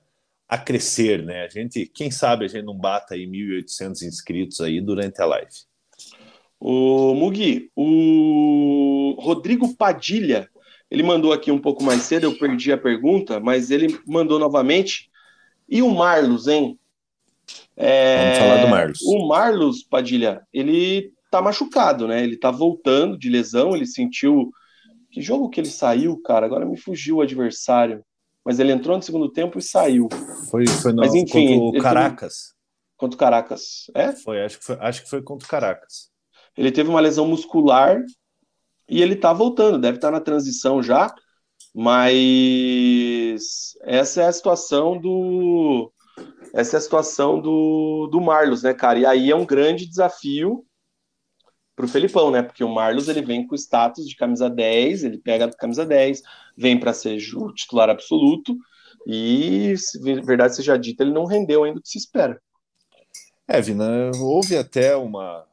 [0.49, 1.45] a crescer, né?
[1.45, 5.70] A gente, quem sabe a gente não bata aí 1.800 inscritos aí durante a live.
[6.61, 10.49] O Mugi, o Rodrigo Padilha,
[10.91, 15.11] ele mandou aqui um pouco mais cedo, eu perdi a pergunta, mas ele mandou novamente.
[15.69, 16.79] E o Marlos, hein?
[17.77, 18.25] É...
[18.25, 19.03] Vamos falar do Marlos.
[19.03, 22.23] O Marlos Padilha, ele tá machucado, né?
[22.23, 24.51] Ele tá voltando de lesão, ele sentiu.
[25.11, 26.45] Que jogo que ele saiu, cara?
[26.45, 28.05] Agora me fugiu o adversário
[28.45, 30.09] mas ele entrou no segundo tempo e saiu.
[30.51, 32.55] Foi, foi no, mas, enfim, contra o Caracas.
[32.97, 34.13] Contra o Caracas, é?
[34.13, 36.11] Foi acho, que foi, acho que foi contra o Caracas.
[36.57, 38.03] Ele teve uma lesão muscular
[38.89, 41.15] e ele tá voltando, deve estar tá na transição já,
[41.75, 45.93] mas essa é a situação do
[46.53, 48.99] essa é a situação do, do Marlos, né, cara?
[48.99, 50.65] E aí é um grande desafio
[51.77, 52.43] para o Felipão, né?
[52.43, 55.87] Porque o Marlos ele vem com o status de camisa 10, ele pega a camisa
[55.87, 56.23] 10,
[56.57, 58.57] vem para ser o titular absoluto,
[59.07, 62.41] e, se verdade seja dita, ele não rendeu ainda o que se espera.
[63.49, 65.47] É, Vina, houve até uma,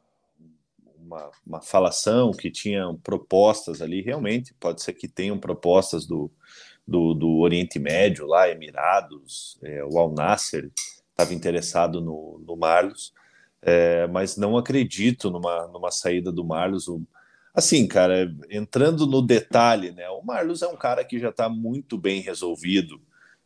[1.08, 6.30] uma, uma falação que tinham propostas ali, realmente, pode ser que tenham propostas do,
[6.86, 10.70] do, do Oriente Médio, lá, Emirados, é, o Al Nasser
[11.10, 13.12] estava interessado no, no Marlos,
[13.62, 16.86] é, mas não acredito numa, numa saída do Marlos.
[16.86, 17.02] O,
[17.54, 21.96] assim, cara, entrando no detalhe, né, o Marlos é um cara que já está muito
[21.96, 23.00] bem resolvido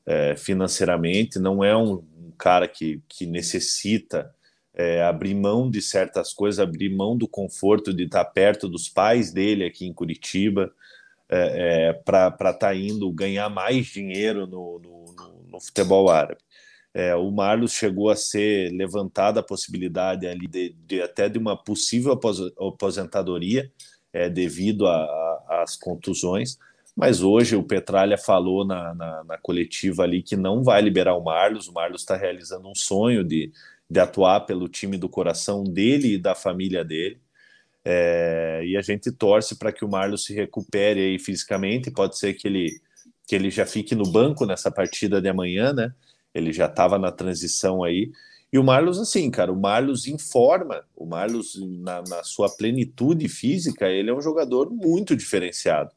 [0.05, 4.35] é, financeiramente, não é um, um cara que, que necessita
[4.75, 9.33] é, abrir mão de certas coisas, abrir mão do conforto de estar perto dos pais
[9.33, 10.73] dele aqui em Curitiba,
[11.29, 16.41] é, é, para estar tá indo ganhar mais dinheiro no, no, no, no futebol árabe.
[16.95, 21.57] É, o Marlos chegou a ser levantada a possibilidade ali de, de até de uma
[21.57, 22.19] possível
[22.59, 23.73] aposentadoria
[24.13, 24.87] é, devido
[25.49, 26.59] às contusões,
[26.95, 31.25] mas hoje o Petralha falou na, na, na, coletiva ali que não vai liberar o
[31.25, 31.67] Marlos.
[31.67, 33.51] O Marlos está realizando um sonho de,
[33.93, 37.21] de atuar pelo time do coração dele e da família dele.
[37.85, 41.91] É, e a gente torce para que o Marlos se recupere aí fisicamente.
[41.91, 42.81] Pode ser que ele,
[43.27, 45.93] que ele já fique no banco nessa partida de amanhã, né?
[46.35, 48.11] Ele já estava na transição aí.
[48.51, 53.89] E o Marlos, assim, cara, o Marlos informa, o Marlos, na, na sua plenitude física,
[53.89, 55.91] ele é um jogador muito diferenciado.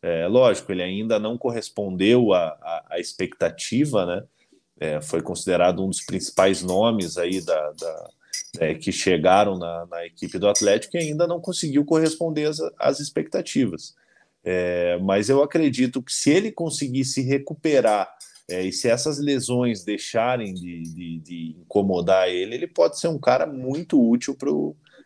[0.00, 4.22] É, lógico, ele ainda não correspondeu à, à expectativa, né?
[4.82, 8.10] É, foi considerado um dos principais nomes aí da, da
[8.58, 12.98] é, que chegaram na, na, equipe do Atlético e ainda não conseguiu corresponder às, às
[12.98, 13.94] expectativas.
[14.44, 18.12] É, mas eu acredito que se ele conseguir se recuperar
[18.48, 23.18] é, e se essas lesões deixarem de, de, de, incomodar ele, ele pode ser um
[23.18, 24.36] cara muito útil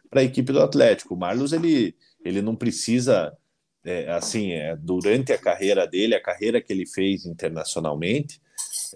[0.09, 1.15] para a equipe do Atlético.
[1.15, 3.37] O Marlos ele, ele não precisa
[3.85, 8.41] é, assim é, durante a carreira dele, a carreira que ele fez internacionalmente,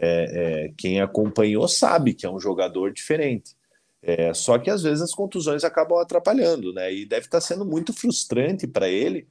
[0.01, 3.55] é, é, quem acompanhou sabe que é um jogador diferente.
[4.03, 6.93] É, só que às vezes as contusões acabam atrapalhando, né?
[6.93, 9.29] E deve estar sendo muito frustrante para ele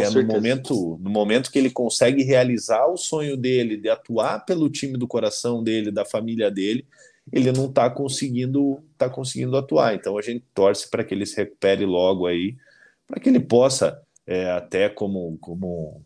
[0.00, 4.70] é, no, momento, no momento que ele consegue realizar o sonho dele de atuar pelo
[4.70, 6.86] time do coração dele, da família dele,
[7.32, 9.94] ele não está conseguindo, tá conseguindo atuar.
[9.94, 12.56] Então a gente torce para que ele se recupere logo aí,
[13.06, 16.00] para que ele possa, é, até como, como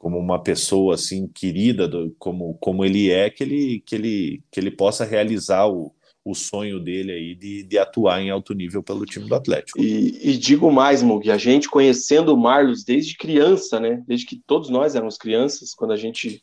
[0.00, 4.58] como uma pessoa assim querida do, como, como ele é que ele que ele que
[4.58, 5.94] ele possa realizar o,
[6.24, 9.78] o sonho dele aí de, de atuar em alto nível pelo time do Atlético.
[9.78, 14.02] E, e digo mais, Mug, a gente conhecendo o Marlos desde criança, né?
[14.08, 16.42] Desde que todos nós éramos crianças, quando a gente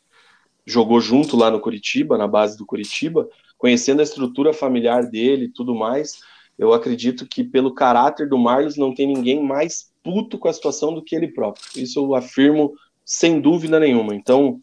[0.64, 5.52] jogou junto lá no Curitiba, na base do Curitiba, conhecendo a estrutura familiar dele e
[5.52, 6.20] tudo mais,
[6.56, 10.94] eu acredito que pelo caráter do Marlos não tem ninguém mais puto com a situação
[10.94, 11.64] do que ele próprio.
[11.74, 12.72] Isso eu afirmo
[13.08, 14.14] sem dúvida nenhuma.
[14.14, 14.60] Então,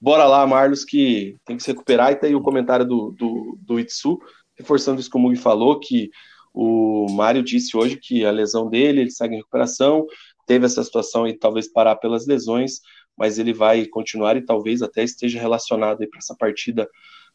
[0.00, 2.12] bora lá, Marlos, que tem que se recuperar.
[2.12, 4.20] E tem o comentário do, do, do Itsu,
[4.56, 6.08] reforçando isso que o Mugi falou, que
[6.54, 10.06] o Mário disse hoje que a lesão dele, ele segue em recuperação,
[10.46, 12.80] teve essa situação e talvez parar pelas lesões,
[13.16, 16.88] mas ele vai continuar e talvez até esteja relacionado para essa partida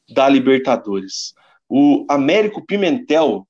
[0.09, 1.33] da Libertadores.
[1.67, 3.45] O Américo Pimentel,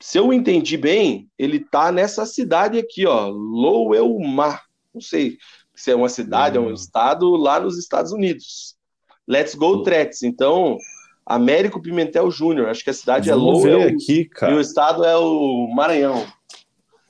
[0.00, 4.64] se eu entendi bem, ele tá nessa cidade aqui, ó, Louelmar.
[4.94, 5.36] Não sei
[5.74, 6.66] se é uma cidade, uhum.
[6.66, 8.76] é um estado lá nos Estados Unidos.
[9.26, 10.22] Let's go, Tretes.
[10.22, 10.78] Então,
[11.26, 12.68] Américo Pimentel Júnior.
[12.68, 14.52] Acho que a cidade é Vamos é Lowell aqui, cara.
[14.52, 16.26] e o estado é o Maranhão.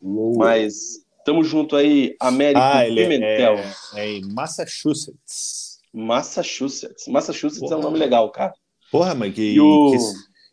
[0.00, 0.38] Lowell.
[0.38, 3.56] Mas estamos junto aí, Américo ah, Pimentel.
[3.56, 5.78] É, é, em Massachusetts.
[5.92, 7.06] Massachusetts.
[7.08, 7.74] Massachusetts Porra.
[7.74, 8.52] é um nome legal, cara.
[8.90, 9.90] Porra, mas que, e, o...
[9.90, 9.98] que,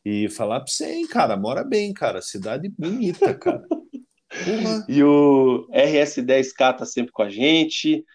[0.09, 2.21] e falar pra você, hein, cara, mora bem, cara.
[2.21, 3.63] Cidade bonita, cara.
[4.87, 8.05] E o RS10K tá sempre com a gente.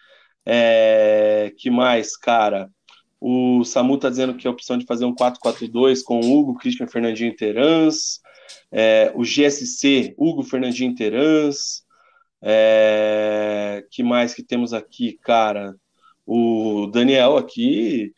[0.45, 2.69] É, que mais, cara?
[3.19, 6.57] O Samu tá dizendo que é a opção de fazer um 4-4-2 com o Hugo,
[6.57, 8.19] Christian Fernandinho Terans.
[8.71, 11.83] É, o GSC, Hugo Fernandinho Terans.
[12.41, 15.75] É, que mais que temos aqui, cara?
[16.25, 18.13] O Daniel aqui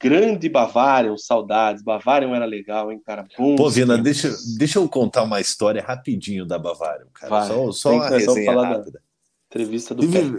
[0.00, 1.82] grande Bavarian, saudades.
[1.82, 3.26] Bavarian era legal, hein, cara?
[3.38, 7.30] Bom, Pô, Vina, deixa, deixa eu contar uma história rapidinho da Bavarian, cara.
[7.30, 9.02] Vai, só só uma resenha rápida.
[9.48, 10.38] Entrevista do teve,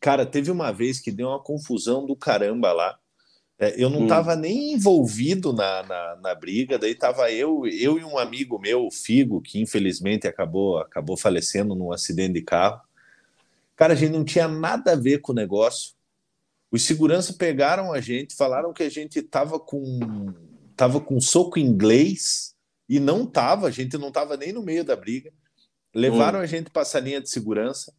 [0.00, 2.98] Cara, teve uma vez que deu uma confusão do caramba lá.
[3.58, 4.40] É, eu não estava hum.
[4.40, 8.90] nem envolvido na, na, na, briga, daí tava eu, eu e um amigo meu, o
[8.90, 12.80] Figo, que infelizmente acabou, acabou falecendo num acidente de carro.
[13.74, 15.92] Cara, a gente não tinha nada a ver com o negócio.
[16.70, 19.98] Os seguranças pegaram a gente, falaram que a gente tava com
[20.76, 22.54] tava com soco inglês
[22.88, 25.32] e não tava, a gente não tava nem no meio da briga.
[25.94, 26.42] Levaram hum.
[26.42, 27.92] a gente para essa linha de segurança.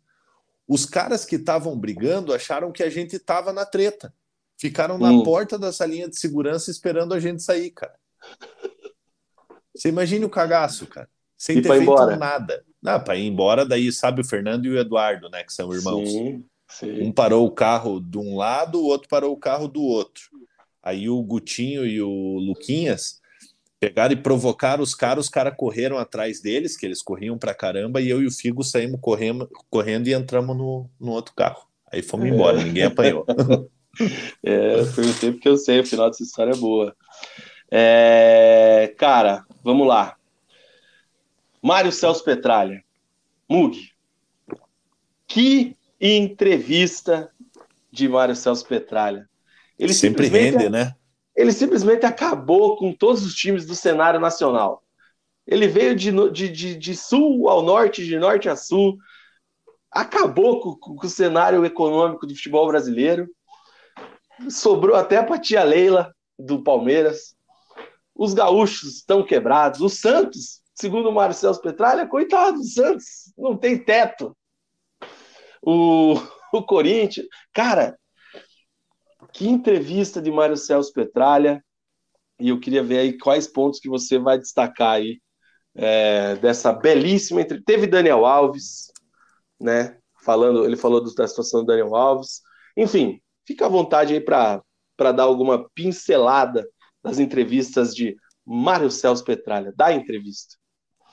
[0.68, 4.14] Os caras que estavam brigando acharam que a gente tava na treta.
[4.58, 5.24] Ficaram na hum.
[5.24, 7.96] porta dessa linha de segurança esperando a gente sair, cara.
[9.76, 11.10] Você imagine o cagaço, cara.
[11.38, 12.16] sem e ter feito embora.
[12.16, 12.64] nada.
[12.86, 15.44] Ah, para ir embora, daí sabe o Fernando e o Eduardo, né?
[15.44, 16.10] Que são irmãos.
[16.10, 17.02] Sim, sim.
[17.02, 20.24] Um parou o carro de um lado, o outro parou o carro do outro.
[20.82, 23.20] Aí o Gutinho e o Luquinhas
[23.80, 28.02] pegaram e provocaram os caras, os caras correram atrás deles, que eles corriam pra caramba,
[28.02, 31.68] e eu e o Figo saímos correndo, correndo e entramos no, no outro carro.
[31.92, 32.30] Aí fomos é.
[32.30, 33.26] embora, ninguém apanhou.
[34.44, 36.96] é, foi o tempo que eu sei, o final dessa história é boa.
[37.72, 40.18] É, cara, vamos lá.
[41.62, 42.84] Mário Celso Petralha.
[43.48, 43.92] Mug.
[45.28, 47.32] Que entrevista
[47.92, 49.30] de Mário Celso Petralha.
[49.78, 50.96] Ele sempre rende, né?
[51.36, 54.84] Ele simplesmente acabou com todos os times do cenário nacional.
[55.48, 58.98] Ele veio de, de, de, de sul ao norte, de norte a sul,
[59.90, 63.28] acabou com, com, o cenário econômico do futebol brasileiro.
[64.50, 67.36] Sobrou até para a tia Leila, do Palmeiras.
[68.14, 69.82] Os gaúchos estão quebrados.
[69.82, 74.36] O Santos segundo o Mário Celso Petralha, coitado do Santos, não tem teto.
[75.62, 76.16] O,
[76.54, 77.98] o Corinthians, cara,
[79.34, 81.64] que entrevista de Mário Celso Petralha,
[82.40, 85.22] e eu queria ver aí quais pontos que você vai destacar aí
[85.76, 87.66] é, dessa belíssima entrevista.
[87.66, 88.92] Teve Daniel Alves,
[89.60, 89.98] né?
[90.24, 92.42] Falando, ele falou da situação do Daniel Alves.
[92.76, 94.64] Enfim, fica à vontade aí para
[94.98, 96.68] dar alguma pincelada
[97.04, 99.74] das entrevistas de Mário Celso Petralha.
[99.76, 100.59] Dá a entrevista.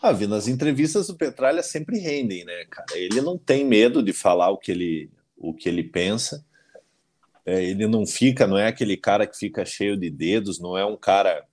[0.02, 2.86] Ah, Vi, nas entrevistas o Petralha sempre rendem, né, cara?
[2.94, 6.44] Ele não tem medo de falar o que ele, o que ele pensa.
[7.44, 10.84] É, ele não fica, não é aquele cara que fica cheio de dedos, não é
[10.84, 11.44] um cara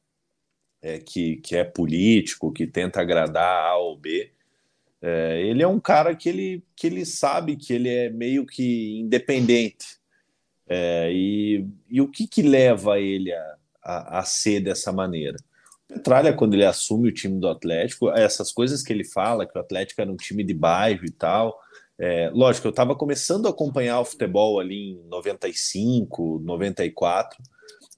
[0.81, 4.31] é, que, que é político, que tenta agradar A ou B.
[5.01, 8.99] É, ele é um cara que ele, que ele sabe que ele é meio que
[8.99, 9.97] independente.
[10.67, 15.37] É, e, e o que, que leva ele a, a, a ser dessa maneira?
[15.93, 19.61] Petralha, quando ele assume o time do Atlético, essas coisas que ele fala, que o
[19.61, 21.59] Atlético era um time de bairro e tal.
[21.97, 27.41] É, lógico, eu estava começando a acompanhar o futebol ali em 95, 94.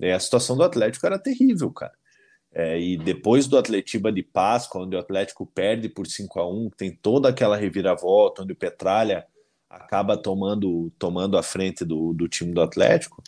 [0.01, 1.93] É, a situação do Atlético era terrível, cara.
[2.53, 6.69] É, e depois do Atletiba de Páscoa, onde o Atlético perde por 5 a 1
[6.77, 9.25] tem toda aquela reviravolta, onde o Petralha
[9.69, 13.21] acaba tomando, tomando a frente do, do time do Atlético,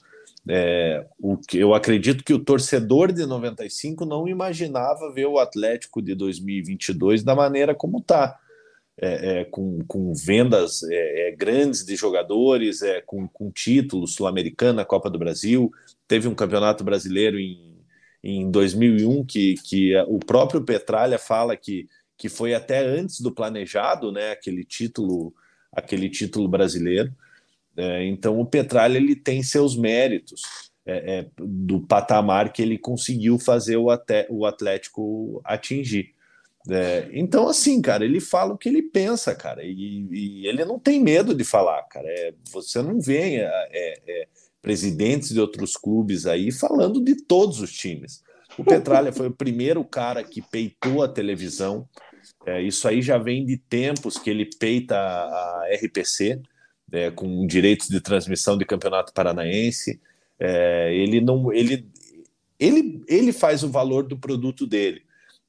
[0.50, 6.02] é, o que eu acredito que o torcedor de 95 não imaginava ver o Atlético
[6.02, 8.40] de 2022 da maneira como está.
[9.00, 14.84] É, é, com, com, vendas é, é, grandes de jogadores, é, com, com títulos sul-americana,
[14.84, 15.72] Copa do Brasil,
[16.08, 17.78] teve um campeonato brasileiro em,
[18.24, 21.88] em 2001 que, que o próprio Petralha fala que,
[22.18, 25.32] que foi até antes do planejado, né, aquele título,
[25.72, 27.14] aquele título brasileiro.
[27.78, 30.42] É, então o Petralha ele tem seus méritos
[30.84, 36.16] é, é, do patamar que ele conseguiu fazer o, até, o Atlético atingir.
[36.70, 40.80] É, então, assim, cara, ele fala o que ele pensa, cara, e, e ele não
[40.80, 42.08] tem medo de falar, cara.
[42.08, 44.28] É, você não vê é,
[44.62, 48.24] presidentes de outros clubes aí falando de todos os times.
[48.58, 51.88] O Petralha foi o primeiro cara que peitou a televisão.
[52.66, 56.42] isso aí já vem de tempos que ele peita a, a RPC
[56.92, 60.00] é, com direitos de transmissão de campeonato paranaense.
[60.40, 61.88] É, ele não, ele,
[62.60, 65.02] ele, ele faz o valor do produto dele.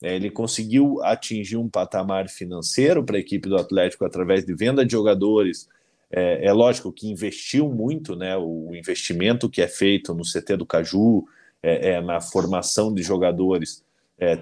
[0.02, 4.84] É, ele conseguiu atingir um patamar financeiro para a equipe do Atlético através de venda
[4.84, 5.68] de jogadores.
[6.10, 8.36] É, é, lógico que investiu muito, né?
[8.36, 11.26] O investimento que é feito no CT do Caju,
[11.62, 13.86] é, é na formação de jogadores,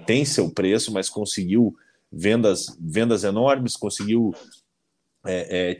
[0.06, 1.76] tem seu preço, mas conseguiu
[2.10, 4.34] vendas, vendas enormes, conseguiu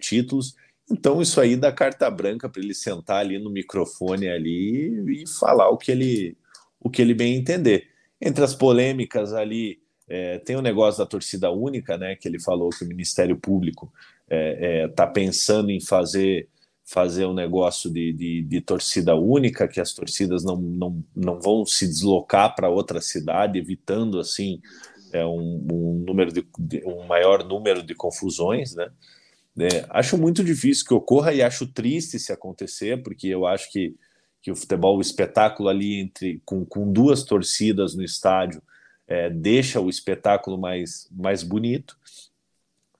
[0.02, 0.54] títulos
[0.90, 5.68] então, isso aí dá carta branca para ele sentar ali no microfone ali e falar
[5.68, 6.36] o que ele,
[6.80, 7.88] o que ele bem entender.
[8.20, 12.14] Entre as polêmicas ali, é, tem o negócio da torcida única, né?
[12.14, 16.48] Que ele falou que o Ministério Público está é, é, tá pensando em fazer
[16.88, 21.66] fazer um negócio de, de, de, torcida única, que as torcidas não, não, não vão
[21.66, 24.60] se deslocar para outra cidade, evitando assim
[25.12, 26.46] é, um, um número de,
[26.86, 28.88] um maior número de confusões, né?
[29.58, 33.96] É, acho muito difícil que ocorra e acho triste se acontecer, porque eu acho que,
[34.42, 38.62] que o futebol, o espetáculo ali entre com, com duas torcidas no estádio,
[39.08, 41.96] é, deixa o espetáculo mais, mais bonito.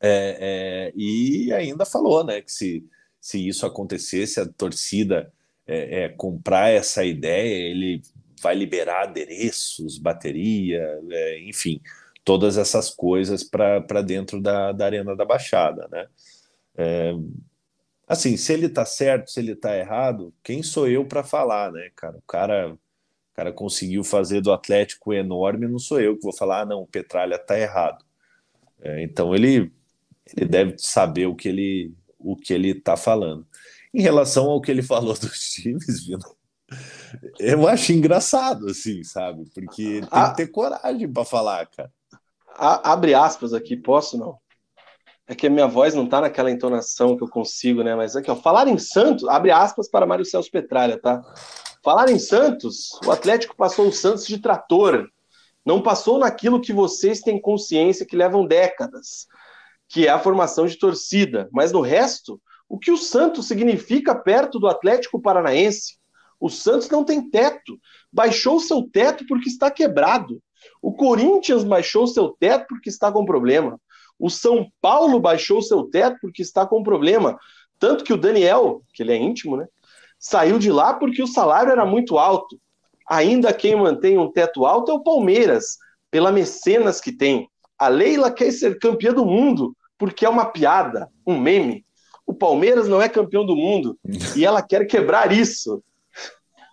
[0.01, 2.85] É, é e ainda falou né, que se,
[3.21, 5.31] se isso acontecesse, a torcida
[5.67, 8.01] é, é, comprar essa ideia, ele
[8.41, 11.01] vai liberar adereços, bateria,
[11.47, 11.81] enfim,
[12.25, 15.89] todas essas coisas para dentro da, da Arena da Baixada.
[15.91, 16.07] Né?
[16.77, 17.13] É,
[18.07, 21.91] assim, se ele tá certo, se ele tá errado, quem sou eu para falar, né,
[21.97, 22.19] cara?
[22.19, 22.79] O cara, o
[23.35, 26.87] cara conseguiu fazer do Atlético enorme, não sou eu que vou falar, ah, não, o
[26.87, 28.05] Petralha tá errado.
[28.81, 29.73] É, então ele,
[30.37, 33.47] ele deve saber o que ele o que ele está falando.
[33.95, 36.37] Em relação ao que ele falou dos times, Vino,
[37.39, 39.45] eu acho engraçado, assim, sabe?
[39.55, 41.93] Porque tem ah, que ter coragem para falar, cara.
[42.57, 44.39] abre aspas aqui, posso não?
[45.29, 47.97] É que a minha voz não tá naquela entonação que eu consigo, né?
[47.97, 51.21] Mas aqui, ó, falar em Santos, abre aspas para Mário Celso Petralha, tá?
[51.83, 55.09] Falar em Santos, o Atlético passou o Santos de trator.
[55.65, 59.27] Não passou naquilo que vocês têm consciência que levam décadas,
[59.89, 61.49] que é a formação de torcida.
[61.53, 65.97] Mas no resto, o que o Santos significa perto do Atlético Paranaense?
[66.39, 67.81] O Santos não tem teto.
[68.13, 70.41] Baixou seu teto porque está quebrado.
[70.81, 73.81] O Corinthians baixou seu teto porque está com problema.
[74.19, 77.39] O São Paulo baixou seu teto porque está com problema.
[77.79, 79.67] Tanto que o Daniel, que ele é íntimo, né?
[80.19, 82.59] Saiu de lá porque o salário era muito alto.
[83.09, 85.77] Ainda quem mantém um teto alto é o Palmeiras,
[86.11, 87.49] pela mecenas que tem.
[87.79, 91.85] A Leila quer ser campeã do mundo porque é uma piada, um meme.
[92.27, 93.99] O Palmeiras não é campeão do mundo
[94.35, 95.83] e ela quer quebrar isso.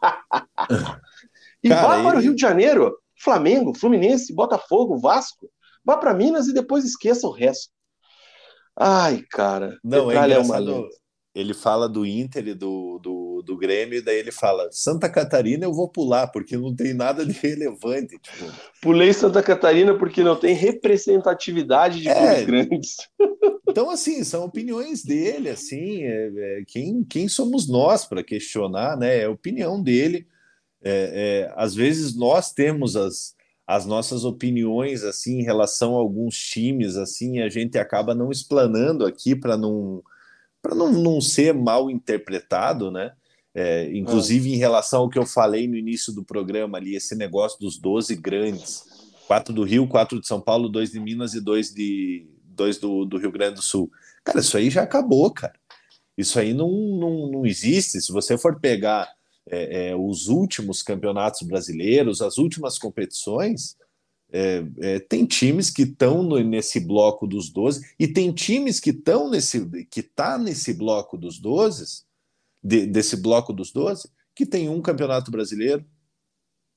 [1.63, 5.49] e Cara, vá para o Rio de Janeiro, Flamengo, Fluminense, Botafogo, Vasco.
[5.85, 7.71] Vá para Minas e depois esqueça o resto.
[8.75, 9.77] Ai, cara.
[9.83, 10.87] Não, é engraçado.
[10.87, 11.03] É
[11.35, 15.65] ele fala do Inter e do, do, do Grêmio, e daí ele fala: Santa Catarina
[15.65, 18.19] eu vou pular, porque não tem nada de relevante.
[18.19, 18.51] Tipo.
[18.81, 22.97] Pulei Santa Catarina porque não tem representatividade de é, grandes.
[23.65, 29.21] Então, assim, são opiniões dele, assim, é, é, quem, quem somos nós para questionar, né?
[29.21, 30.27] É a opinião dele.
[30.83, 33.33] É, é, às vezes nós temos as,
[33.65, 39.05] as nossas opiniões assim em relação a alguns times assim a gente acaba não explanando
[39.05, 40.03] aqui para não
[40.61, 43.13] para não, não ser mal interpretado né?
[43.55, 47.59] É, inclusive em relação ao que eu falei no início do programa ali esse negócio
[47.59, 48.83] dos 12 grandes.
[49.27, 53.05] Quatro do Rio quatro de São Paulo dois de Minas e dois de dois do,
[53.05, 53.91] do Rio Grande do Sul.
[54.23, 55.53] Cara isso aí já acabou cara.
[56.17, 58.01] Isso aí não, não, não existe.
[58.01, 59.07] Se você for pegar
[59.49, 63.75] é, é, os últimos campeonatos brasileiros, as últimas competições,
[64.31, 69.29] é, é tem times que estão nesse bloco dos 12 e tem times que estão
[69.29, 72.03] nesse que tá nesse bloco dos 12,
[72.63, 75.85] de, desse bloco dos 12, que tem um campeonato brasileiro,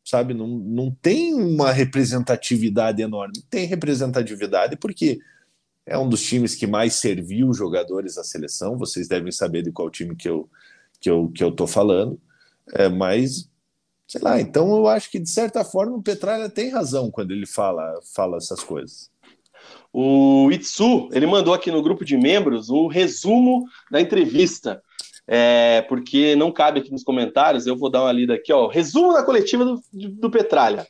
[0.04, 0.34] sabe?
[0.34, 3.42] Não, não tem uma representatividade enorme.
[3.48, 5.18] Tem representatividade porque
[5.86, 8.76] é um dos times que mais serviu jogadores à seleção.
[8.76, 10.48] Vocês devem saber de qual time que eu
[11.00, 12.20] que eu que eu tô falando.
[12.74, 13.48] É, mas,
[14.06, 17.46] sei lá, então eu acho que de certa forma o Petralha tem razão quando ele
[17.46, 19.10] fala, fala essas coisas.
[19.92, 24.82] O Itsu, ele mandou aqui no grupo de membros um resumo da entrevista,
[25.26, 29.12] é, porque não cabe aqui nos comentários, eu vou dar uma lida aqui, ó, resumo
[29.12, 30.86] da coletiva do, do Petralha.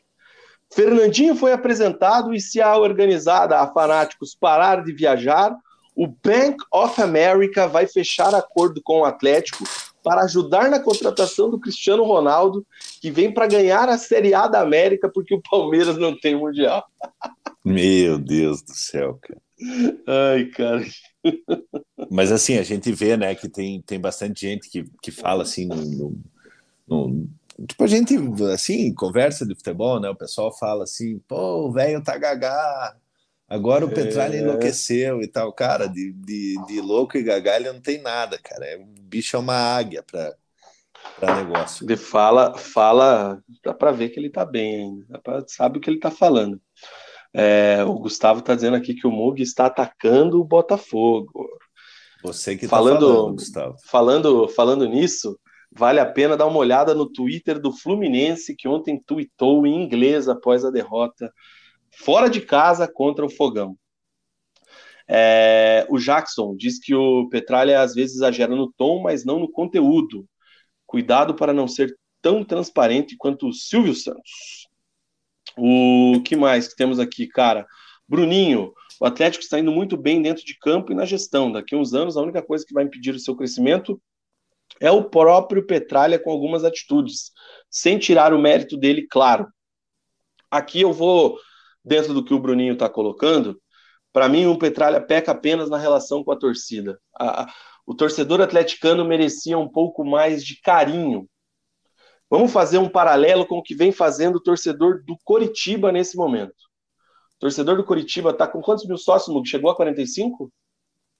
[0.72, 5.56] Fernandinho foi apresentado e se a organizada a fanáticos parar de viajar,
[5.94, 9.64] o Bank of America vai fechar acordo com o Atlético
[10.06, 12.64] para ajudar na contratação do Cristiano Ronaldo,
[13.00, 16.84] que vem para ganhar a Série A da América porque o Palmeiras não tem Mundial.
[17.64, 19.42] Meu Deus do céu, cara.
[20.06, 20.86] Ai, cara.
[22.08, 25.66] Mas assim, a gente vê, né, que tem, tem bastante gente que, que fala assim
[25.66, 26.16] no,
[26.86, 27.26] no,
[27.66, 28.14] tipo, a gente,
[28.54, 30.08] assim, conversa de futebol, né?
[30.08, 32.94] O pessoal fala assim, pô, o velho tá gagá,
[33.48, 34.40] Agora o Petralha é...
[34.40, 35.52] enlouqueceu e tal.
[35.52, 38.64] Cara, de, de, de louco e gagalho não tem nada, cara.
[38.66, 41.86] É, o bicho é uma águia para negócio.
[41.86, 45.88] Ele fala, fala, dá para ver que ele tá bem ainda, pra, sabe o que
[45.88, 46.60] ele tá falando.
[47.32, 51.46] É, o Gustavo tá dizendo aqui que o Mug está atacando o Botafogo.
[52.22, 53.76] Você que tá falando, tá falando, Gustavo.
[53.84, 55.38] Falando, falando nisso,
[55.70, 60.28] vale a pena dar uma olhada no Twitter do Fluminense, que ontem tweetou em inglês
[60.28, 61.32] após a derrota
[61.98, 63.76] fora de casa contra o Fogão.
[65.08, 69.50] É, o Jackson diz que o Petralha às vezes exagera no tom, mas não no
[69.50, 70.26] conteúdo.
[70.84, 74.68] Cuidado para não ser tão transparente quanto o Silvio Santos.
[75.56, 77.66] O que mais que temos aqui, cara?
[78.08, 81.50] Bruninho, o Atlético está indo muito bem dentro de campo e na gestão.
[81.50, 84.00] Daqui a uns anos, a única coisa que vai impedir o seu crescimento
[84.80, 87.32] é o próprio Petralha com algumas atitudes,
[87.70, 89.46] sem tirar o mérito dele, claro.
[90.50, 91.38] Aqui eu vou
[91.86, 93.60] dentro do que o Bruninho está colocando,
[94.12, 96.98] para mim o Petralha peca apenas na relação com a torcida.
[97.14, 97.54] A, a,
[97.86, 101.28] o torcedor atleticano merecia um pouco mais de carinho.
[102.28, 106.56] Vamos fazer um paralelo com o que vem fazendo o torcedor do Coritiba nesse momento.
[107.36, 109.48] O torcedor do Coritiba está com quantos mil sócios, Mug?
[109.48, 110.50] Chegou a 45?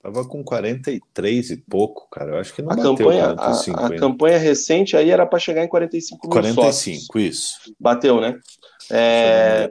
[0.02, 2.32] Tava com 43 e pouco, cara.
[2.32, 5.38] Eu acho que não a bateu campanha, 45 a, a campanha recente aí era para
[5.38, 7.08] chegar em 45 mil 45, sócios.
[7.16, 7.74] isso.
[7.78, 8.38] Bateu, né?
[8.90, 9.70] É,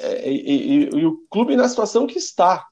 [0.00, 2.66] é, e, e, e, o clube na situação que está,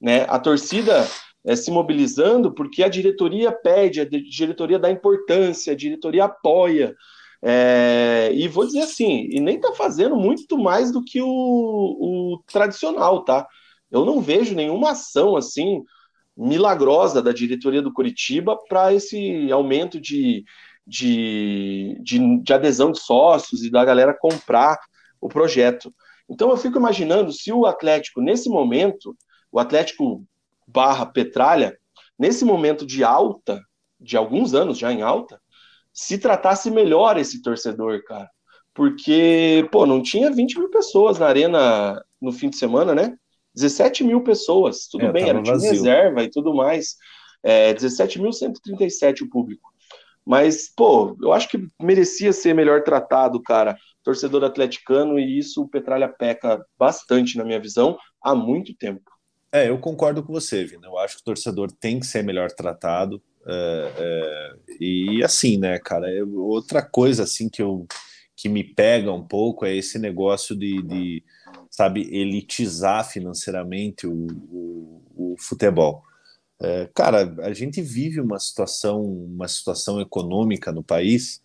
[0.00, 0.26] né?
[0.28, 1.06] A torcida
[1.44, 6.94] é, se mobilizando porque a diretoria pede, a diretoria dá importância, a diretoria apoia.
[7.42, 12.42] É, e vou dizer assim, e nem está fazendo muito mais do que o, o
[12.46, 13.46] tradicional, tá?
[13.90, 15.82] Eu não vejo nenhuma ação assim
[16.36, 20.44] milagrosa da diretoria do Curitiba para esse aumento de,
[20.86, 24.78] de, de, de, adesão de sócios e da galera comprar
[25.20, 25.92] o projeto.
[26.30, 29.16] Então eu fico imaginando se o Atlético, nesse momento,
[29.50, 30.24] o Atlético
[30.66, 31.76] barra Petralha,
[32.16, 33.60] nesse momento de alta,
[33.98, 35.40] de alguns anos já em alta,
[35.92, 38.30] se tratasse melhor esse torcedor, cara.
[38.72, 43.16] Porque, pô, não tinha 20 mil pessoas na arena no fim de semana, né?
[43.54, 46.94] 17 mil pessoas, tudo é, bem, era time reserva e tudo mais.
[47.42, 49.70] É, 17.137 o público.
[50.24, 55.68] Mas, pô, eu acho que merecia ser melhor tratado, cara, torcedor atleticano, e isso o
[55.68, 59.10] Petralha peca bastante, na minha visão, há muito tempo.
[59.52, 60.86] É, eu concordo com você, Vina.
[60.86, 63.20] Eu acho que o torcedor tem que ser melhor tratado.
[63.46, 67.86] É, é, e assim, né, cara, eu, outra coisa assim que eu
[68.36, 71.22] que me pega um pouco é esse negócio de, de
[71.70, 76.02] sabe, elitizar financeiramente o, o, o futebol.
[76.58, 81.42] É, cara, a gente vive uma situação, uma situação econômica no país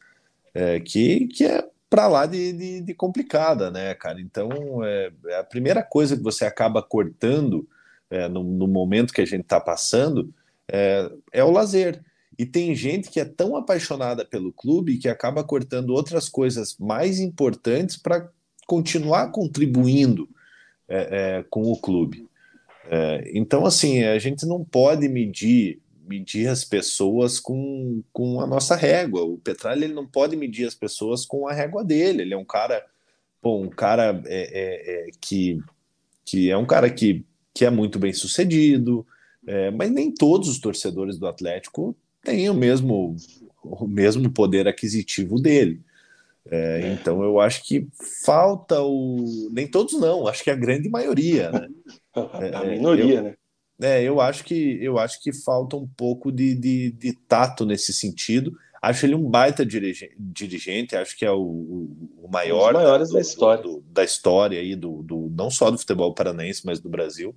[0.54, 4.20] é, que, que é para lá de, de, de, complicada, né, cara?
[4.20, 7.68] Então, é, é, a primeira coisa que você acaba cortando
[8.10, 10.34] é, no, no, momento que a gente está passando
[10.68, 12.02] é, é o lazer.
[12.38, 17.20] E tem gente que é tão apaixonada pelo clube que acaba cortando outras coisas mais
[17.20, 18.30] importantes para
[18.68, 20.28] continuar contribuindo
[20.88, 22.28] é, é, com o clube.
[22.90, 28.76] É, então, assim, a gente não pode medir medir as pessoas com, com a nossa
[28.76, 29.24] régua.
[29.24, 32.22] O Petralha ele não pode medir as pessoas com a régua dele.
[32.22, 32.86] Ele é um cara,
[33.42, 35.60] pô, um cara é, é, é que,
[36.24, 39.06] que é um cara que, que é muito bem sucedido,
[39.48, 43.16] é, mas nem todos os torcedores do Atlético têm o mesmo,
[43.64, 45.82] o mesmo poder aquisitivo dele.
[46.50, 46.94] É, é.
[46.94, 47.88] Então eu acho que
[48.24, 49.50] falta o.
[49.52, 51.68] Nem todos não, acho que a grande maioria, né?
[52.54, 53.36] a minoria, eu, né?
[53.82, 57.92] É, eu acho que eu acho que falta um pouco de, de, de tato nesse
[57.92, 58.58] sentido.
[58.82, 63.16] Acho ele um baita dirigente, dirigente acho que é o, o maior um maiores da,
[63.16, 66.88] da história, do, da história aí do, do não só do futebol paranaense, mas do
[66.88, 67.36] Brasil.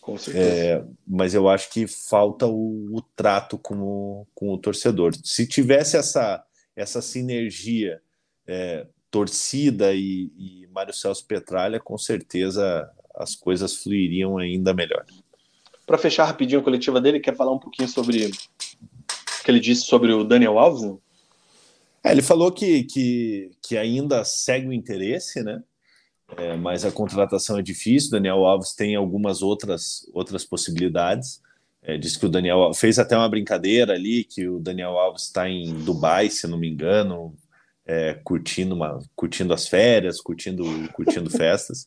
[0.00, 0.48] Com certeza.
[0.48, 5.12] É, mas eu acho que falta o, o, trato com o, com o torcedor.
[5.22, 6.42] Se tivesse essa,
[6.74, 8.00] essa sinergia
[8.46, 15.04] é, torcida e, e Mário Celso Petralha, com certeza as coisas fluiriam ainda melhor.
[15.88, 18.30] Para fechar rapidinho a coletiva dele, quer falar um pouquinho sobre o
[19.44, 20.96] que ele disse sobre o Daniel Alves?
[22.04, 25.62] É, ele falou que, que, que ainda segue o interesse, né?
[26.36, 28.10] é, mas a contratação é difícil.
[28.10, 31.40] Daniel Alves tem algumas outras, outras possibilidades.
[31.82, 35.48] É, diz que o Daniel fez até uma brincadeira ali que o Daniel Alves está
[35.48, 37.34] em Dubai, se não me engano,
[37.86, 41.86] é, curtindo, uma, curtindo as férias, curtindo, curtindo festas.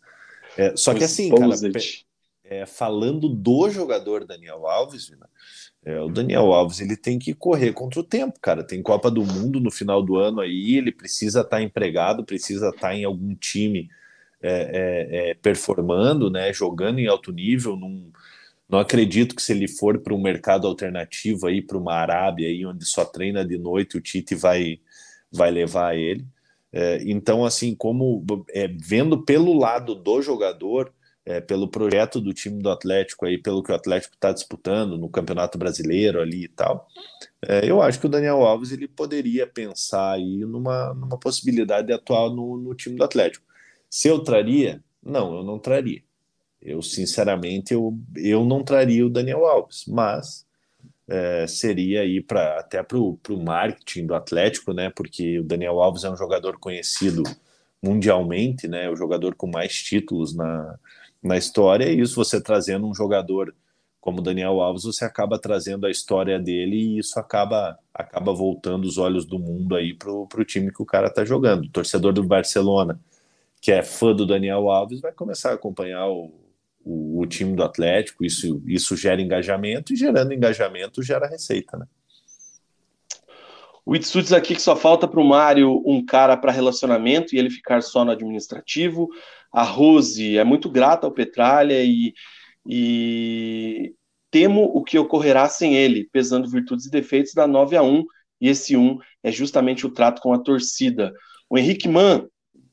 [0.58, 1.54] É, só que assim, cara,
[2.52, 5.30] é, falando do jogador Daniel Alves, Vina,
[5.86, 8.62] é, o Daniel Alves ele tem que correr contra o tempo, cara.
[8.62, 12.68] Tem Copa do Mundo no final do ano aí, ele precisa estar tá empregado, precisa
[12.68, 13.90] estar tá em algum time
[14.42, 17.78] é, é, é, performando, né, jogando em alto nível.
[17.78, 18.12] Num,
[18.68, 22.66] não acredito que se ele for para um mercado alternativo aí, para uma Arábia aí,
[22.66, 24.82] onde só treina de noite, o Tite vai,
[25.32, 26.26] vai levar ele.
[26.74, 30.94] É, então, assim, como é, vendo pelo lado do jogador,
[31.26, 35.10] é, pelo projeto do time do Atlético aí, pelo que o Atlético está disputando no
[35.10, 36.88] Campeonato Brasileiro ali e tal,
[37.42, 41.94] é, eu acho que o Daniel Alves ele poderia pensar aí numa, numa possibilidade de
[41.94, 43.46] atuar no, no time do Atlético.
[43.90, 44.84] Se eu traria?
[45.04, 46.02] Não, eu não traria.
[46.62, 50.46] Eu, sinceramente, eu, eu não traria o Daniel Alves, mas
[51.08, 54.90] é, seria aí para até para o marketing do Atlético, né?
[54.90, 57.24] Porque o Daniel Alves é um jogador conhecido
[57.82, 58.90] mundialmente, né?
[58.90, 60.80] O jogador com mais títulos na,
[61.22, 63.54] na história, e isso você trazendo um jogador
[64.00, 68.86] como o Daniel Alves, você acaba trazendo a história dele e isso acaba acaba voltando
[68.86, 71.66] os olhos do mundo aí pro, pro time que o cara tá jogando.
[71.66, 73.00] O torcedor do Barcelona
[73.62, 76.34] que é fã do Daniel Alves, vai começar a acompanhar o,
[76.84, 78.26] o, o, time do Atlético.
[78.26, 81.86] Isso, isso gera engajamento e gerando engajamento gera receita, né?
[83.86, 87.50] O Itsuts aqui que só falta para o Mário um cara para relacionamento e ele
[87.50, 89.10] ficar só no administrativo.
[89.52, 92.14] A Rose é muito grata ao Petralha e,
[92.66, 93.94] e
[94.30, 98.04] temo o que ocorrerá sem ele, pesando virtudes e defeitos da 9 a 1,
[98.40, 101.12] e esse 1 é justamente o trato com a torcida.
[101.50, 102.28] O Henrique Mann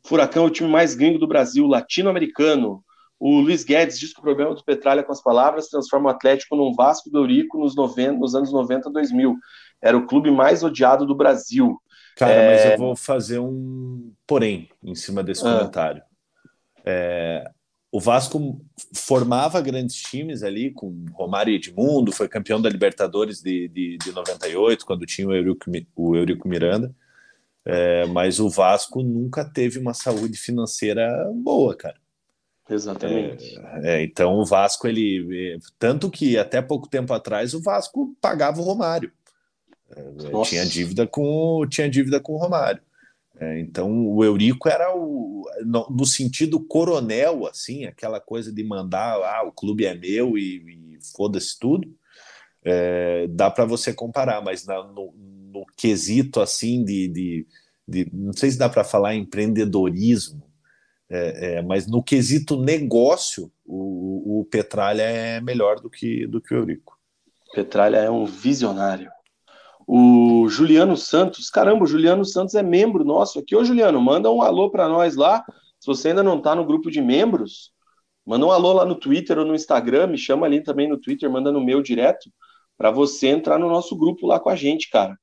[0.07, 2.83] Furacão é o time mais gringo do Brasil, latino-americano.
[3.21, 6.57] O Luiz Guedes diz que o problema do Petralha com as palavras transforma o Atlético
[6.57, 9.37] num Vasco do Eurico nos, 90, nos anos 90 2000.
[9.83, 11.77] Era o clube mais odiado do Brasil.
[12.17, 12.55] Cara, é...
[12.55, 15.59] mas eu vou fazer um porém em cima desse ah.
[15.59, 16.03] comentário.
[16.91, 17.51] É,
[17.93, 23.69] o Vasco formava grandes times ali, com Romário e Edmundo, foi campeão da Libertadores de,
[23.69, 26.95] de, de 98, quando tinha o Eurico, o Eurico Miranda.
[27.67, 31.97] É, mas o Vasco nunca teve uma saúde financeira boa, cara.
[32.71, 33.59] Exatamente.
[33.83, 35.55] É, é, então o Vasco, ele.
[35.55, 39.13] É, tanto que até pouco tempo atrás o Vasco pagava o Romário.
[39.91, 42.83] É, tinha dívida com tinha dívida com o Romário.
[43.41, 49.15] É, então o Eurico era o no, no, sentido coronel, assim, aquela coisa de mandar
[49.23, 51.89] ah, o clube é meu e, e foda-se tudo.
[52.65, 55.15] É, dá para você comparar, mas na, no,
[55.53, 57.47] no, quesito assim de, de,
[57.87, 60.43] de, não sei se dá para falar empreendedorismo,
[61.09, 66.53] é, é, mas no quesito negócio, o, o Petralha é melhor do que, do que
[66.53, 66.99] o Eurico.
[67.55, 69.11] Petralha é um visionário.
[69.91, 73.57] O Juliano Santos, caramba, o Juliano Santos é membro nosso aqui.
[73.57, 75.43] Ô, Juliano, manda um alô para nós lá.
[75.81, 77.73] Se você ainda não está no grupo de membros,
[78.27, 81.31] manda um alô lá no Twitter ou no Instagram, me chama ali também no Twitter,
[81.31, 82.31] manda no meu direto,
[82.77, 85.19] para você entrar no nosso grupo lá com a gente, cara.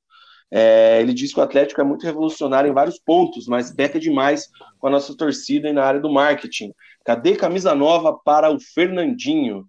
[0.50, 4.50] É, ele diz que o Atlético é muito revolucionário em vários pontos, mas peca demais
[4.80, 6.74] com a nossa torcida e na área do marketing.
[7.06, 9.68] Cadê camisa nova para o Fernandinho?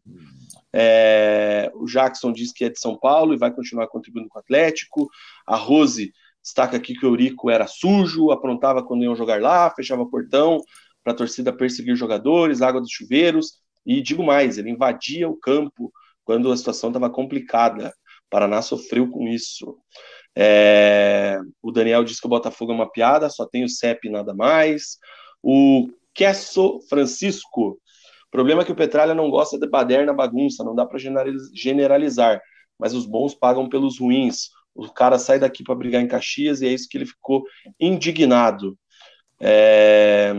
[0.79, 4.43] É, o Jackson diz que é de São Paulo e vai continuar contribuindo com o
[4.43, 5.09] Atlético.
[5.47, 6.13] A Rose
[6.43, 10.61] destaca aqui que o Eurico era sujo, aprontava quando iam jogar lá, fechava portão
[11.03, 13.55] para a torcida perseguir jogadores, água dos chuveiros.
[13.87, 15.91] E digo mais, ele invadia o campo
[16.25, 17.89] quando a situação estava complicada.
[18.27, 19.79] O Paraná sofreu com isso.
[20.37, 24.11] É, o Daniel diz que o Botafogo é uma piada, só tem o CEP e
[24.11, 24.99] nada mais.
[25.43, 27.81] O Quesso Francisco
[28.29, 30.99] o problema é que o Petralha não gosta de baderna bagunça, não dá para
[31.55, 32.41] generalizar,
[32.79, 34.51] mas os bons pagam pelos ruins.
[34.75, 37.45] O cara sai daqui para brigar em Caxias e é isso que ele ficou
[37.81, 38.77] indignado.
[39.41, 40.35] É...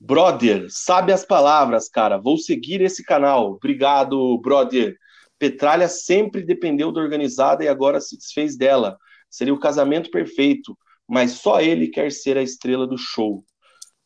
[0.00, 2.18] Brother, sabe as palavras, cara.
[2.18, 3.54] Vou seguir esse canal.
[3.54, 4.96] Obrigado, brother.
[5.38, 8.96] Petralha sempre dependeu da organizada e agora se desfez dela.
[9.28, 10.76] Seria o casamento perfeito,
[11.06, 13.44] mas só ele quer ser a estrela do show.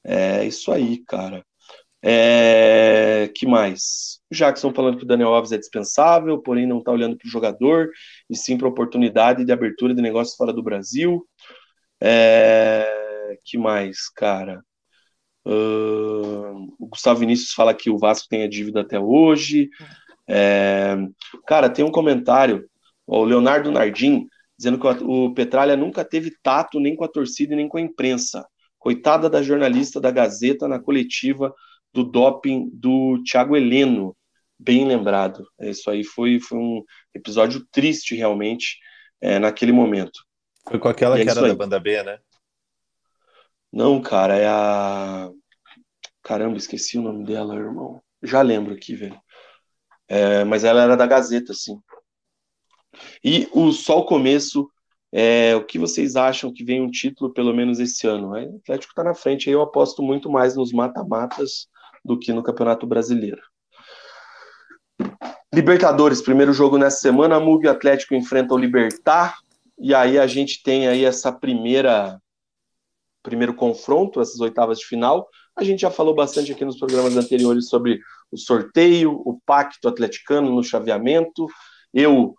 [0.04, 1.44] É isso aí, cara.
[2.04, 4.20] É, que mais?
[4.30, 7.30] O Jackson falando que o Daniel Alves é dispensável, porém não está olhando para o
[7.30, 7.90] jogador,
[8.28, 11.26] e sim para a oportunidade de abertura de negócios fora do Brasil.
[12.00, 14.62] É, que mais, cara?
[15.44, 19.68] Uh, o Gustavo Vinícius fala que o Vasco tem a dívida até hoje.
[20.28, 20.96] É,
[21.46, 22.68] cara, tem um comentário,
[23.06, 24.26] o Leonardo Nardim,
[24.56, 28.46] dizendo que o Petralha nunca teve tato nem com a torcida nem com a imprensa.
[28.78, 31.54] Coitada da jornalista da Gazeta na coletiva
[31.92, 34.16] do doping do Thiago Heleno,
[34.58, 35.46] bem lembrado.
[35.60, 38.78] Isso aí foi, foi um episódio triste, realmente,
[39.20, 40.24] é, naquele momento.
[40.68, 42.18] Foi com aquela é que era da banda B, né?
[43.72, 45.30] Não, cara, é a.
[46.22, 48.00] Caramba, esqueci o nome dela, irmão.
[48.22, 49.20] Já lembro aqui, velho.
[50.06, 51.80] É, mas ela era da Gazeta, sim.
[53.24, 54.68] E o só o começo.
[55.14, 58.30] É, o que vocês acham que vem um título, pelo menos esse ano?
[58.30, 61.68] O Atlético está na frente, aí eu aposto muito mais nos mata-matas
[62.04, 63.42] do que no Campeonato Brasileiro.
[65.54, 69.36] Libertadores, primeiro jogo nessa semana, Mug Atlético enfrenta o Libertar,
[69.78, 72.18] e aí a gente tem aí essa primeira
[73.22, 75.28] primeiro confronto, essas oitavas de final.
[75.56, 78.00] A gente já falou bastante aqui nos programas anteriores sobre
[78.30, 81.46] o sorteio, o pacto atleticano no chaveamento.
[81.94, 82.34] Eu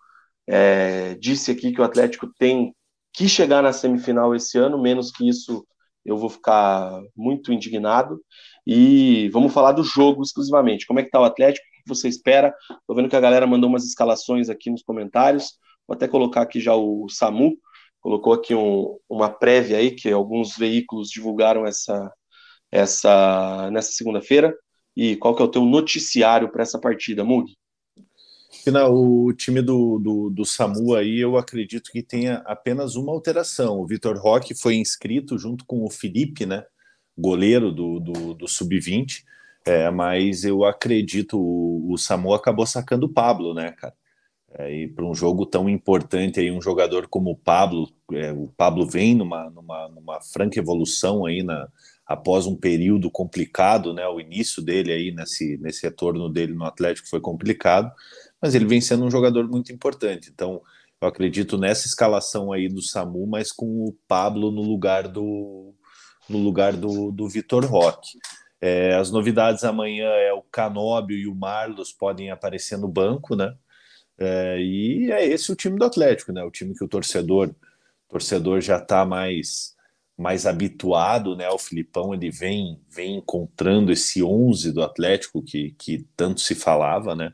[0.48, 2.76] é, disse aqui que o Atlético tem
[3.14, 5.65] que chegar na semifinal esse ano, menos que isso
[6.06, 8.20] eu vou ficar muito indignado.
[8.66, 10.86] E vamos falar do jogo exclusivamente.
[10.86, 11.66] Como é que tá o Atlético?
[11.66, 12.54] O que você espera?
[12.88, 15.58] Tô vendo que a galera mandou umas escalações aqui nos comentários.
[15.88, 17.58] Vou até colocar aqui já o Samu,
[18.00, 22.12] colocou aqui um, uma prévia aí que alguns veículos divulgaram essa,
[22.72, 24.56] essa nessa segunda-feira.
[24.96, 27.54] E qual que é o teu noticiário para essa partida, Mug?
[28.90, 33.80] O time do, do, do, SAMU aí, eu acredito que tenha apenas uma alteração.
[33.80, 36.64] O Vitor Roque foi inscrito junto com o Felipe, né?
[37.18, 39.24] goleiro do, do, do Sub-20,
[39.66, 43.94] é, mas eu acredito o, o Samu acabou sacando o Pablo, né, cara?
[44.56, 48.48] É, e para um jogo tão importante aí, um jogador como o Pablo, é, o
[48.56, 51.68] Pablo vem numa, numa, numa franca evolução aí na,
[52.06, 54.08] após um período complicado, né?
[54.08, 57.92] O início dele aí nesse, nesse retorno dele no Atlético foi complicado,
[58.44, 60.30] mas ele vem sendo um jogador muito importante.
[60.30, 60.61] Então,
[60.99, 65.74] eu acredito nessa escalação aí do Samu, mas com o Pablo no lugar do,
[66.28, 68.18] no lugar do, do Vitor Roque.
[68.60, 73.56] É, as novidades amanhã é o Canóbio e o Marlos podem aparecer no banco, né?
[74.20, 76.44] É, e é esse o time do Atlético, né?
[76.44, 77.56] O time que o torcedor,
[78.10, 79.72] torcedor já está mais
[80.18, 81.49] mais habituado, né?
[81.49, 87.15] O Filipão ele vem vem encontrando esse 11 do Atlético que, que tanto se falava,
[87.15, 87.34] né?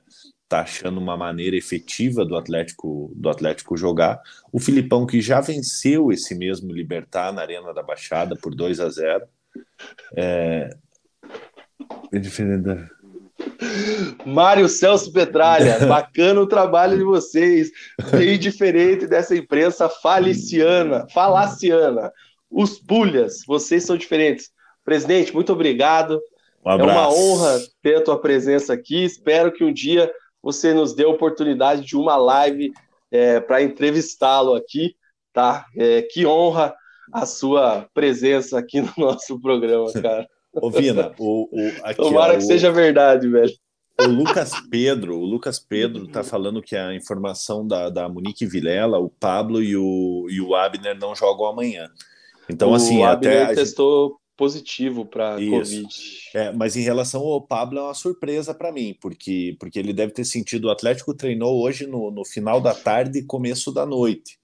[0.49, 4.19] Tá achando uma maneira efetiva do Atlético do Atlético jogar.
[4.51, 8.89] O Filipão que já venceu esse mesmo Libertar na Arena da Baixada por 2 a
[8.89, 9.25] 0.
[10.17, 10.71] É,
[14.25, 17.71] Mário Celso Petralha, bacana o trabalho de vocês,
[18.11, 22.11] bem diferente dessa imprensa faliciana, falaciana.
[22.49, 24.49] Os pulhas, vocês são diferentes.
[24.83, 26.19] Presidente, muito obrigado.
[26.65, 29.03] Um é uma honra ter a tua presença aqui.
[29.03, 32.71] Espero que um dia você nos dê a oportunidade de uma live
[33.11, 34.95] é, para entrevistá-lo aqui,
[35.33, 35.65] tá?
[35.75, 36.73] É, que honra
[37.11, 40.27] a sua presença aqui no nosso programa, cara.
[40.53, 43.53] Ô, Vina, o, o, aqui, Tomara ó, que o, seja verdade, velho.
[44.01, 48.97] O Lucas Pedro, o Lucas Pedro tá falando que a informação da, da Monique Vilela,
[48.97, 51.89] o Pablo e o, e o Abner não jogam amanhã.
[52.49, 53.55] Então, o assim, Abner até.
[53.55, 54.18] testou.
[54.39, 55.85] Positivo para Covid.
[56.33, 60.13] É, mas em relação ao Pablo, é uma surpresa para mim, porque, porque ele deve
[60.13, 60.65] ter sentido.
[60.65, 64.39] O Atlético treinou hoje no, no final da tarde e começo da noite.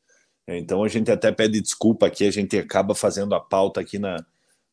[0.45, 4.17] Então a gente até pede desculpa aqui, a gente acaba fazendo a pauta aqui na,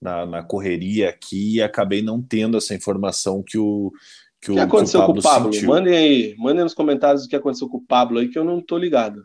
[0.01, 3.93] na, na correria aqui e acabei não tendo essa informação que o
[4.41, 5.53] que, o, que aconteceu que o com o Pablo?
[5.53, 5.69] Sentiu.
[5.69, 8.61] Mandem aí, mandem nos comentários o que aconteceu com o Pablo aí, que eu não
[8.61, 9.25] tô ligado.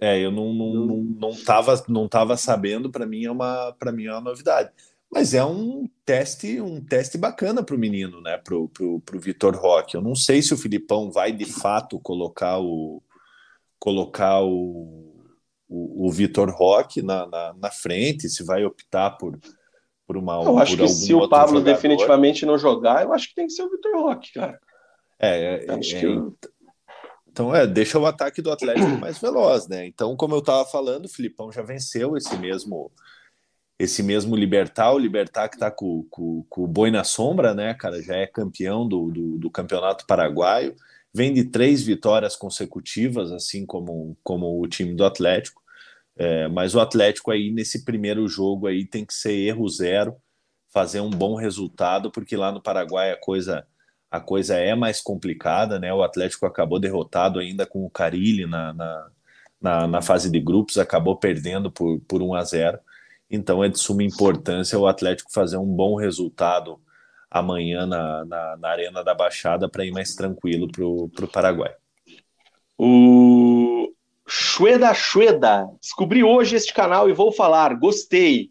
[0.00, 3.92] É, eu não, não, não, não, tava, não tava sabendo, para mim é uma para
[3.92, 4.70] mim é uma novidade.
[5.10, 8.38] Mas é um teste, um teste bacana para o menino, né?
[8.38, 9.96] Pro, pro, pro Vitor Roque.
[9.96, 13.02] Eu não sei se o Filipão vai de fato colocar o
[13.78, 15.10] colocar o,
[15.68, 19.38] o, o Vitor Roque na, na, na frente, se vai optar por,
[20.06, 20.42] por uma.
[20.44, 21.74] Eu acho que se o Pablo jogador.
[21.74, 24.60] definitivamente não jogar, eu acho que tem que ser o Vitor Roque, cara.
[25.18, 26.36] É, é, acho é, que eu...
[27.26, 29.86] Então, é, deixa o ataque do Atlético mais veloz, né?
[29.86, 32.90] Então, como eu estava falando, o Filipão já venceu esse mesmo
[33.80, 37.72] esse mesmo Libertar, o Libertar que está com, com, com, o boi na sombra, né,
[37.72, 38.02] cara?
[38.02, 40.76] Já é campeão do, do, do, campeonato paraguaio,
[41.14, 45.62] vem de três vitórias consecutivas, assim como, como o time do Atlético.
[46.14, 50.14] É, mas o Atlético aí nesse primeiro jogo aí tem que ser erro zero,
[50.70, 53.66] fazer um bom resultado, porque lá no Paraguai a coisa
[54.10, 55.94] a coisa é mais complicada, né?
[55.94, 59.10] O Atlético acabou derrotado ainda com o Carilli na, na,
[59.60, 62.78] na, na fase de grupos, acabou perdendo por, por 1 a 0.
[63.30, 66.80] Então é de suma importância o Atlético fazer um bom resultado
[67.30, 71.72] amanhã na, na, na Arena da Baixada para ir mais tranquilo para o Paraguai.
[72.76, 73.92] O
[74.26, 75.68] Chueda Chueda.
[75.80, 77.74] Descobri hoje este canal e vou falar.
[77.74, 78.50] Gostei.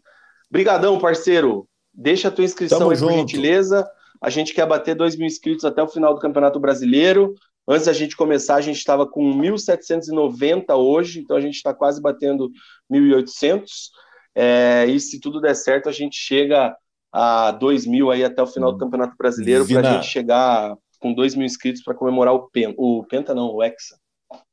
[0.50, 1.68] Brigadão, parceiro.
[1.92, 3.12] Deixa a tua inscrição Tamo aí, junto.
[3.12, 3.88] por gentileza.
[4.20, 7.34] A gente quer bater 2 mil inscritos até o final do Campeonato Brasileiro.
[7.66, 12.00] Antes da gente começar, a gente estava com 1.790 hoje, então a gente está quase
[12.00, 12.50] batendo
[12.90, 13.90] 1.800.
[14.34, 16.74] É, e se tudo der certo, a gente chega
[17.12, 21.12] a 2 mil aí até o final do Campeonato Brasileiro para a gente chegar com
[21.12, 22.74] 2 mil inscritos para comemorar o Penta.
[22.78, 23.98] O Penta não, o Hexa.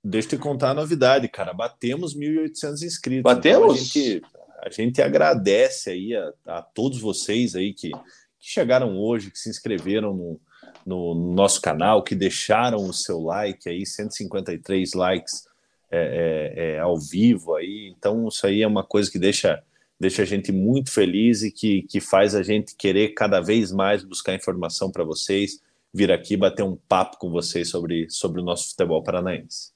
[0.03, 1.53] Deixa eu te contar a novidade, cara.
[1.53, 3.23] Batemos 1.800 inscritos.
[3.23, 3.59] Batemos?
[3.59, 4.21] Então a, gente,
[4.63, 7.99] a gente agradece aí a, a todos vocês aí que, que,
[8.39, 10.41] chegaram hoje, que se inscreveram no,
[10.85, 15.46] no, nosso canal, que deixaram o seu like aí, 153 likes
[15.91, 17.93] é, é, é, ao vivo aí.
[17.97, 19.61] Então, isso aí é uma coisa que deixa,
[19.99, 24.03] deixa a gente muito feliz e que, que faz a gente querer cada vez mais
[24.03, 25.61] buscar informação para vocês
[25.93, 29.71] vir aqui bater um papo com vocês sobre, sobre o nosso futebol paranaense.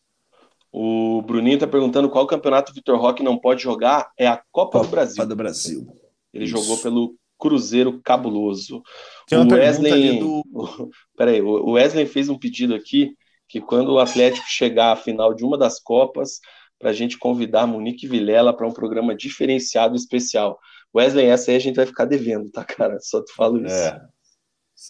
[0.71, 4.11] O Bruninho está perguntando qual campeonato o Vitor Roque não pode jogar.
[4.17, 5.15] É a Copa, Copa do Brasil.
[5.17, 5.87] Copa do Brasil.
[6.33, 6.57] Ele Isso.
[6.57, 8.81] jogou pelo Cruzeiro Cabuloso.
[9.27, 10.43] Tem uma o Wesley, do...
[11.17, 13.15] peraí, o Wesley fez um pedido aqui
[13.51, 16.39] que quando o Atlético chegar à final de uma das Copas,
[16.79, 20.57] para a gente convidar Monique Vilela para um programa diferenciado especial.
[20.95, 22.97] Wesley, essa aí a gente vai ficar devendo, tá, cara?
[23.01, 23.75] Só te falo isso.
[23.75, 24.01] É.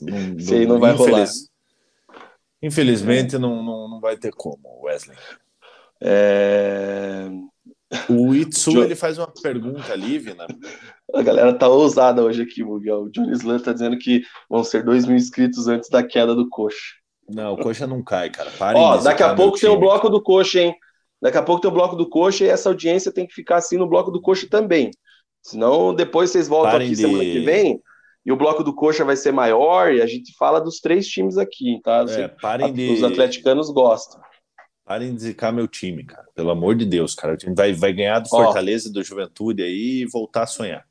[0.01, 1.27] Não, Sei, não, não vai rolar.
[2.61, 3.39] Infelizmente, é.
[3.39, 5.17] não, não, não vai ter como, Wesley.
[5.99, 7.29] É...
[8.07, 10.45] O Itsu ele faz uma pergunta ali, Vina.
[11.13, 13.01] A galera tá ousada hoje aqui, Miguel.
[13.01, 16.47] O Johnny Slan tá dizendo que vão ser 2 mil inscritos antes da queda do
[16.47, 17.00] coxa.
[17.33, 18.51] Não, o coxa não cai, cara.
[18.51, 20.75] Parem Ó, daqui a pouco tem o bloco do coxa, hein?
[21.21, 23.77] Daqui a pouco tem o bloco do coxa e essa audiência tem que ficar assim
[23.77, 24.91] no bloco do coxa também.
[25.41, 27.01] Senão depois vocês voltam Parem aqui de...
[27.01, 27.81] semana que vem
[28.25, 31.37] e o bloco do Coxa vai ser maior, e a gente fala dos três times
[31.37, 32.05] aqui, tá?
[32.07, 32.91] É, parem de...
[32.91, 34.21] Os atleticanos gostam.
[34.85, 36.27] Parem de zicar meu time, cara.
[36.35, 37.33] Pelo amor de Deus, cara.
[37.33, 40.85] O time vai, vai ganhar do Fortaleza e do Juventude aí e voltar a sonhar.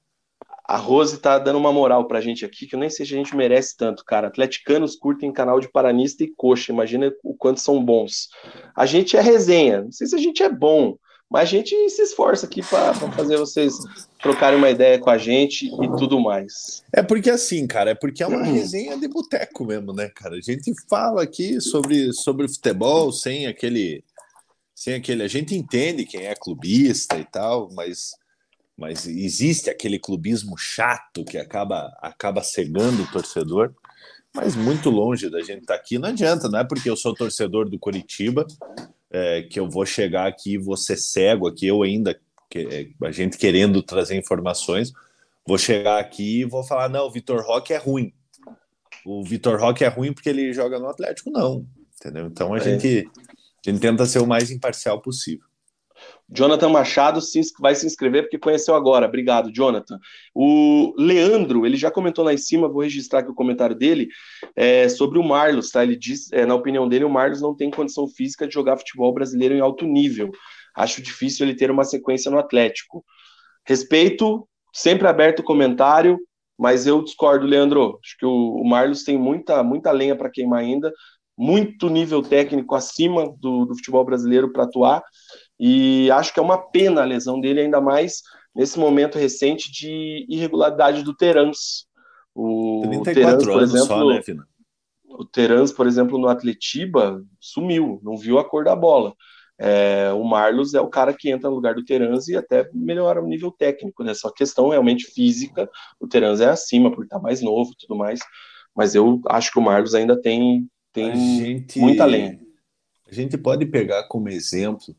[0.70, 3.16] A Rose tá dando uma moral pra gente aqui, que eu nem sei se a
[3.16, 4.28] gente merece tanto, cara.
[4.28, 8.28] Atleticanos curtem canal de Paranista e Coxa, imagina o quanto são bons.
[8.76, 10.97] A gente é resenha, não sei se a gente é bom,
[11.28, 13.74] mas a gente se esforça aqui para fazer vocês
[14.22, 16.84] trocarem uma ideia com a gente e tudo mais.
[16.94, 20.36] É porque assim, cara, é porque é uma resenha de boteco mesmo, né, cara?
[20.36, 24.05] A gente fala aqui sobre, sobre futebol sem aquele.
[24.72, 25.24] Sem aquele.
[25.24, 28.19] A gente entende quem é clubista e tal, mas
[28.81, 33.74] mas existe aquele clubismo chato que acaba, acaba cegando o torcedor,
[34.35, 35.98] mas muito longe da gente estar tá aqui.
[35.98, 38.47] Não adianta, não é porque eu sou torcedor do Curitiba
[39.11, 43.11] é, que eu vou chegar aqui e vou ser cego aqui, eu ainda, que, a
[43.11, 44.93] gente querendo trazer informações,
[45.47, 48.15] vou chegar aqui e vou falar, não, o Vitor Roque é ruim.
[49.05, 51.66] O Vitor Roque é ruim porque ele joga no Atlético, não.
[51.98, 52.27] Entendeu?
[52.28, 52.61] Então a, é.
[52.61, 53.11] gente,
[53.66, 55.49] a gente tenta ser o mais imparcial possível.
[56.28, 57.20] Jonathan Machado
[57.59, 59.06] vai se inscrever porque conheceu agora.
[59.06, 59.98] Obrigado, Jonathan.
[60.35, 64.09] O Leandro, ele já comentou lá em cima, vou registrar aqui o comentário dele,
[64.55, 65.82] é, sobre o Marlos, tá?
[65.82, 69.12] Ele diz, é, na opinião dele, o Marlos não tem condição física de jogar futebol
[69.12, 70.31] brasileiro em alto nível.
[70.77, 73.05] Acho difícil ele ter uma sequência no Atlético.
[73.66, 76.18] Respeito, sempre aberto o comentário,
[76.59, 77.98] mas eu discordo, Leandro.
[78.05, 80.93] Acho que o, o Marlos tem muita, muita lenha para queimar ainda,
[81.36, 85.02] muito nível técnico acima do, do futebol brasileiro para atuar.
[85.62, 88.22] E acho que é uma pena a lesão dele, ainda mais
[88.56, 91.86] nesse momento recente de irregularidade do Terans.
[92.34, 94.48] O 34 Terans, por exemplo, só, né, Fina?
[95.04, 99.14] O Terans, por exemplo, no Atletiba, sumiu, não viu a cor da bola.
[99.58, 103.22] É, o Marlos é o cara que entra no lugar do Terans e até melhora
[103.22, 104.14] o nível técnico, né?
[104.14, 105.68] Só questão realmente física,
[106.00, 108.20] o Terans é acima por estar mais novo e tudo mais,
[108.74, 112.40] mas eu acho que o Marlos ainda tem, tem gente, muita lenha.
[113.06, 114.96] A gente pode pegar como exemplo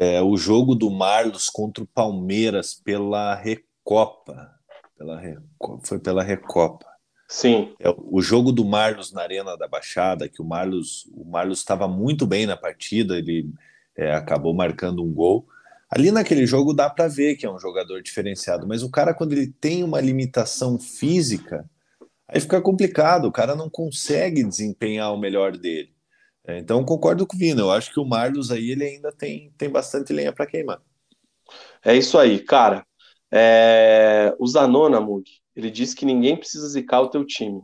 [0.00, 4.50] é, o jogo do Marlos contra o Palmeiras pela Recopa.
[4.96, 6.86] Pela Recopa foi pela Recopa.
[7.28, 7.74] Sim.
[7.78, 11.86] É, o jogo do Marlos na Arena da Baixada, que o Marlos o Marlos estava
[11.86, 13.52] muito bem na partida, ele
[13.94, 15.46] é, acabou marcando um gol.
[15.90, 19.32] Ali naquele jogo dá para ver que é um jogador diferenciado, mas o cara, quando
[19.32, 21.68] ele tem uma limitação física,
[22.26, 25.92] aí fica complicado, o cara não consegue desempenhar o melhor dele.
[26.46, 29.52] É, então concordo com o Vino, eu acho que o Marlos aí ele ainda tem,
[29.58, 30.80] tem bastante lenha para queimar.
[31.84, 32.84] É isso aí, cara.
[33.30, 34.34] É...
[34.38, 37.62] O Zanona, Mug, ele disse que ninguém precisa zicar o teu time.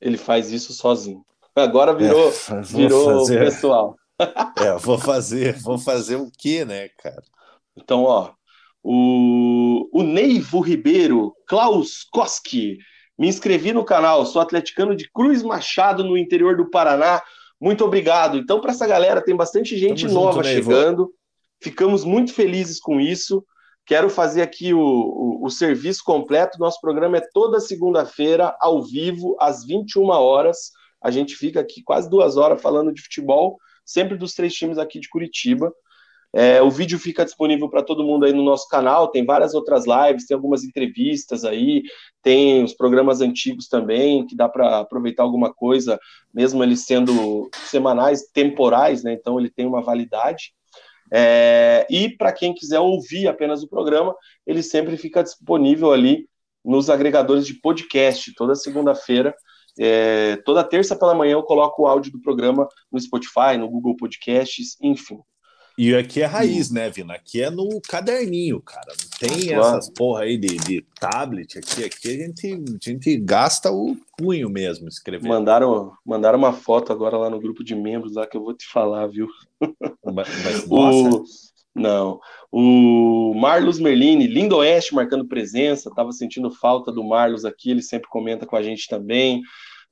[0.00, 1.24] Ele faz isso sozinho.
[1.54, 3.38] Agora virou, é, virou fazer...
[3.38, 3.96] pessoal.
[4.58, 7.22] É, vou fazer, vou fazer o quê, né, cara?
[7.76, 8.32] Então, ó,
[8.82, 12.78] o, o Neivo Ribeiro, Klaus Koski,
[13.18, 17.22] me inscrevi no canal, sou atleticano de Cruz Machado, no interior do Paraná.
[17.60, 18.36] Muito obrigado.
[18.36, 21.14] Então, para essa galera, tem bastante gente Tamo nova junto, chegando.
[21.60, 23.44] Ficamos muito felizes com isso.
[23.86, 26.58] Quero fazer aqui o, o, o serviço completo.
[26.58, 30.72] Nosso programa é toda segunda-feira, ao vivo, às 21 horas.
[31.02, 34.98] A gente fica aqui quase duas horas falando de futebol, sempre dos três times aqui
[34.98, 35.72] de Curitiba.
[36.38, 39.08] É, o vídeo fica disponível para todo mundo aí no nosso canal.
[39.08, 41.82] Tem várias outras lives, tem algumas entrevistas aí,
[42.20, 45.98] tem os programas antigos também, que dá para aproveitar alguma coisa,
[46.34, 49.14] mesmo eles sendo semanais, temporais, né?
[49.14, 50.52] Então ele tem uma validade.
[51.10, 54.14] É, e para quem quiser ouvir apenas o programa,
[54.46, 56.28] ele sempre fica disponível ali
[56.62, 59.34] nos agregadores de podcast, toda segunda-feira.
[59.78, 63.96] É, toda terça pela manhã eu coloco o áudio do programa no Spotify, no Google
[63.96, 65.18] Podcasts, enfim.
[65.78, 67.14] E aqui é raiz, né, Vina?
[67.14, 68.86] Aqui é no caderninho, cara.
[68.88, 69.76] Não tem claro.
[69.76, 71.58] essas porra aí de, de tablet.
[71.58, 75.28] Aqui, aqui a gente, a gente gasta o punho mesmo escrevendo.
[75.28, 78.66] Mandaram, mandaram uma foto agora lá no grupo de membros lá que eu vou te
[78.66, 79.28] falar, viu?
[80.02, 81.16] Mas, mas nossa.
[81.16, 81.24] O...
[81.74, 82.20] Não.
[82.50, 85.92] O Marlos Merlini, Lindo Oeste, marcando presença.
[85.94, 89.42] Tava sentindo falta do Marlos aqui, ele sempre comenta com a gente também.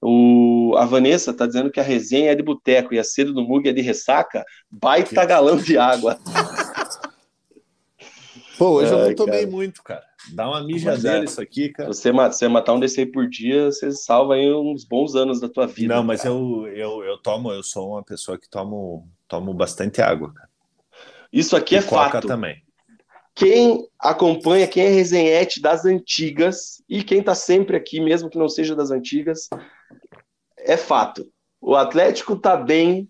[0.06, 3.40] O, a Vanessa está dizendo que a resenha é de boteco e a cedo do
[3.40, 4.44] Mug é de ressaca.
[4.70, 6.18] Baita galão de água.
[8.58, 9.50] Pô, hoje Ai, eu não tomei cara.
[9.50, 10.04] muito, cara.
[10.34, 11.24] Dá uma mijadeira é.
[11.24, 11.88] isso aqui, cara.
[11.88, 15.48] Você, você matar um desse aí por dia, você salva aí uns bons anos da
[15.48, 15.94] tua vida.
[15.94, 20.34] Não, mas eu, eu, eu tomo, eu sou uma pessoa que tomo, tomo bastante água,
[20.34, 20.50] cara.
[21.32, 22.26] Isso aqui e é fato.
[22.26, 22.62] também.
[23.34, 28.48] Quem acompanha, quem é resenhete das antigas e quem tá sempre aqui, mesmo que não
[28.48, 29.48] seja das antigas,
[30.64, 31.30] é fato.
[31.60, 33.08] O Atlético tá bem,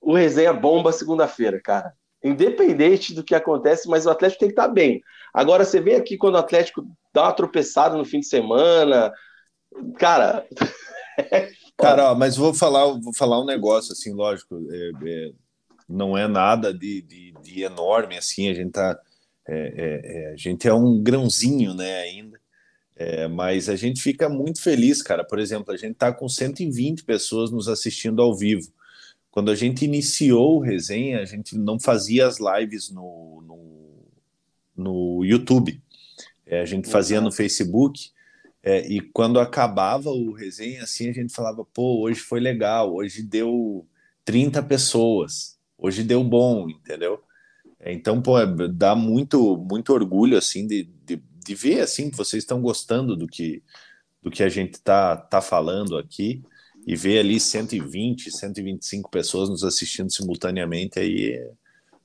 [0.00, 1.92] o resenha bomba segunda-feira, cara.
[2.22, 5.00] Independente do que acontece, mas o Atlético tem que estar tá bem.
[5.32, 9.12] Agora, você vem aqui quando o Atlético dá uma tropeçada no fim de semana,
[9.98, 10.46] cara.
[11.76, 15.32] cara, ó, mas vou falar, vou falar um negócio assim, lógico, é, é,
[15.88, 18.48] não é nada de, de, de, enorme assim.
[18.48, 18.98] A gente tá,
[19.46, 22.40] é, é, é a gente é um grãozinho, né, ainda.
[22.96, 25.22] É, mas a gente fica muito feliz, cara.
[25.22, 28.72] Por exemplo, a gente está com 120 pessoas nos assistindo ao vivo.
[29.30, 34.04] Quando a gente iniciou o resenha, a gente não fazia as lives no, no,
[34.74, 35.78] no YouTube.
[36.46, 38.10] É, a gente fazia no Facebook.
[38.62, 43.22] É, e quando acabava o resenha, assim, a gente falava, pô, hoje foi legal, hoje
[43.22, 43.86] deu
[44.24, 47.20] 30 pessoas, hoje deu bom, entendeu?
[47.78, 52.16] É, então, pô, é, dá muito, muito orgulho, assim, de, de, de ver, assim, que
[52.16, 53.62] vocês estão gostando do que,
[54.22, 56.42] do que a gente tá, tá falando aqui
[56.86, 61.50] e ver ali 120, 125 pessoas nos assistindo simultaneamente, aí, é,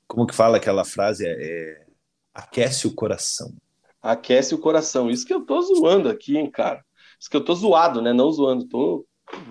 [0.08, 1.26] como que fala aquela frase?
[1.26, 1.86] É, é,
[2.34, 3.54] aquece o coração
[4.02, 5.10] aquece o coração.
[5.10, 6.84] Isso que eu tô zoando aqui, hein, cara.
[7.20, 8.12] Isso que eu tô zoado, né?
[8.12, 9.06] Não zoando, tô,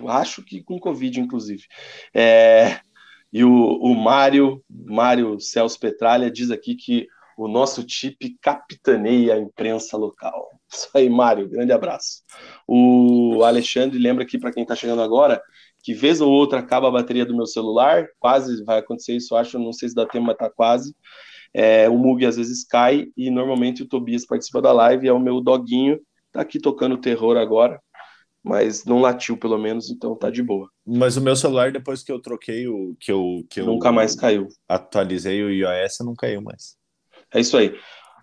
[0.07, 1.63] acho que com Covid, inclusive.
[2.13, 2.81] É,
[3.31, 7.07] e o, o Mário, Mário Celso Petralha, diz aqui que
[7.45, 10.47] o nosso TIP capitaneia a imprensa local.
[10.71, 12.21] Isso aí, Mário, grande abraço.
[12.67, 15.41] O Alexandre lembra aqui para quem está chegando agora
[15.83, 19.57] que vez ou outra acaba a bateria do meu celular, quase vai acontecer isso, acho,
[19.57, 20.95] não sei se dá tempo, mas tá quase.
[21.53, 25.19] É, o Mug às vezes cai e normalmente o Tobias participa da live, é o
[25.19, 25.99] meu doguinho,
[26.31, 27.81] tá aqui tocando terror agora,
[28.43, 30.69] mas não latiu pelo menos, então tá de boa.
[30.85, 33.43] Mas o meu celular, depois que eu troquei o que eu.
[33.49, 34.47] Que eu Nunca mais caiu.
[34.67, 36.80] Atualizei o iOS, não caiu mais.
[37.33, 37.73] É isso aí.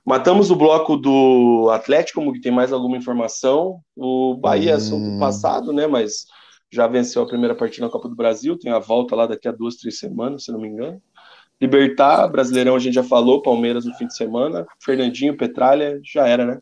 [0.05, 3.80] Matamos o bloco do Atlético, Mug, tem mais alguma informação?
[3.94, 4.76] O Bahia é hum...
[4.76, 5.86] assunto passado, né?
[5.86, 6.24] Mas
[6.70, 9.52] já venceu a primeira partida na Copa do Brasil, tem a volta lá daqui a
[9.52, 11.01] duas, três semanas, se não me engano.
[11.60, 16.47] Libertar, Brasileirão a gente já falou, Palmeiras no fim de semana, Fernandinho, Petralha, já era,
[16.47, 16.59] né?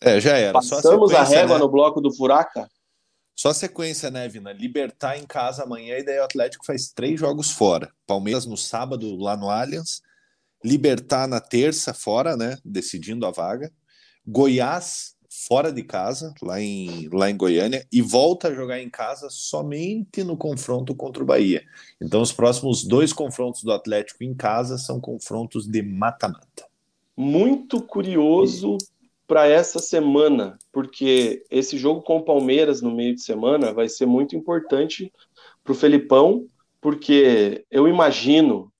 [0.00, 0.52] É, já era.
[0.52, 1.60] Passamos a, a, régua né?
[1.60, 2.68] no bloco do Furaca.
[3.34, 4.52] Só sequência, né, Vina?
[4.52, 7.90] Libertar em casa amanhã e daí o Atlético faz três jogos fora.
[8.06, 10.00] Palmeiras no sábado lá no Allianz,
[10.66, 13.72] Libertar na terça fora, né, decidindo a vaga.
[14.26, 15.14] Goiás
[15.46, 20.24] fora de casa, lá em, lá em Goiânia, e volta a jogar em casa somente
[20.24, 21.62] no confronto contra o Bahia.
[22.00, 26.66] Então, os próximos dois confrontos do Atlético em casa são confrontos de mata-mata.
[27.16, 28.78] Muito curioso
[29.26, 34.06] para essa semana, porque esse jogo com o Palmeiras no meio de semana vai ser
[34.06, 35.12] muito importante
[35.62, 36.46] para o Felipão,
[36.80, 38.72] porque eu imagino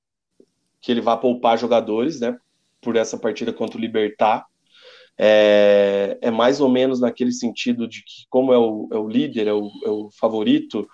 [0.86, 2.38] que ele vai poupar jogadores, né,
[2.80, 4.46] por essa partida contra o Libertar
[5.18, 9.48] é, é mais ou menos naquele sentido de que, como é o, é o líder,
[9.48, 10.86] é o, é o favorito,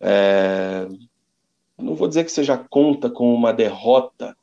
[0.00, 0.88] é,
[1.76, 4.34] não vou dizer que seja conta com uma derrota,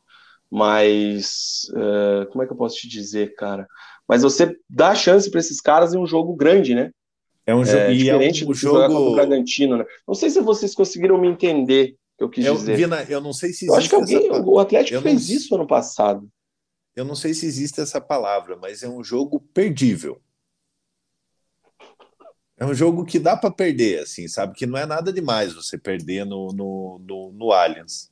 [0.52, 3.68] mas é, como é que eu posso te dizer, cara?
[4.08, 6.92] Mas você dá chance para esses caras em um jogo grande, né?
[7.44, 9.86] É um jogo é, diferente é um do jogo contra o Bragantino, né?
[10.08, 12.78] Não sei se vocês conseguiram me entender que eu quis eu, dizer.
[12.78, 14.42] Vina, eu não sei se eu acho que alguém, essa...
[14.42, 15.36] o Atlético eu fez não...
[15.36, 16.30] isso ano passado
[16.96, 20.22] eu não sei se existe essa palavra, mas é um jogo perdível.
[22.58, 24.56] É um jogo que dá para perder, assim, sabe?
[24.56, 28.10] Que não é nada demais você perder no, no, no, no Allianz.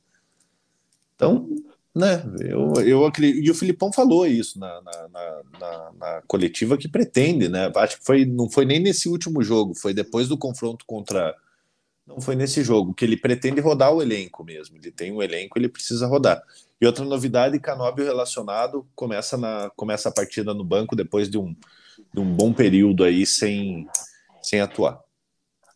[1.14, 1.48] Então,
[1.94, 3.42] né, eu, eu acredito.
[3.42, 5.08] E o Filipão falou isso na, na,
[5.58, 7.72] na, na, coletiva que pretende, né?
[7.74, 11.34] Acho que foi, não foi nem nesse último jogo, foi depois do confronto contra.
[12.06, 14.76] Não foi nesse jogo, que ele pretende rodar o elenco mesmo.
[14.76, 16.42] Ele tem um elenco, ele precisa rodar.
[16.80, 21.56] E outra novidade, Canóbio relacionado começa, na, começa a partida no banco depois de um,
[22.12, 23.88] de um bom período aí sem,
[24.42, 25.00] sem atuar.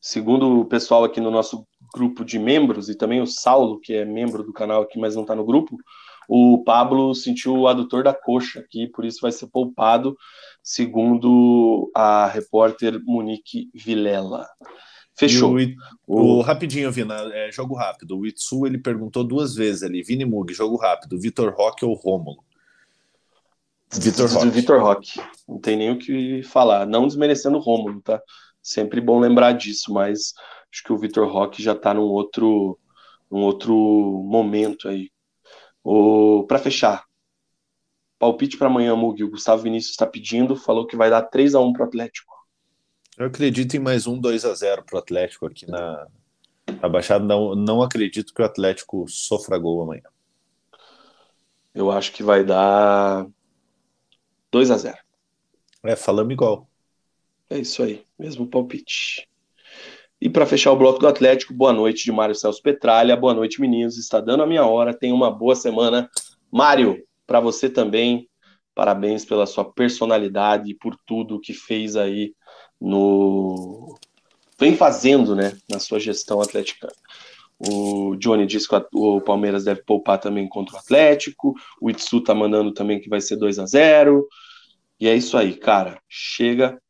[0.00, 4.04] Segundo o pessoal aqui no nosso grupo de membros, e também o Saulo, que é
[4.04, 5.76] membro do canal aqui, mas não está no grupo,
[6.28, 10.14] o Pablo sentiu o adutor da coxa aqui, por isso vai ser poupado,
[10.62, 14.46] segundo a repórter Monique Vilela.
[15.18, 15.56] Fechou.
[15.56, 15.60] O,
[16.06, 18.16] o, o, rapidinho, Vina, é, jogo rápido.
[18.16, 22.44] O Itsu ele perguntou duas vezes ali: Vini Mug, jogo rápido, Vitor Roque ou Rômulo?
[23.92, 24.50] Vitor Roque.
[24.50, 25.20] Vitor Roque.
[25.48, 26.86] Não tem nem o que falar.
[26.86, 28.22] Não desmerecendo o Rômulo, tá?
[28.62, 30.34] Sempre bom lembrar disso, mas
[30.72, 32.78] acho que o Vitor Roque já tá num outro,
[33.28, 33.74] num outro
[34.24, 35.10] momento aí.
[35.82, 37.04] O, para fechar,
[38.20, 39.24] palpite para amanhã, Mug.
[39.24, 42.37] O Gustavo Vinícius está pedindo, falou que vai dar 3 a 1 pro Atlético.
[43.18, 46.06] Eu acredito em mais um 2 a 0 para o Atlético aqui na,
[46.80, 47.24] na Baixada.
[47.24, 50.04] Não, não acredito que o Atlético sofra gol amanhã.
[51.74, 53.26] Eu acho que vai dar
[54.52, 54.98] 2 a 0
[55.82, 56.68] É, falamos igual.
[57.50, 59.28] É isso aí, mesmo palpite.
[60.20, 63.16] E para fechar o bloco do Atlético, boa noite de Mário Celso Petralha.
[63.16, 63.98] Boa noite, meninos.
[63.98, 64.96] Está dando a minha hora.
[64.96, 66.08] Tenha uma boa semana.
[66.52, 68.28] Mário, para você também,
[68.76, 72.32] parabéns pela sua personalidade e por tudo que fez aí
[72.80, 73.98] no
[74.58, 76.88] vem fazendo, né, na sua gestão atlética.
[77.58, 81.54] O Johnny disse que o Palmeiras deve poupar também contra o Atlético.
[81.80, 84.26] O Itsu tá mandando também que vai ser 2 a 0
[85.00, 86.00] E é isso aí, cara.
[86.08, 86.80] Chega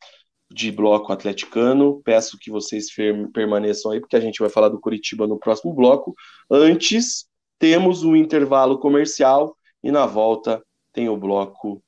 [0.50, 2.02] de bloco atleticano.
[2.04, 2.86] Peço que vocês
[3.32, 6.14] permaneçam aí, porque a gente vai falar do Curitiba no próximo bloco.
[6.50, 7.26] Antes,
[7.58, 10.62] temos o um intervalo comercial e na volta
[10.92, 11.82] tem o bloco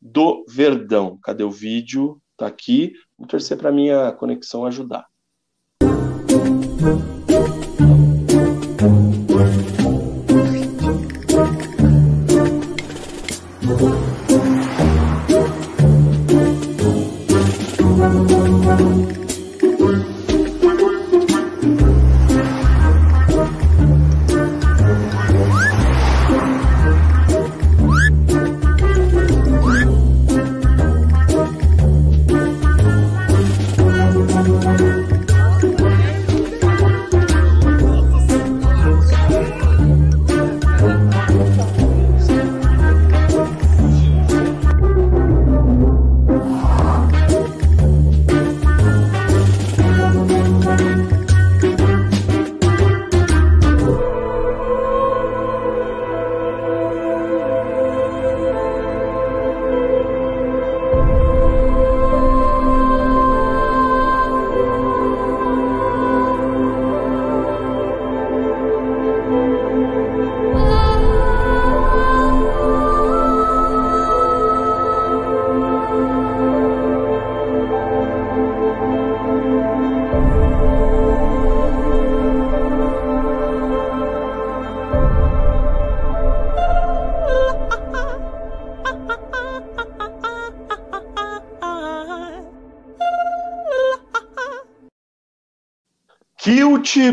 [0.00, 1.18] do Verdão.
[1.22, 2.20] Cadê o vídeo?
[2.36, 2.92] Tá aqui.
[3.18, 5.06] Vou torcer para minha conexão ajudar.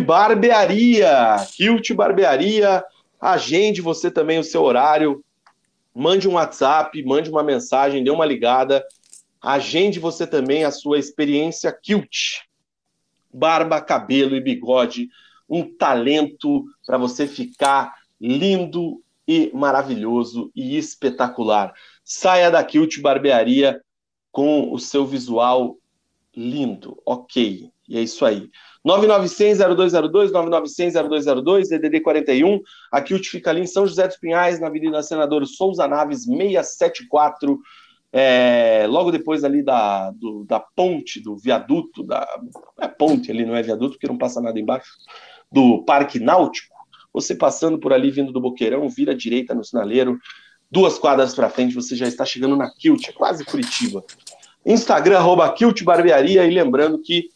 [0.04, 1.38] Barbearia.
[1.56, 2.84] Kilt Barbearia.
[3.20, 5.24] Agende você também o seu horário.
[5.96, 8.84] Mande um WhatsApp, mande uma mensagem, dê uma ligada.
[9.42, 12.42] Agende você também a sua experiência Kilt.
[13.34, 15.10] Barba, cabelo e bigode.
[15.50, 21.74] Um talento para você ficar lindo e maravilhoso e espetacular.
[22.04, 23.82] Saia da Kilt Barbearia
[24.32, 25.78] com o seu visual
[26.36, 27.02] lindo.
[27.06, 27.70] Ok.
[27.88, 28.50] E é isso aí.
[28.86, 32.62] 9900-0202, 9900-0202, DDD 41.
[32.92, 37.60] Aqui o fica ali em São José dos Pinhais, na Avenida Senador Souza Naves 674.
[38.16, 42.28] É, logo depois ali da, do, da ponte, do viaduto, da
[42.80, 44.92] é ponte ali, não é viaduto, porque não passa nada embaixo,
[45.52, 46.74] do Parque Náutico.
[47.12, 50.20] Você passando por ali, vindo do Boqueirão, vira à direita no sinaleiro,
[50.70, 54.04] duas quadras para frente, você já está chegando na Kilt, quase Curitiba.
[54.66, 57.30] Instagram, arroba Kilt Barbearia, e lembrando que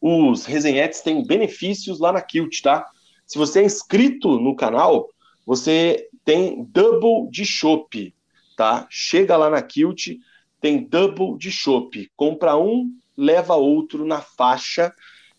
[0.00, 2.86] os resenhetes têm benefícios lá na Kilt, tá?
[3.26, 5.08] Se você é inscrito no canal,
[5.46, 8.14] você tem double de chopp,
[8.56, 8.86] tá?
[8.90, 10.08] Chega lá na Kilt,
[10.60, 12.10] tem double de chopp.
[12.16, 14.92] Compra um, leva outro na faixa.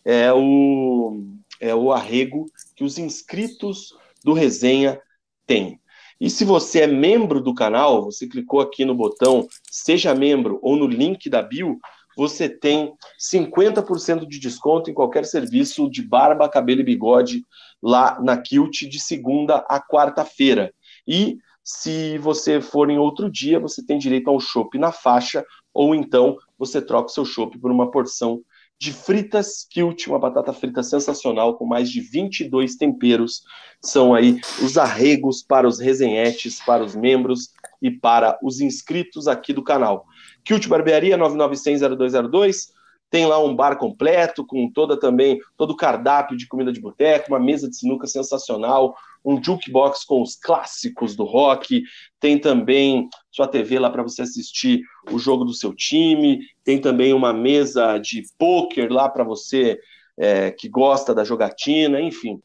[0.04, 1.24] É o,
[1.60, 3.94] é o arrego que os inscritos
[4.24, 5.00] do resenha
[5.46, 5.80] têm.
[6.20, 10.76] E se você é membro do canal, você clicou aqui no botão Seja Membro ou
[10.76, 11.78] no link da bio,
[12.16, 17.44] você tem 50% de desconto em qualquer serviço de barba, cabelo e bigode
[17.82, 20.72] lá na Kilt de segunda a quarta-feira.
[21.06, 25.94] E se você for em outro dia, você tem direito ao chopp na faixa, ou
[25.94, 28.42] então você troca o seu chopp por uma porção
[28.82, 33.44] de fritas Kilt, uma batata frita sensacional com mais de 22 temperos.
[33.80, 39.52] São aí os arregos para os resenhetes, para os membros e para os inscritos aqui
[39.52, 40.04] do canal.
[40.44, 42.72] Kilt Barbearia 9900-0202.
[43.08, 47.28] Tem lá um bar completo, com toda também, todo o cardápio de comida de boteco,
[47.28, 51.82] uma mesa de sinuca sensacional, um jukebox com os clássicos do rock,
[52.18, 57.12] tem também sua TV lá para você assistir o jogo do seu time, tem também
[57.12, 59.78] uma mesa de poker lá para você
[60.16, 62.40] é, que gosta da jogatina, enfim.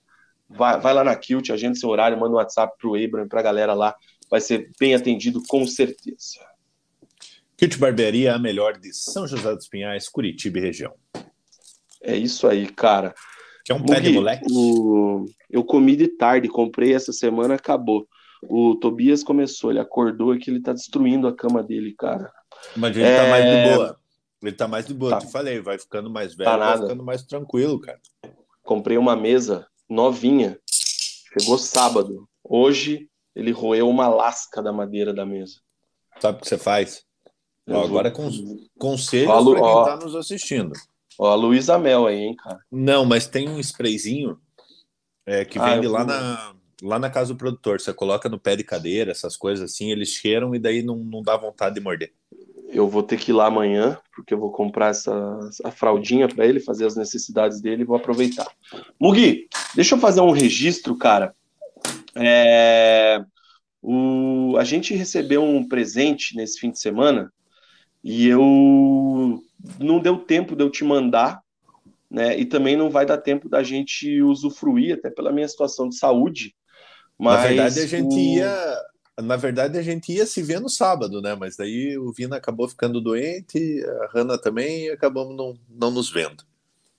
[0.50, 3.28] Vai, vai lá na Kilt, agenda seu horário, manda um WhatsApp para o Abram e
[3.28, 3.96] para a galera lá,
[4.30, 6.46] vai ser bem atendido com certeza.
[7.58, 10.94] Kit Barbearia, a melhor de São José dos Pinhais, Curitiba e região.
[12.02, 13.16] É isso aí, cara.
[13.68, 14.46] Que é um pé de moleque?
[14.50, 15.26] O...
[15.50, 18.08] Eu comi de tarde, comprei essa semana, acabou.
[18.50, 22.32] O Tobias começou, ele acordou e que ele tá destruindo a cama dele, cara.
[22.78, 23.18] Mas ele é...
[23.18, 24.00] tá mais de é, boa.
[24.42, 25.18] Ele tá mais de boa, tá.
[25.18, 28.00] te falei, vai ficando mais velho, tá vai ficando mais tranquilo, cara.
[28.64, 30.58] Comprei uma mesa novinha,
[31.38, 32.26] chegou sábado.
[32.42, 35.56] Hoje ele roeu uma lasca da madeira da mesa.
[36.22, 37.04] Sabe o que você faz?
[37.70, 38.30] Ó, agora com
[38.80, 40.72] conselhos para quem está nos assistindo.
[41.20, 42.60] Ó, a Luísa Mel aí, hein, cara.
[42.72, 44.40] Não, mas tem um sprayzinho
[45.26, 47.82] é, que ah, vende lá, na, lá na casa do produtor.
[47.82, 51.22] Você coloca no pé de cadeira, essas coisas assim, eles cheiram e daí não, não
[51.22, 52.14] dá vontade de morder.
[52.70, 55.14] eu vou ter que ir lá amanhã, porque eu vou comprar essa
[55.64, 58.48] a fraldinha para ele, fazer as necessidades dele e vou aproveitar.
[59.00, 61.36] Mugi, deixa eu fazer um registro, cara.
[62.16, 63.24] É,
[63.82, 67.32] o, a gente recebeu um presente nesse fim de semana
[68.04, 69.42] e eu
[69.80, 71.42] não deu tempo de eu te mandar,
[72.10, 72.38] né?
[72.38, 76.56] E também não vai dar tempo da gente usufruir, até pela minha situação de saúde.
[77.18, 78.20] Mas Na verdade, a gente o...
[78.20, 78.78] ia
[79.20, 81.34] na verdade, a gente ia se ver no sábado, né?
[81.34, 86.12] Mas daí o Vina acabou ficando doente, a Hanna também, e acabamos não, não nos
[86.12, 86.44] vendo.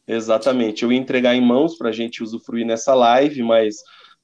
[0.06, 0.82] Exatamente.
[0.82, 3.76] Eu ia entregar em mãos para a gente usufruir nessa live, mas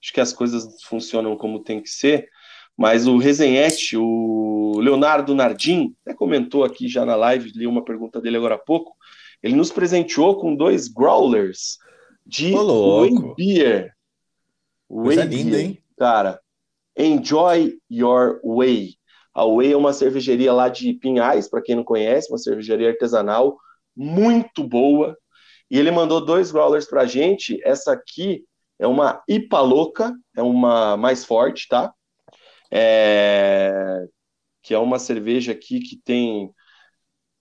[0.02, 2.28] acho que as coisas funcionam como tem que ser.
[2.76, 8.20] Mas o Resenhete, o Leonardo Nardim, até comentou aqui já na live, li uma pergunta
[8.20, 8.96] dele agora há pouco.
[9.42, 11.78] Ele nos presenteou com dois growlers
[12.26, 13.94] de Whey Beer.
[14.90, 15.78] Whey linda, hein?
[15.96, 16.40] Cara,
[16.96, 18.94] Enjoy Your Way.
[19.34, 23.56] A Way é uma cervejaria lá de Pinhais, para quem não conhece, uma cervejaria artesanal
[23.96, 25.16] muito boa.
[25.70, 27.60] E ele mandou dois growlers para a gente.
[27.64, 28.44] Essa aqui
[28.78, 31.92] é uma IPA louca, é uma mais forte, tá?
[32.74, 34.04] É...
[34.62, 36.50] Que é uma cerveja aqui que tem.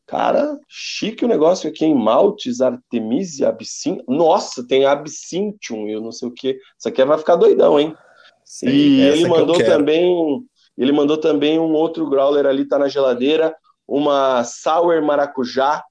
[0.06, 4.04] Cara, chique o negócio aqui em Maltes, Artemisia, Absinth.
[4.08, 6.60] Nossa, tem Absinthium, eu não sei o que.
[6.78, 7.96] Isso aqui vai ficar doidão, hein?
[8.44, 10.46] Sim, e ele mandou também,
[10.78, 13.56] ele mandou também um outro growler ali, tá na geladeira,
[13.88, 15.82] uma sour maracujá,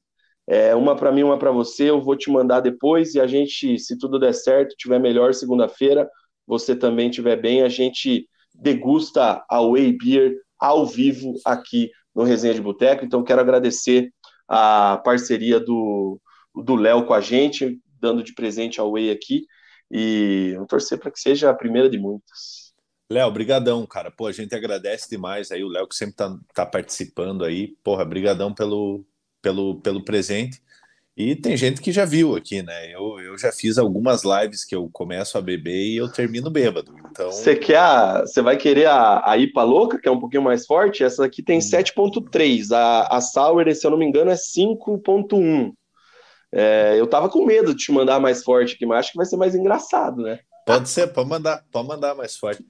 [0.47, 1.89] é, uma para mim, uma para você.
[1.91, 6.09] Eu vou te mandar depois e a gente, se tudo der certo, tiver melhor segunda-feira,
[6.47, 8.29] você também tiver bem, a gente
[8.63, 13.05] degusta a Way Beer ao vivo aqui no Resenha de Boteco.
[13.05, 14.13] Então quero agradecer
[14.49, 16.21] a parceria do
[16.77, 19.45] Léo com a gente, dando de presente a Way aqui.
[19.91, 22.73] E vamos torcer para que seja a primeira de muitas.
[23.11, 24.11] Léo, brigadão, cara.
[24.11, 27.77] Pô, a gente agradece demais aí o Léo que sempre tá, tá participando aí.
[27.83, 29.05] Porra, brigadão pelo,
[29.43, 30.63] pelo, pelo presente.
[31.15, 32.95] E tem gente que já viu aqui, né?
[32.95, 36.95] Eu, eu já fiz algumas lives que eu começo a beber e eu termino bêbado.
[37.11, 37.31] Então.
[37.31, 40.65] Você quer a, Você vai querer a, a IPA louca, que é um pouquinho mais
[40.65, 41.05] forte?
[41.05, 41.61] Essa aqui tem hum.
[41.61, 42.73] 7,3.
[42.73, 45.73] A, a Sour, se eu não me engano, é 5,1.
[46.51, 49.27] É, eu tava com medo de te mandar mais forte aqui, mas acho que vai
[49.27, 50.41] ser mais engraçado, né?
[50.67, 52.65] Pode ser, pode mandar, pode mandar mais forte.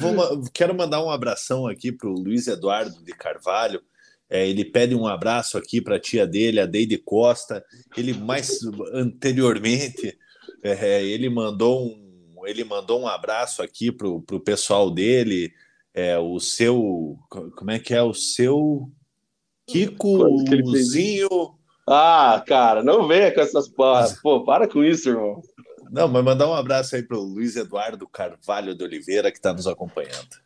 [0.00, 3.82] Vou, quero mandar um abração aqui para o Luiz Eduardo de Carvalho.
[4.28, 7.64] É, ele pede um abraço aqui para a tia dele, a Deide Costa.
[7.96, 8.60] Ele mais
[8.92, 10.18] anteriormente
[10.62, 15.52] é, ele mandou um, ele mandou um abraço aqui para o pessoal dele.
[15.92, 18.90] É, o seu, como é que é o seu
[19.66, 21.28] Kikozinho?
[21.86, 24.18] Ah, cara, não venha com essas porras.
[24.20, 25.40] Pô, para com isso, irmão.
[25.90, 29.52] Não, mas mandar um abraço aí para o Luiz Eduardo Carvalho de Oliveira, que está
[29.52, 30.43] nos acompanhando.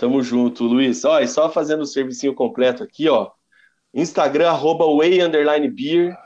[0.00, 1.04] Tamo junto, Luiz.
[1.04, 3.30] Ó, e só fazendo o servicinho completo aqui, ó.
[3.92, 5.18] Instagram, arroba way,
[5.68, 6.16] beer.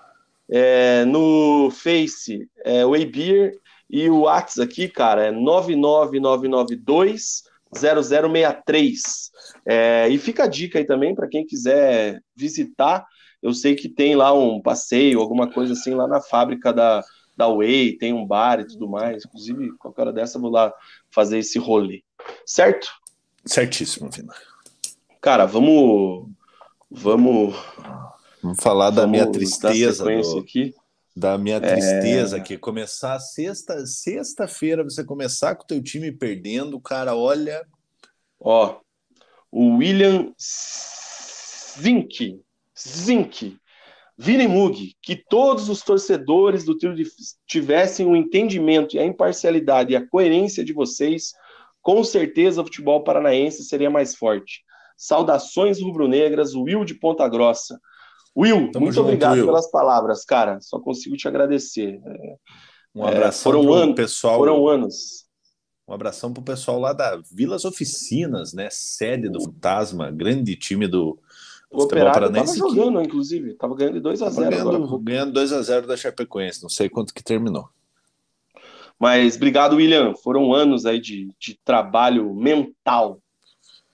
[0.48, 3.58] É, no Face, é, way beer.
[3.90, 7.42] E o WhatsApp aqui, cara, é 99992
[7.74, 9.32] 0063.
[9.66, 13.04] É, e fica a dica aí também para quem quiser visitar
[13.44, 17.04] eu sei que tem lá um passeio, alguma coisa assim, lá na fábrica da,
[17.36, 19.22] da Way, tem um bar e tudo mais.
[19.26, 20.72] Inclusive, qualquer hora dessa eu vou lá
[21.10, 22.02] fazer esse rolê.
[22.46, 22.88] Certo?
[23.44, 24.34] Certíssimo, Vina.
[25.20, 26.28] Cara, vamos.
[26.90, 27.54] Vamos.
[28.42, 30.04] Vamos falar da minha tristeza.
[30.04, 30.74] Do, aqui.
[31.16, 32.40] Da minha tristeza, é...
[32.40, 37.64] que começar sexta, sexta-feira, você começar com o teu time perdendo, cara, olha.
[38.40, 38.78] Ó,
[39.50, 40.32] o William
[41.80, 42.44] Zink
[42.78, 43.56] Zink,
[44.18, 46.94] Vini Mug, que todos os torcedores do trio
[47.46, 51.32] tivessem o entendimento e a imparcialidade e a coerência de vocês,
[51.84, 54.62] com certeza o futebol paranaense seria mais forte.
[54.96, 57.78] Saudações rubro-negras, Will de Ponta Grossa.
[58.36, 59.46] Will, Tamo muito junto, obrigado Will.
[59.46, 60.58] pelas palavras, cara.
[60.62, 62.00] Só consigo te agradecer.
[62.94, 64.38] Um abraço é, foram anos, pessoal.
[64.38, 65.26] Foram anos.
[65.86, 68.68] Um abração para o pessoal lá da Vilas Oficinas, né?
[68.70, 71.18] Sede do Fantasma, grande time do,
[71.70, 73.50] o Operário estava jogando, inclusive.
[73.50, 76.62] Estava ganhando 2 a 0 ganhando, ganhando 2 a 0 da Chapecoense.
[76.62, 77.68] Não sei quanto que terminou.
[78.98, 80.14] Mas obrigado, William.
[80.14, 83.20] Foram anos aí de, de trabalho mental.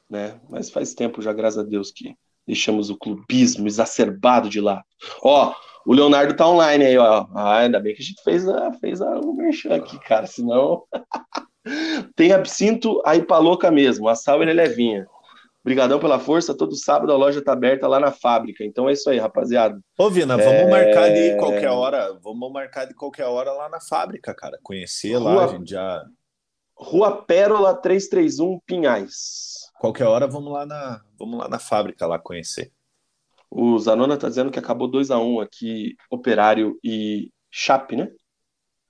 [0.09, 0.40] Né?
[0.48, 2.16] Mas faz tempo já, graças a Deus, que
[2.47, 4.82] deixamos o clubismo exacerbado de lá.
[5.22, 5.55] Ó,
[5.86, 7.27] o Leonardo tá online aí, ó.
[7.35, 10.27] Ah, ainda bem que a gente fez a, fez a, o merchan aqui, cara.
[10.27, 10.82] Senão.
[12.16, 14.09] Tem absinto aí pra louca mesmo.
[14.09, 15.06] A sal é levinha.
[15.62, 16.56] Obrigadão pela força.
[16.56, 18.64] Todo sábado a loja tá aberta lá na fábrica.
[18.64, 19.78] Então é isso aí, rapaziada.
[19.98, 20.70] Ô, Vina, vamos é...
[20.70, 22.18] marcar de qualquer hora.
[22.22, 24.58] Vamos marcar de qualquer hora lá na fábrica, cara.
[24.62, 25.34] Conhecer Rua...
[25.34, 26.04] lá, a gente já.
[26.74, 29.70] Rua Pérola 331, Pinhais.
[29.78, 32.72] Qualquer hora vamos lá na, vamos lá na fábrica lá conhecer.
[33.50, 38.10] O Zanona está dizendo que acabou 2 a 1 um aqui, Operário e Chape, né?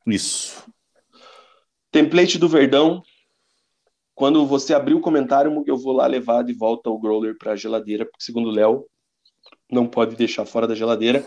[0.07, 0.71] Isso.
[1.91, 3.03] Template do Verdão.
[4.21, 7.57] Quando você abrir o comentário, eu vou lá levar de volta o growler para a
[7.57, 8.85] geladeira, porque segundo o Léo,
[9.73, 11.25] não pode deixar fora da geladeira.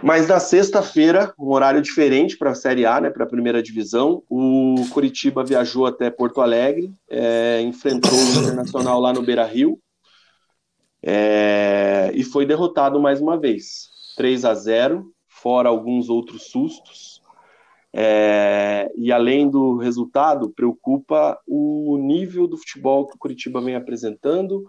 [0.00, 4.22] Mas na sexta-feira, um horário diferente para a Série A, né, para a primeira divisão,
[4.30, 9.76] o Curitiba viajou até Porto Alegre, é, enfrentou o Internacional lá no Beira Rio
[11.02, 13.88] é, e foi derrotado mais uma vez.
[14.16, 17.11] 3 a 0 fora alguns outros sustos.
[17.94, 24.64] É, e além do resultado, preocupa o nível do futebol que o Curitiba vem apresentando,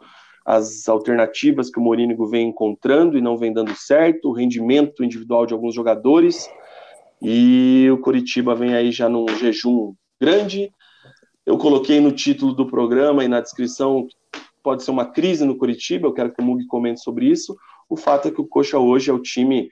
[0.45, 5.45] as alternativas que o Morínigo vem encontrando e não vem dando certo, o rendimento individual
[5.45, 6.49] de alguns jogadores.
[7.21, 10.69] E o Curitiba vem aí já num jejum grande.
[11.45, 14.05] Eu coloquei no título do programa e na descrição
[14.61, 17.55] pode ser uma crise no Curitiba, eu quero que o Mug comente sobre isso.
[17.89, 19.69] O fato é que o Coxa hoje é o time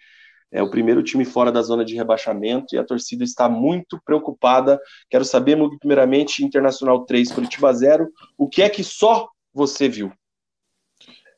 [0.52, 4.80] é o primeiro time fora da zona de rebaixamento e a torcida está muito preocupada.
[5.10, 8.10] Quero saber, Mug, primeiramente, Internacional 3, Curitiba 0.
[8.38, 10.12] O que é que só você viu?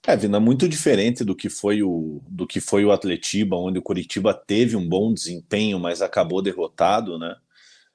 [0.05, 3.81] É, Vina, muito diferente do que foi o do que foi o Atletiba, onde o
[3.81, 7.35] Curitiba teve um bom desempenho, mas acabou derrotado, né?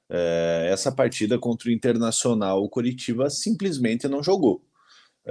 [0.09, 4.63] É, essa partida contra o Internacional, o Curitiba simplesmente não jogou.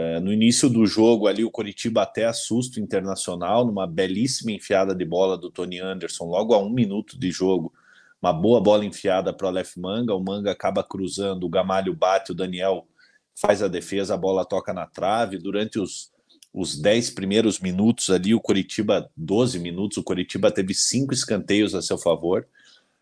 [0.00, 4.94] É, no início do jogo ali, o Curitiba até assusta o Internacional, numa belíssima enfiada
[4.94, 7.74] de bola do Tony Anderson, logo a um minuto de jogo.
[8.22, 12.30] Uma boa bola enfiada para o Aleph Manga, o Manga acaba cruzando, o Gamalho bate,
[12.30, 12.86] o Daniel
[13.34, 15.36] faz a defesa, a bola toca na trave.
[15.36, 16.12] Durante os,
[16.54, 21.82] os 10 primeiros minutos ali, o Curitiba, 12 minutos, o Curitiba teve cinco escanteios a
[21.82, 22.46] seu favor.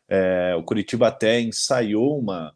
[0.09, 2.55] É, o Curitiba até ensaiou uma,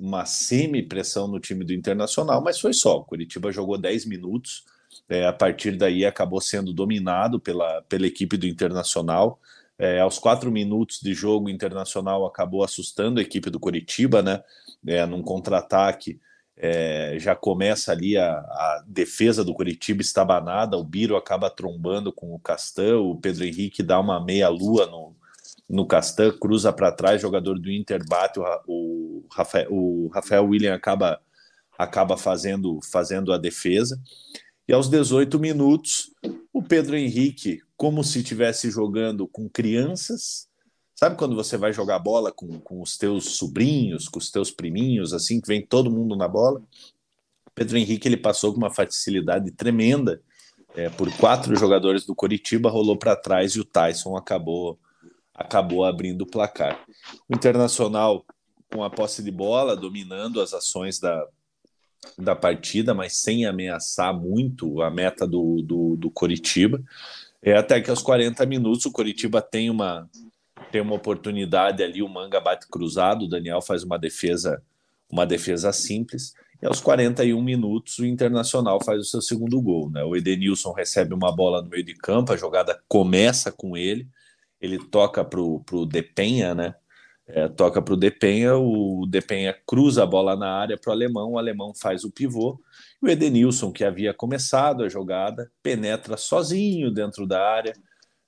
[0.00, 2.98] uma semi-pressão no time do Internacional, mas foi só.
[2.98, 4.64] O Curitiba jogou 10 minutos,
[5.08, 9.40] é, a partir daí acabou sendo dominado pela, pela equipe do Internacional.
[9.78, 14.42] É, aos quatro minutos de jogo, o Internacional acabou assustando a equipe do Curitiba, né?
[14.86, 16.20] É, num contra-ataque,
[16.56, 22.34] é, já começa ali a, a, defesa do Curitiba estabanada, o Biro acaba trombando com
[22.34, 25.14] o Castan, o Pedro Henrique dá uma meia-lua no,
[25.68, 31.20] no Castan, cruza para trás, jogador do Inter bate, o, Rafael, o Rafael William acaba,
[31.76, 34.00] acaba fazendo, fazendo a defesa.
[34.66, 36.10] E aos 18 minutos,
[36.52, 40.48] o Pedro Henrique, como se estivesse jogando com crianças,
[40.94, 45.12] sabe quando você vai jogar bola com, com os teus sobrinhos, com os teus priminhos,
[45.12, 46.62] assim, que vem todo mundo na bola?
[47.54, 50.22] Pedro Henrique ele passou com uma facilidade tremenda
[50.74, 54.78] é, por quatro jogadores do Coritiba, rolou para trás e o Tyson acabou
[55.38, 56.84] acabou abrindo o placar.
[57.28, 58.26] O Internacional
[58.70, 61.24] com a posse de bola, dominando as ações da,
[62.18, 66.82] da partida, mas sem ameaçar muito a meta do, do, do Coritiba.
[67.40, 70.08] É até que aos 40 minutos o Coritiba tem uma
[70.70, 74.60] tem uma oportunidade ali, o Manga bate cruzado, o Daniel faz uma defesa
[75.10, 76.34] uma defesa simples.
[76.60, 80.04] E aos 41 minutos o Internacional faz o seu segundo gol, né?
[80.04, 84.06] O Edenilson recebe uma bola no meio de campo, a jogada começa com ele
[84.60, 86.74] ele toca para o Depenha, né?
[87.30, 91.32] É, toca para o Depenha, o Depenha cruza a bola na área para o alemão,
[91.32, 92.58] o alemão faz o pivô,
[93.02, 97.74] e o Edenilson, que havia começado a jogada, penetra sozinho dentro da área,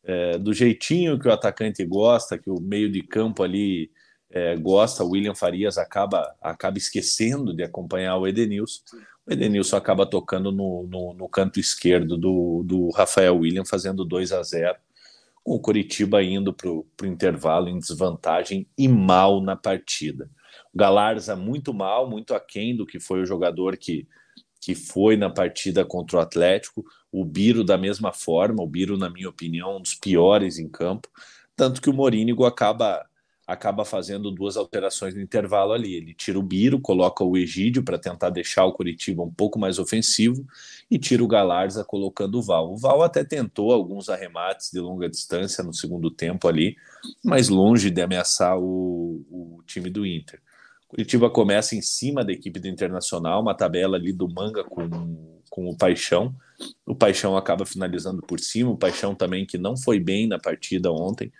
[0.05, 3.91] é, do jeitinho que o atacante gosta, que o meio de campo ali
[4.31, 8.83] é, gosta, o William Farias acaba, acaba esquecendo de acompanhar o Edenilson.
[9.27, 14.33] O Edenilson acaba tocando no, no, no canto esquerdo do, do Rafael William, fazendo 2
[14.33, 14.77] a 0
[15.43, 20.31] com o Curitiba indo para o intervalo em desvantagem e mal na partida.
[20.73, 24.07] O Galarza muito mal, muito aquém do que foi o jogador que,
[24.61, 26.85] que foi na partida contra o Atlético.
[27.11, 31.09] O Biro da mesma forma, o Biro, na minha opinião, um dos piores em campo.
[31.57, 33.05] Tanto que o Morínigo acaba
[33.51, 35.95] acaba fazendo duas alterações no intervalo ali.
[35.95, 39.81] Ele tira o Biro, coloca o Egídio para tentar deixar o Curitiba um pouco mais
[39.81, 40.47] ofensivo
[40.89, 42.73] e tira o Galarza colocando o Val.
[42.73, 46.77] O Val até tentou alguns arremates de longa distância no segundo tempo ali,
[47.25, 50.41] mas longe de ameaçar o, o time do Inter.
[50.87, 54.89] Curitiba começa em cima da equipe do Internacional, uma tabela ali do Manga com,
[55.51, 56.33] com o Paixão.
[56.87, 60.93] O Paixão acaba finalizando por cima, o Paixão também que não foi bem na partida
[60.93, 61.33] ontem,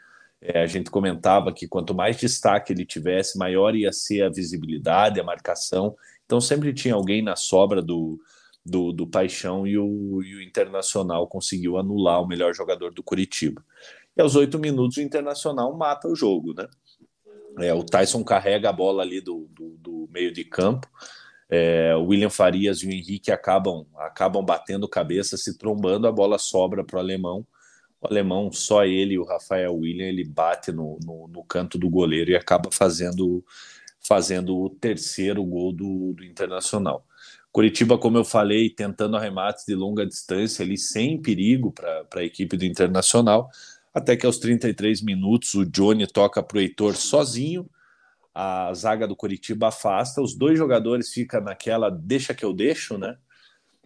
[0.43, 5.21] é, a gente comentava que quanto mais destaque ele tivesse, maior ia ser a visibilidade,
[5.21, 5.95] a marcação.
[6.25, 8.19] Então sempre tinha alguém na sobra do,
[8.65, 13.65] do, do Paixão e o, e o Internacional conseguiu anular o melhor jogador do Curitiba.
[14.17, 16.69] E aos oito minutos o Internacional mata o jogo, né?
[17.59, 20.89] É, o Tyson carrega a bola ali do, do, do meio de campo,
[21.53, 26.39] É, o William Farias e o Henrique acabam, acabam batendo cabeça, se trombando, a bola
[26.39, 27.45] sobra para o alemão.
[28.01, 31.89] O alemão, só ele e o Rafael William, ele bate no, no, no canto do
[31.89, 33.45] goleiro e acaba fazendo,
[34.01, 37.05] fazendo o terceiro gol do, do Internacional.
[37.53, 42.57] Curitiba, como eu falei, tentando arremates de longa distância, ali sem perigo para a equipe
[42.57, 43.51] do Internacional,
[43.93, 47.69] até que aos 33 minutos o Johnny toca para o Heitor sozinho,
[48.33, 53.17] a zaga do Curitiba afasta, os dois jogadores ficam naquela deixa que eu deixo, né?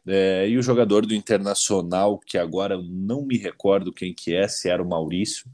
[0.06, 4.68] É, e o jogador do Internacional, que agora não me recordo quem que é, se
[4.68, 5.46] era o Maurício,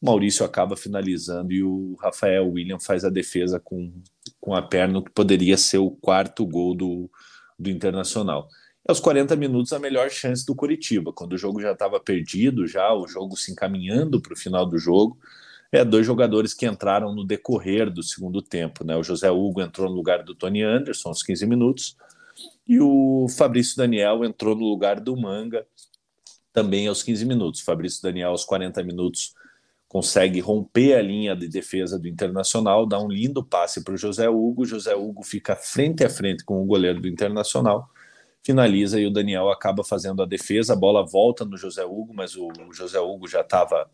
[0.00, 3.92] o Maurício acaba finalizando e o Rafael William faz a defesa com,
[4.40, 7.10] com a perna, que poderia ser o quarto gol do,
[7.58, 8.48] do Internacional.
[8.88, 12.66] E aos 40 minutos, a melhor chance do Curitiba, quando o jogo já estava perdido,
[12.66, 15.18] já o jogo se encaminhando para o final do jogo,
[15.70, 18.82] é dois jogadores que entraram no decorrer do segundo tempo.
[18.82, 18.96] Né?
[18.96, 21.96] O José Hugo entrou no lugar do Tony Anderson aos 15 minutos
[22.70, 25.66] e o Fabrício Daniel entrou no lugar do Manga
[26.52, 27.62] também aos 15 minutos.
[27.62, 29.34] O Fabrício Daniel aos 40 minutos
[29.88, 34.28] consegue romper a linha de defesa do Internacional, dá um lindo passe para o José
[34.28, 34.64] Hugo.
[34.64, 37.90] José Hugo fica frente a frente com o goleiro do Internacional,
[38.40, 40.74] finaliza e o Daniel acaba fazendo a defesa.
[40.74, 43.90] A bola volta no José Hugo, mas o José Hugo já estava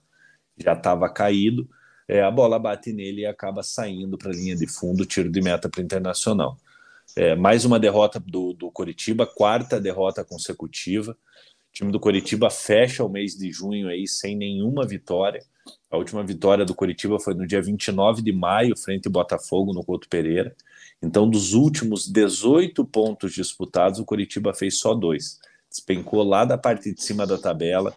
[0.58, 1.66] já estava caído,
[2.06, 5.40] é, a bola bate nele e acaba saindo para a linha de fundo, tiro de
[5.40, 6.58] meta para o Internacional.
[7.14, 11.12] É, mais uma derrota do, do Coritiba, quarta derrota consecutiva.
[11.12, 15.44] O time do Coritiba fecha o mês de junho aí sem nenhuma vitória.
[15.90, 19.84] A última vitória do Coritiba foi no dia 29 de maio, frente ao Botafogo, no
[19.84, 20.54] Couto Pereira.
[21.02, 25.38] Então, dos últimos 18 pontos disputados, o Coritiba fez só dois.
[25.70, 27.94] Despencou lá da parte de cima da tabela,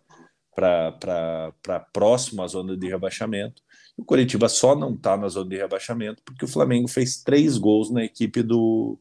[0.53, 3.61] para próximo à zona de rebaixamento.
[3.99, 7.91] O Coritiba só não está na zona de rebaixamento porque o Flamengo fez três gols
[7.91, 8.97] na equipe do,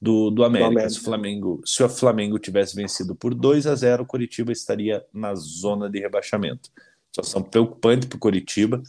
[0.00, 0.70] do, do América.
[0.70, 0.90] América.
[0.90, 5.04] Se, o Flamengo, se o Flamengo tivesse vencido por 2 a 0, o Coritiba estaria
[5.12, 6.70] na zona de rebaixamento.
[7.06, 8.82] Situação preocupante para o Coritiba.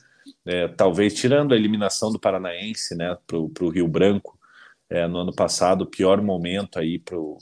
[0.45, 4.38] É, talvez tirando a eliminação do Paranaense né, para o Rio Branco
[4.89, 7.38] é, no ano passado, o pior momento aí para o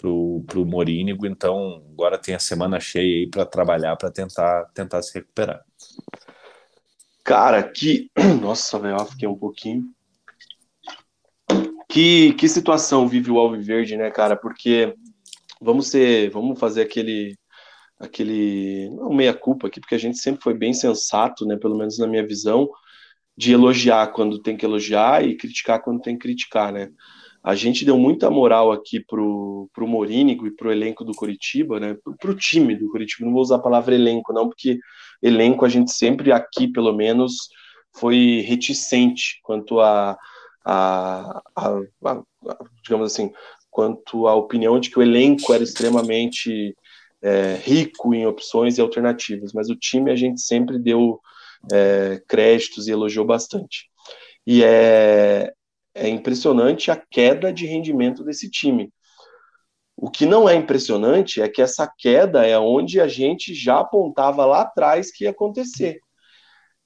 [0.00, 5.02] pro, pro Morínigo, então agora tem a semana cheia aí para trabalhar, para tentar, tentar
[5.02, 5.62] se recuperar.
[7.30, 8.10] Cara, que.
[8.42, 9.84] Nossa, velho, fiquei um pouquinho.
[11.88, 14.34] Que, que situação vive o Alviverde, né, cara?
[14.34, 14.92] Porque
[15.60, 16.28] vamos ser.
[16.30, 17.38] Vamos fazer aquele.
[18.00, 18.90] aquele.
[18.96, 21.56] Não meia-culpa aqui, porque a gente sempre foi bem sensato, né?
[21.56, 22.68] Pelo menos na minha visão,
[23.36, 26.88] de elogiar quando tem que elogiar e criticar quando tem que criticar, né?
[27.44, 31.96] A gente deu muita moral aqui pro, pro Morínigo e pro elenco do Curitiba, né?
[32.02, 33.24] Pro, pro time do Curitiba.
[33.24, 34.80] Não vou usar a palavra elenco, não, porque
[35.22, 37.48] elenco a gente sempre aqui, pelo menos,
[37.92, 40.16] foi reticente quanto a,
[40.64, 41.68] a, a,
[42.06, 42.22] a
[42.82, 43.32] digamos assim,
[43.70, 46.76] quanto à opinião de que o elenco era extremamente
[47.22, 51.20] é, rico em opções e alternativas, mas o time a gente sempre deu
[51.72, 53.90] é, créditos e elogiou bastante.
[54.46, 55.52] E é,
[55.94, 58.92] é impressionante a queda de rendimento desse time.
[60.02, 64.46] O que não é impressionante é que essa queda é onde a gente já apontava
[64.46, 66.00] lá atrás que ia acontecer,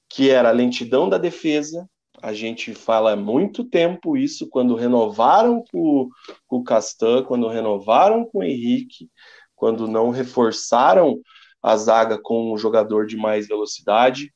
[0.09, 1.89] que era a lentidão da defesa.
[2.21, 6.09] A gente fala há muito tempo isso quando renovaram com,
[6.49, 9.09] o Castan, quando renovaram com o Henrique,
[9.55, 11.17] quando não reforçaram
[11.63, 14.33] a zaga com um jogador de mais velocidade.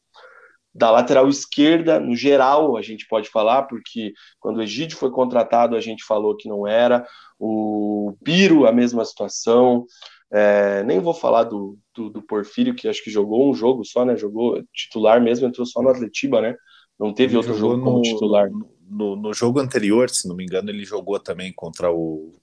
[0.74, 5.76] Da lateral esquerda, no geral, a gente pode falar, porque quando o Egídio foi contratado,
[5.76, 7.06] a gente falou que não era.
[7.40, 9.86] O Piro, a mesma situação.
[10.32, 14.06] É, nem vou falar do, do, do, Porfírio, que acho que jogou um jogo só,
[14.06, 14.16] né?
[14.16, 16.56] Jogou titular mesmo, entrou só no Atletiba, né?
[17.00, 18.50] Não teve ele outro jogo no, como titular.
[18.88, 22.36] No, no, jogo anterior, se não me engano, ele jogou também contra o.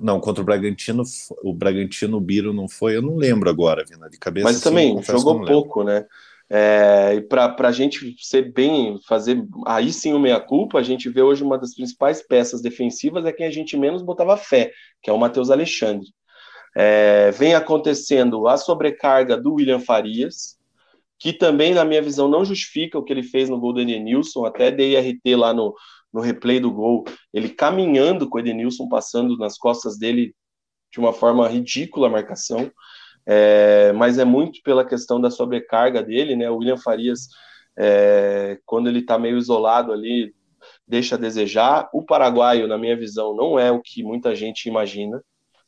[0.00, 1.02] Não, contra o Bragantino,
[1.42, 4.46] o Bragantino o Biro não foi, eu não lembro agora, Vina, de cabeça.
[4.46, 6.06] Mas também jogou pouco, né?
[6.52, 11.22] É, e para a gente ser bem, fazer aí sim o meia-culpa, a gente vê
[11.22, 15.12] hoje uma das principais peças defensivas é quem a gente menos botava fé, que é
[15.12, 16.08] o Matheus Alexandre.
[16.76, 20.58] É, vem acontecendo a sobrecarga do William Farias,
[21.20, 24.44] que também, na minha visão, não justifica o que ele fez no gol do Edenilson,
[24.44, 25.74] até dei RT lá no,
[26.12, 30.34] no replay do gol, ele caminhando com o Edenilson, passando nas costas dele
[30.90, 32.72] de uma forma ridícula a marcação
[33.26, 36.50] é, mas é muito pela questão da sobrecarga dele, né?
[36.50, 37.28] O William Farias,
[37.78, 40.34] é, quando ele está meio isolado ali,
[40.86, 41.88] deixa a desejar.
[41.92, 45.22] O paraguaio, na minha visão, não é o que muita gente imagina.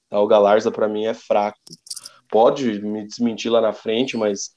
[0.08, 0.20] Tá?
[0.20, 1.58] O Galarza, para mim, é fraco.
[2.30, 4.50] Pode me desmentir lá na frente, mas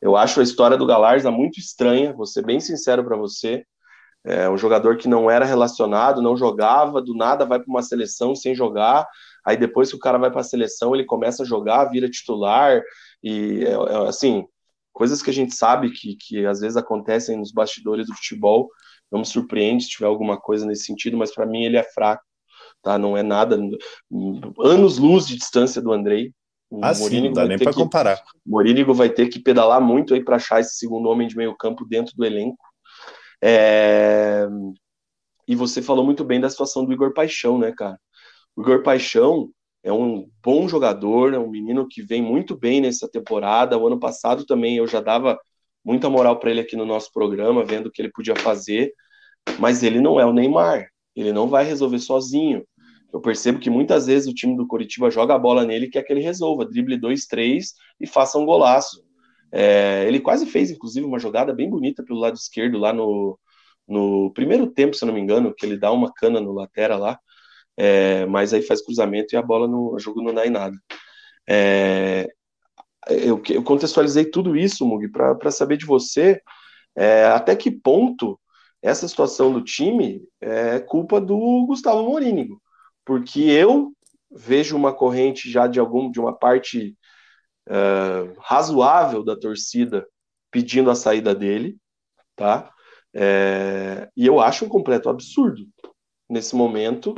[0.00, 3.64] eu acho a história do Galarza muito estranha, vou ser bem sincero para você.
[4.24, 8.34] É um jogador que não era relacionado, não jogava, do nada vai para uma seleção
[8.34, 9.06] sem jogar.
[9.46, 12.82] Aí depois que o cara vai para a seleção, ele começa a jogar, vira titular.
[13.22, 14.44] E é, é, assim,
[14.92, 18.68] coisas que a gente sabe que, que às vezes acontecem nos bastidores do futebol.
[19.10, 22.24] Não me surpreende se tiver alguma coisa nesse sentido, mas para mim ele é fraco,
[22.82, 22.98] tá?
[22.98, 23.56] Não é nada.
[24.58, 26.32] Anos luz de distância do Andrei.
[26.82, 28.20] ah, sim, não dá nem para comparar.
[28.44, 31.84] Morínigo vai ter que pedalar muito aí para achar esse segundo homem de meio campo
[31.84, 32.58] dentro do elenco.
[33.40, 34.48] É...
[35.46, 37.96] E você falou muito bem da situação do Igor Paixão, né, cara?
[38.56, 39.50] O Igor Paixão
[39.84, 43.76] é um bom jogador, é um menino que vem muito bem nessa temporada.
[43.76, 45.38] O ano passado também eu já dava
[45.84, 48.92] muita moral para ele aqui no nosso programa, vendo o que ele podia fazer,
[49.58, 52.66] mas ele não é o Neymar, ele não vai resolver sozinho.
[53.12, 56.12] Eu percebo que muitas vezes o time do Coritiba joga a bola nele quer que
[56.12, 59.04] ele resolva, drible dois, três e faça um golaço.
[59.52, 63.38] É, ele quase fez, inclusive, uma jogada bem bonita pelo lado esquerdo, lá no,
[63.86, 67.20] no primeiro tempo, se não me engano, que ele dá uma cana no lateral lá,
[67.76, 70.76] é, mas aí faz cruzamento e a bola no jogo não dá em nada.
[71.48, 72.28] É,
[73.08, 76.40] eu, eu, contextualizei tudo isso, Mug, para saber de você
[76.96, 78.38] é, até que ponto
[78.82, 82.60] essa situação do time é culpa do Gustavo Morínigo,
[83.04, 83.92] porque eu
[84.30, 86.96] vejo uma corrente já de algum de uma parte
[87.68, 90.06] uh, razoável da torcida
[90.50, 91.76] pedindo a saída dele,
[92.34, 92.70] tá?
[93.14, 95.66] É, e eu acho um completo absurdo
[96.28, 97.14] nesse momento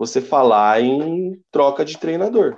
[0.00, 2.56] você falar em troca de treinador.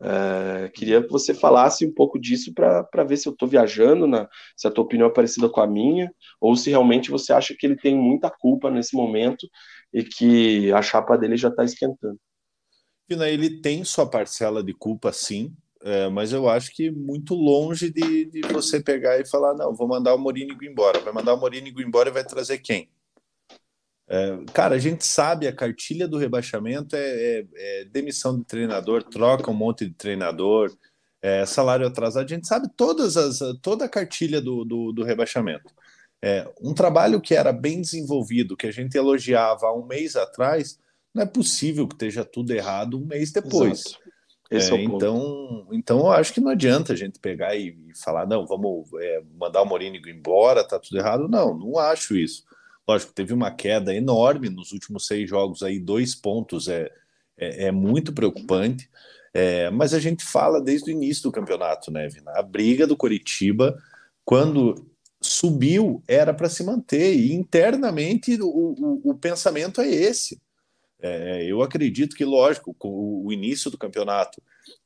[0.00, 4.26] É, queria que você falasse um pouco disso para ver se eu estou viajando, na,
[4.56, 7.66] se a tua opinião é parecida com a minha, ou se realmente você acha que
[7.66, 9.46] ele tem muita culpa nesse momento
[9.92, 12.18] e que a chapa dele já está esquentando.
[13.06, 17.90] Pina, ele tem sua parcela de culpa, sim, é, mas eu acho que muito longe
[17.90, 21.00] de, de, você pegar e falar: não, vou mandar o Morínigo embora.
[21.00, 22.88] Vai mandar o Morínigo embora e vai trazer quem?
[24.12, 29.02] É, cara, a gente sabe, a cartilha do rebaixamento é, é, é, demissão de treinador,
[29.02, 30.70] troca um monte de treinador,
[31.22, 35.72] é, salário atrasado, a gente sabe todas as, toda a cartilha do, do, do rebaixamento.
[36.22, 40.78] É, um trabalho que era bem desenvolvido, que a gente elogiava há um mês atrás,
[41.14, 43.98] não é possível que esteja tudo errado um mês depois.
[44.50, 48.26] É, é então, então eu acho que não adianta a gente pegar e, e falar,
[48.26, 48.90] não, vamos
[49.38, 51.28] mandar o Morínigo embora, tá tudo errado.
[51.28, 52.44] Não, não acho isso.
[52.86, 56.90] Lógico, teve uma queda enorme nos últimos seis jogos, aí dois pontos é,
[57.36, 58.90] é, é muito preocupante.
[59.34, 62.32] É, mas a gente fala desde o início do campeonato, né, Vina?
[62.32, 63.80] A briga do Coritiba,
[64.24, 64.86] quando
[65.20, 70.40] subiu, era para se manter, e internamente o, o, o pensamento é esse.
[71.02, 74.40] É, eu acredito que, lógico, o início do campeonato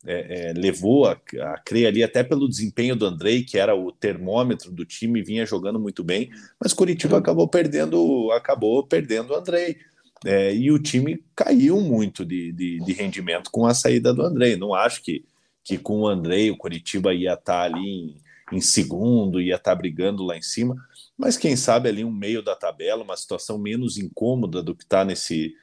[0.07, 3.93] é, é, levou a, a crer ali, até pelo desempenho do Andrei, que era o
[3.93, 9.77] termômetro do time, vinha jogando muito bem, mas Curitiba acabou perdendo, acabou perdendo o Andrei.
[10.25, 14.57] É, e o time caiu muito de, de, de, rendimento com a saída do Andrei.
[14.57, 15.25] Não acho que,
[15.63, 18.17] que com o Andrei o Curitiba ia estar tá ali em,
[18.53, 20.75] em segundo, ia estar tá brigando lá em cima,
[21.19, 25.05] mas quem sabe ali um meio da tabela, uma situação menos incômoda do que está
[25.05, 25.55] nesse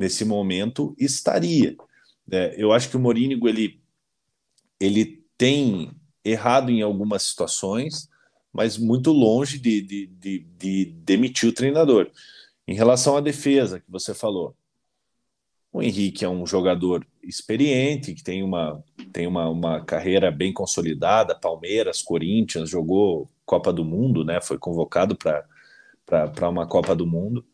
[0.00, 1.76] nesse momento estaria.
[2.32, 3.78] É, eu acho que o Morínigo ele,
[4.80, 5.92] ele tem
[6.24, 8.08] errado em algumas situações,
[8.50, 12.10] mas muito longe de, de, de, de demitir o treinador.
[12.66, 14.56] Em relação à defesa que você falou,
[15.70, 18.82] o Henrique é um jogador experiente, que tem uma,
[19.12, 24.40] tem uma, uma carreira bem consolidada, Palmeiras, Corinthians, jogou Copa do Mundo, né?
[24.40, 27.44] Foi convocado para uma Copa do Mundo,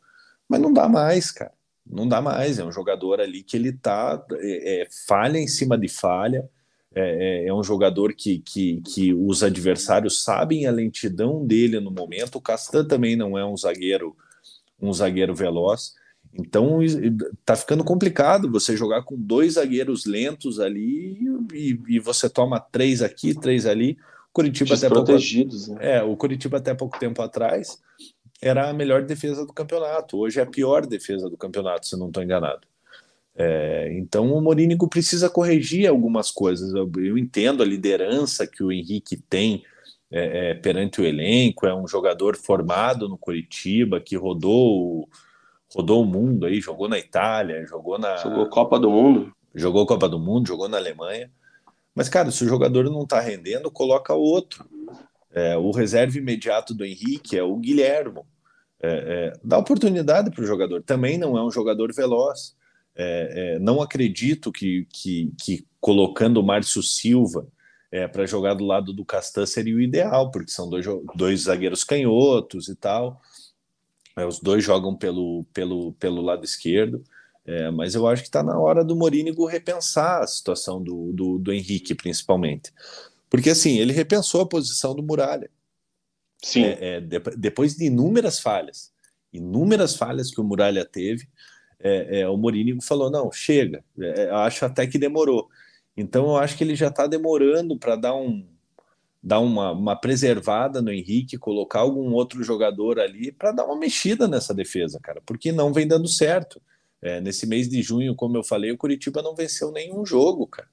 [0.48, 1.55] mas não dá mais, cara
[1.88, 2.58] não dá mais.
[2.58, 6.48] É um jogador ali que ele tá é, é, falha em cima de falha.
[6.94, 11.90] É, é, é, um jogador que, que, que os adversários sabem a lentidão dele no
[11.90, 12.36] momento.
[12.36, 14.16] O Castan também não é um zagueiro
[14.80, 15.94] um zagueiro veloz.
[16.34, 16.80] Então
[17.44, 21.18] tá ficando complicado você jogar com dois zagueiros lentos ali
[21.52, 23.96] e, e você toma três aqui, três ali.
[24.32, 25.18] Curitiba até pouco, né?
[25.80, 27.78] é, o Curitiba até pouco tempo atrás
[28.40, 30.18] era a melhor defesa do campeonato.
[30.18, 32.66] Hoje é a pior defesa do campeonato, se não estou enganado.
[33.38, 36.72] É, então o Morínigo precisa corrigir algumas coisas.
[36.74, 39.62] Eu, eu, entendo a liderança que o Henrique tem
[40.10, 45.08] é, é, perante o elenco, é um jogador formado no Curitiba, que rodou,
[45.74, 48.16] rodou o mundo aí, jogou na Itália, jogou na.
[48.16, 49.32] Jogou Copa do Mundo.
[49.54, 51.30] Jogou Copa do Mundo, jogou na Alemanha.
[51.94, 54.66] Mas, cara, se o jogador não está rendendo, coloca outro.
[55.36, 58.26] É, o reserva imediato do Henrique é o Guilhermo.
[58.82, 60.82] É, é, dá oportunidade para o jogador.
[60.82, 62.56] Também não é um jogador veloz.
[62.94, 67.46] É, é, não acredito que, que, que, colocando o Márcio Silva
[67.92, 71.84] é, para jogar do lado do Castan seria o ideal, porque são dois, dois zagueiros
[71.84, 73.20] canhotos e tal.
[74.26, 77.04] Os dois jogam pelo, pelo, pelo lado esquerdo.
[77.44, 81.38] É, mas eu acho que está na hora do Morínigo repensar a situação do, do,
[81.38, 82.72] do, Henrique, principalmente.
[83.28, 85.50] Porque, assim, ele repensou a posição do Muralha.
[86.42, 86.64] Sim.
[86.64, 88.92] É, é, de, depois de inúmeras falhas,
[89.32, 91.28] inúmeras falhas que o Muralha teve,
[91.80, 93.84] é, é, o Morínigo falou: não, chega.
[93.96, 95.48] eu acho até que demorou.
[95.96, 98.46] Então, eu acho que ele já está demorando para dar um,
[99.22, 104.28] dar uma, uma preservada no Henrique, colocar algum outro jogador ali para dar uma mexida
[104.28, 106.60] nessa defesa, cara, porque não vem dando certo.
[107.02, 110.68] É, nesse mês de junho, como eu falei, o Curitiba não venceu nenhum jogo, cara.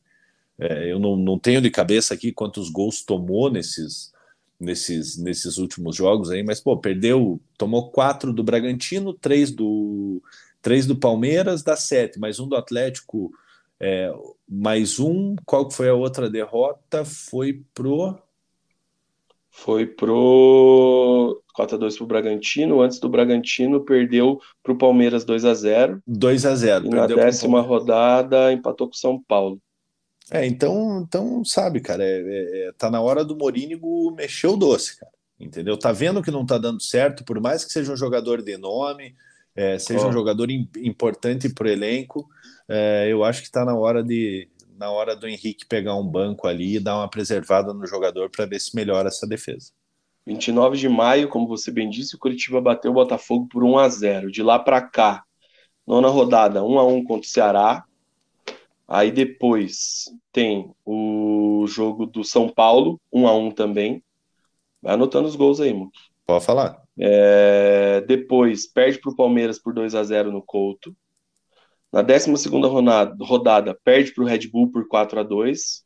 [0.59, 4.13] É, eu não, não tenho de cabeça aqui quantos gols tomou nesses,
[4.59, 10.21] nesses, nesses últimos jogos aí, mas pô, perdeu, tomou quatro do Bragantino, três do,
[10.61, 13.31] três do Palmeiras, dá sete, mais um do Atlético,
[13.79, 14.13] é,
[14.47, 15.35] mais um.
[15.45, 17.03] Qual foi a outra derrota?
[17.03, 18.17] Foi pro
[19.55, 25.53] foi pro 4 a 2 pro Bragantino, antes do Bragantino perdeu pro Palmeiras 2 a
[25.53, 26.01] 0.
[26.07, 26.85] 2 a 0.
[26.87, 29.59] E na décima rodada empatou com São Paulo.
[30.31, 34.55] É, então, então sabe, cara, é, é, é, tá na hora do Morínigo mexer o
[34.55, 35.11] doce, cara.
[35.39, 35.77] Entendeu?
[35.77, 39.15] Tá vendo que não tá dando certo, por mais que seja um jogador de nome,
[39.55, 40.09] é, seja oh.
[40.09, 42.27] um jogador importante pro elenco,
[42.67, 44.47] é, eu acho que tá na hora de,
[44.77, 48.45] na hora do Henrique pegar um banco ali e dar uma preservada no jogador para
[48.45, 49.71] ver se melhora essa defesa.
[50.25, 53.89] 29 de maio, como você bem disse, o Curitiba bateu o Botafogo por 1 a
[53.89, 54.31] 0.
[54.31, 55.23] De lá para cá,
[55.85, 57.83] nona rodada, 1 a 1 contra o Ceará.
[58.87, 64.03] Aí depois tem o jogo do São Paulo, 1 a 1 também.
[64.81, 65.99] Vai anotando os gols aí, Muki.
[66.25, 66.81] Pode falar.
[66.99, 70.95] É, depois perde para o Palmeiras por 2 a 0 no Couto.
[71.91, 75.83] Na 12 rodada, rodada perde para o Red Bull por 4 a 2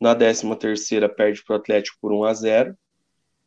[0.00, 2.78] Na 13 terceira perde para o Atlético por 1 a 0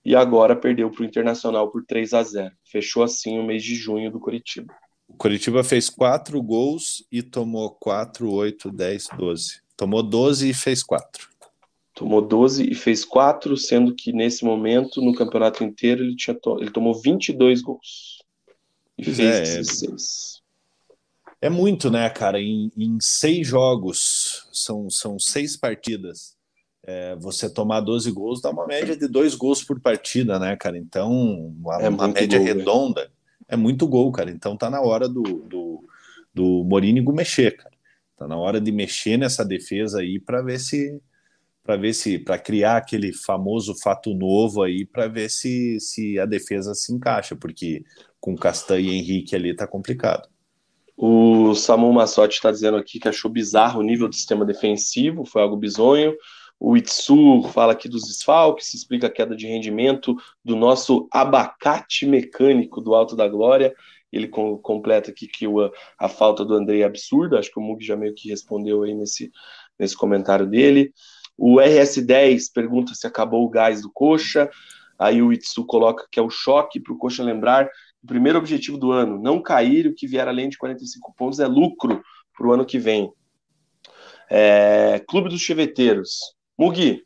[0.05, 3.73] E agora perdeu para o Internacional por 3 a 0 Fechou assim o mês de
[3.73, 4.75] junho do Curitiba.
[5.15, 9.61] O Curitiba fez 4 gols e tomou 4, 8, 10, 12.
[9.77, 11.29] Tomou 12 e fez 4.
[11.93, 16.59] Tomou 12 e fez 4, sendo que nesse momento, no campeonato inteiro, ele, tinha to
[16.59, 18.21] ele tomou 22 gols.
[18.97, 20.41] E fez é, 16.
[21.41, 22.41] É muito, né, cara?
[22.41, 26.35] Em, em seis jogos, são, são seis partidas.
[26.83, 30.77] É, você tomar 12 gols dá uma média de dois gols por partida, né, cara?
[30.77, 31.09] Então,
[31.57, 33.14] uma, é uma média gol, redonda né?
[33.47, 34.31] É muito gol, cara.
[34.31, 35.83] Então tá na hora do, do,
[36.33, 37.75] do Morínigo mexer, cara.
[38.17, 41.01] Tá na hora de mexer nessa defesa aí para ver se
[41.63, 46.25] para ver se para criar aquele famoso fato novo aí para ver se, se a
[46.25, 47.83] defesa se encaixa, porque
[48.19, 50.29] com Castanha e Henrique ali tá complicado.
[50.95, 55.41] O Samu Massotti está dizendo aqui que achou bizarro o nível do sistema defensivo, foi
[55.41, 56.15] algo bizonho.
[56.59, 62.81] O Itsu fala aqui dos desfalques, explica a queda de rendimento do nosso abacate mecânico
[62.81, 63.73] do Alto da Glória.
[64.11, 65.69] Ele com, completa aqui que o,
[65.99, 68.93] a falta do Andrei é absurda, acho que o Mug já meio que respondeu aí
[68.93, 69.31] nesse,
[69.77, 70.93] nesse comentário dele.
[71.37, 74.49] O RS10 pergunta se acabou o gás do Coxa.
[74.97, 77.69] Aí o Itsu coloca que é o choque para o Coxa lembrar
[78.01, 81.47] o primeiro objetivo do ano, não cair, o que vier além de 45 pontos é
[81.47, 82.01] lucro
[82.37, 83.11] para o ano que vem.
[84.29, 86.34] É, Clube dos Cheveteiros.
[86.57, 87.03] Mugi,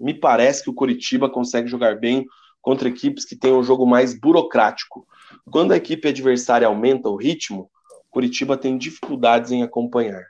[0.00, 2.26] me parece que o Coritiba consegue jogar bem
[2.60, 5.06] contra equipes que têm um jogo mais burocrático.
[5.50, 7.70] Quando a equipe adversária aumenta o ritmo,
[8.08, 10.26] o Curitiba tem dificuldades em acompanhar.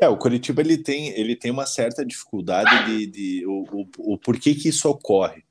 [0.00, 4.18] É, o Curitiba ele tem, ele tem uma certa dificuldade de, de o, o, o
[4.18, 5.42] porquê que isso ocorre.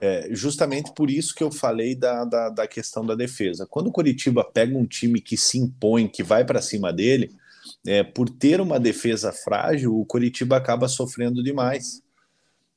[0.00, 3.68] É, justamente por isso que eu falei da, da, da, questão da defesa.
[3.70, 7.30] Quando o Curitiba pega um time que se impõe, que vai para cima dele,
[7.86, 12.02] é, por ter uma defesa frágil, o Curitiba acaba sofrendo demais.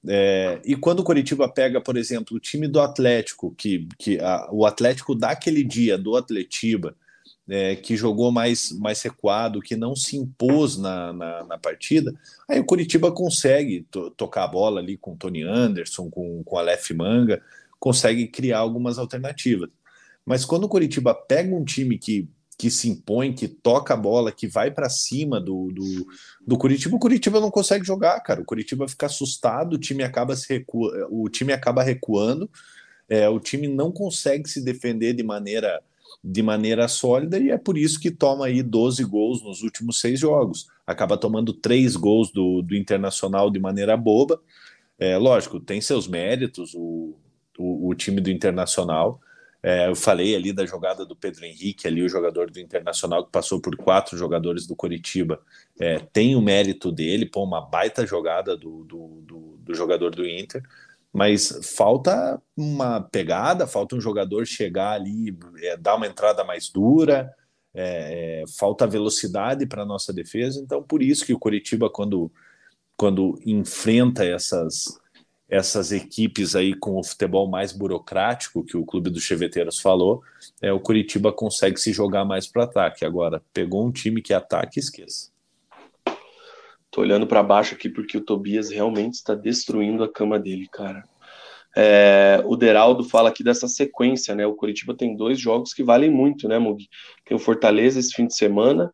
[0.08, 4.50] É, e quando o Curitiba pega, por exemplo, o time do Atlético, que, que a,
[4.52, 6.96] o Atlético daquele dia do Atletiba,
[7.48, 12.14] é, que jogou mais, mais recuado, que não se impôs na, na, na partida,
[12.48, 16.58] aí o Curitiba consegue to, tocar a bola ali com o Tony Anderson, com, com
[16.58, 17.42] Aleph Manga,
[17.80, 19.70] consegue criar algumas alternativas.
[20.26, 22.28] Mas quando o Curitiba pega um time que,
[22.58, 26.08] que se impõe, que toca a bola, que vai para cima do, do,
[26.46, 28.42] do Curitiba, o Curitiba não consegue jogar, cara.
[28.42, 30.66] O Curitiba fica assustado, o time acaba se
[31.10, 32.50] o time acaba recuando,
[33.10, 35.82] é, o time não consegue se defender de maneira
[36.24, 40.20] de maneira sólida e é por isso que toma aí 12 gols nos últimos seis
[40.20, 40.68] jogos.
[40.86, 44.42] Acaba tomando três gols do, do Internacional de maneira boba.
[44.98, 47.14] É, lógico, tem seus méritos o,
[47.60, 49.22] o, o time do Internacional.
[49.66, 53.32] É, eu falei ali da jogada do Pedro Henrique, ali o jogador do Internacional que
[53.32, 55.42] passou por quatro jogadores do Coritiba.
[55.80, 60.28] É, tem o mérito dele, pô, uma baita jogada do, do, do, do jogador do
[60.28, 60.62] Inter
[61.16, 65.34] mas falta uma pegada, falta um jogador chegar ali,
[65.64, 67.34] é, dar uma entrada mais dura,
[67.74, 70.60] é, é, falta velocidade para a nossa defesa.
[70.60, 72.30] Então, por isso que o Curitiba, quando,
[72.98, 75.00] quando enfrenta essas,
[75.50, 80.22] essas equipes aí com o futebol mais burocrático, que o Clube dos Cheveteiros falou,
[80.62, 83.06] é, o Curitiba consegue se jogar mais para ataque.
[83.06, 85.30] Agora, pegou um time que ataque, esqueça.
[86.90, 91.04] Tô olhando para baixo aqui porque o Tobias realmente está destruindo a cama dele, cara.
[91.78, 94.48] É, o Deraldo fala aqui dessa sequência, né?
[94.48, 96.88] O Curitiba tem dois jogos que valem muito, né, Mugi?
[97.26, 98.94] Tem o Fortaleza esse fim de semana,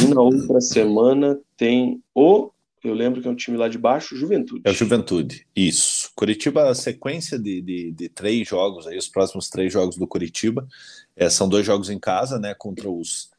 [0.00, 2.50] e na outra semana tem o.
[2.82, 4.62] Eu lembro que é um time lá de baixo, Juventude.
[4.64, 6.10] É o Juventude, isso.
[6.14, 10.66] Curitiba, a sequência de, de, de, três jogos, aí, os próximos três jogos do Curitiba,
[11.14, 12.54] é, são dois jogos em casa, né?
[12.54, 13.30] Contra os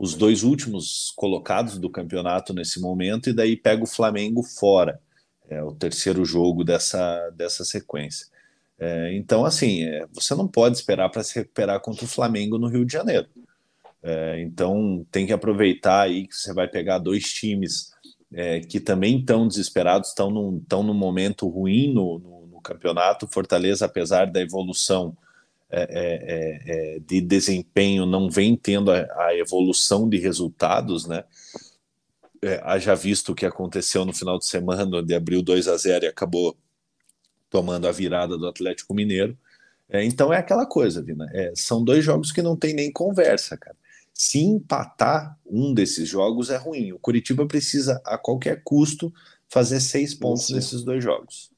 [0.00, 4.98] os dois últimos colocados do campeonato nesse momento, e daí pega o Flamengo fora.
[5.46, 8.26] É o terceiro jogo dessa, dessa sequência.
[8.78, 12.68] É, então, assim, é, você não pode esperar para se recuperar contra o Flamengo no
[12.68, 13.26] Rio de Janeiro.
[14.02, 17.92] É, então, tem que aproveitar aí que você vai pegar dois times
[18.32, 23.26] é, que também estão desesperados, estão num, estão num momento ruim no, no, no campeonato.
[23.26, 25.16] Fortaleza, apesar da evolução
[25.70, 31.24] é, é, é, de desempenho não vem tendo a, a evolução de resultados, né?
[32.42, 36.06] É, haja visto o que aconteceu no final de semana, onde abriu 2 a 0
[36.06, 36.56] e acabou
[37.50, 39.36] tomando a virada do Atlético Mineiro.
[39.88, 41.28] É, então é aquela coisa, Vina.
[41.32, 43.76] É, são dois jogos que não tem nem conversa, cara.
[44.22, 46.92] Se empatar um desses jogos é ruim.
[46.92, 49.10] O Curitiba precisa, a qualquer custo,
[49.48, 50.56] fazer seis pontos Sim.
[50.56, 51.50] nesses dois jogos.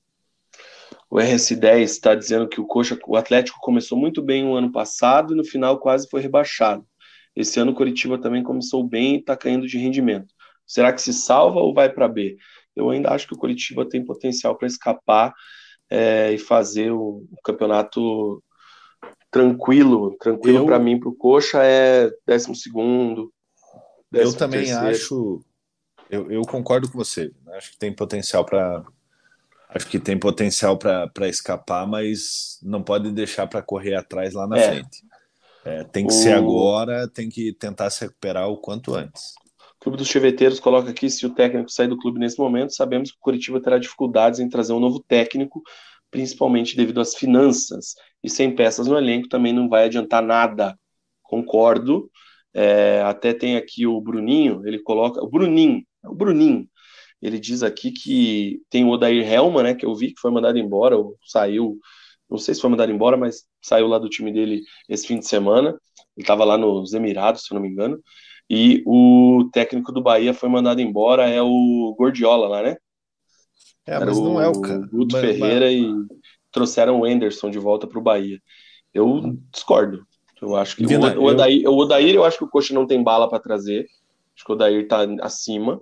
[1.11, 5.33] O RS10 está dizendo que o Coxa, o Atlético começou muito bem o ano passado
[5.33, 6.87] e no final quase foi rebaixado.
[7.35, 10.33] Esse ano o Curitiba também começou bem e está caindo de rendimento.
[10.65, 12.37] Será que se salva ou vai para B?
[12.77, 15.35] Eu ainda acho que o Curitiba tem potencial para escapar
[15.91, 18.41] é, e fazer o, o, campeonato
[19.33, 20.17] tranquilo.
[20.21, 23.33] Tranquilo para mim, para o Coxa é décimo segundo.
[24.13, 24.87] eu também terceiro.
[24.87, 25.45] acho.
[26.09, 27.33] Eu, eu concordo com você.
[27.55, 28.85] Acho que tem potencial para
[29.71, 34.59] acho que tem potencial para escapar, mas não pode deixar para correr atrás lá na
[34.59, 34.71] é.
[34.71, 35.03] frente.
[35.65, 36.17] É, tem que o...
[36.17, 39.33] ser agora, tem que tentar se recuperar o quanto antes.
[39.81, 43.11] O Clube dos Cheveteiros coloca aqui: se o técnico sair do clube nesse momento, sabemos
[43.11, 45.63] que o Curitiba terá dificuldades em trazer um novo técnico,
[46.13, 47.97] principalmente devido às finanças.
[48.23, 50.79] E sem peças no elenco também não vai adiantar nada.
[51.23, 52.11] Concordo.
[52.55, 55.21] É, até tem aqui o Bruninho, ele coloca.
[55.25, 56.69] O Bruninho, o Bruninho,
[57.21, 60.59] ele diz aqui que tem o Odair Helma, né, que eu vi que foi mandado
[60.59, 61.79] embora, ou saiu,
[62.31, 65.27] não sei se foi mandado embora, mas saiu lá do time dele esse fim de
[65.27, 65.71] semana.
[66.17, 67.99] Ele estava lá nos Emirados, se eu não me engano.
[68.51, 72.77] E o técnico do Bahia foi mandado embora, é o Gordiola lá, né?
[73.87, 74.79] É, Era mas o, não é o cara.
[74.79, 75.75] Guto mas, Ferreira mas...
[75.75, 76.07] e
[76.51, 78.41] trouxeram o Anderson de volta para o Bahia.
[78.93, 80.07] Eu discordo.
[80.41, 81.73] Eu acho que Vina, o, o, Odair, eu...
[81.73, 83.87] o Odair, eu acho que o Coxa não tem bala para trazer.
[84.35, 85.81] Acho que o Odair está acima.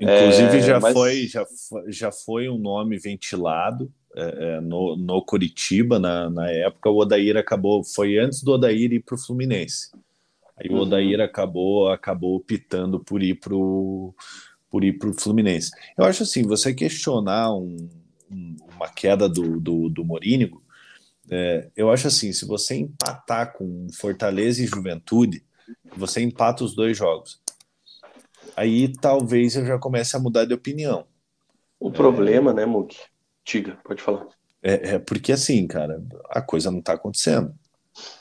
[0.00, 0.94] Inclusive, é, já, mas...
[0.94, 1.46] foi, já,
[1.88, 6.90] já foi um nome ventilado é, é, no, no Curitiba na, na época.
[6.90, 9.90] O Odair acabou, foi antes do Odair ir para o Fluminense.
[10.56, 10.78] Aí uhum.
[10.78, 14.14] o Odair acabou, acabou optando por ir para o
[14.72, 15.70] por ir para o Fluminense.
[15.96, 17.76] Eu acho assim, você questionar um,
[18.28, 20.60] um, uma queda do, do, do Morínigo,
[21.30, 25.44] é, eu acho assim, se você empatar com Fortaleza e Juventude,
[25.94, 27.40] você empata os dois jogos
[28.56, 31.06] aí talvez eu já comece a mudar de opinião.
[31.78, 32.54] O problema, é...
[32.54, 32.94] né, Mug?
[33.44, 34.26] Diga, pode falar.
[34.62, 37.52] É, é, porque assim, cara, a coisa não tá acontecendo.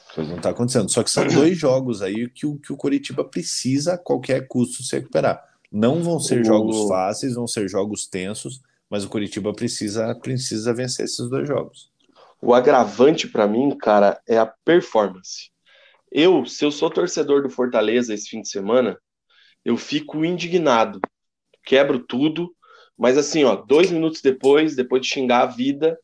[0.09, 0.89] A coisa não tá acontecendo.
[0.89, 4.83] Só que são dois jogos aí que o, que o Coritiba precisa a qualquer custo
[4.83, 5.43] se recuperar.
[5.71, 6.45] Não vão ser o...
[6.45, 11.89] jogos fáceis, vão ser jogos tensos, mas o Coritiba precisa, precisa vencer esses dois jogos.
[12.41, 15.51] O agravante para mim, cara, é a performance.
[16.11, 18.97] Eu, se eu sou torcedor do Fortaleza esse fim de semana,
[19.63, 20.99] eu fico indignado,
[21.63, 22.53] quebro tudo,
[22.97, 25.97] mas assim, ó, dois minutos depois, depois de xingar a vida,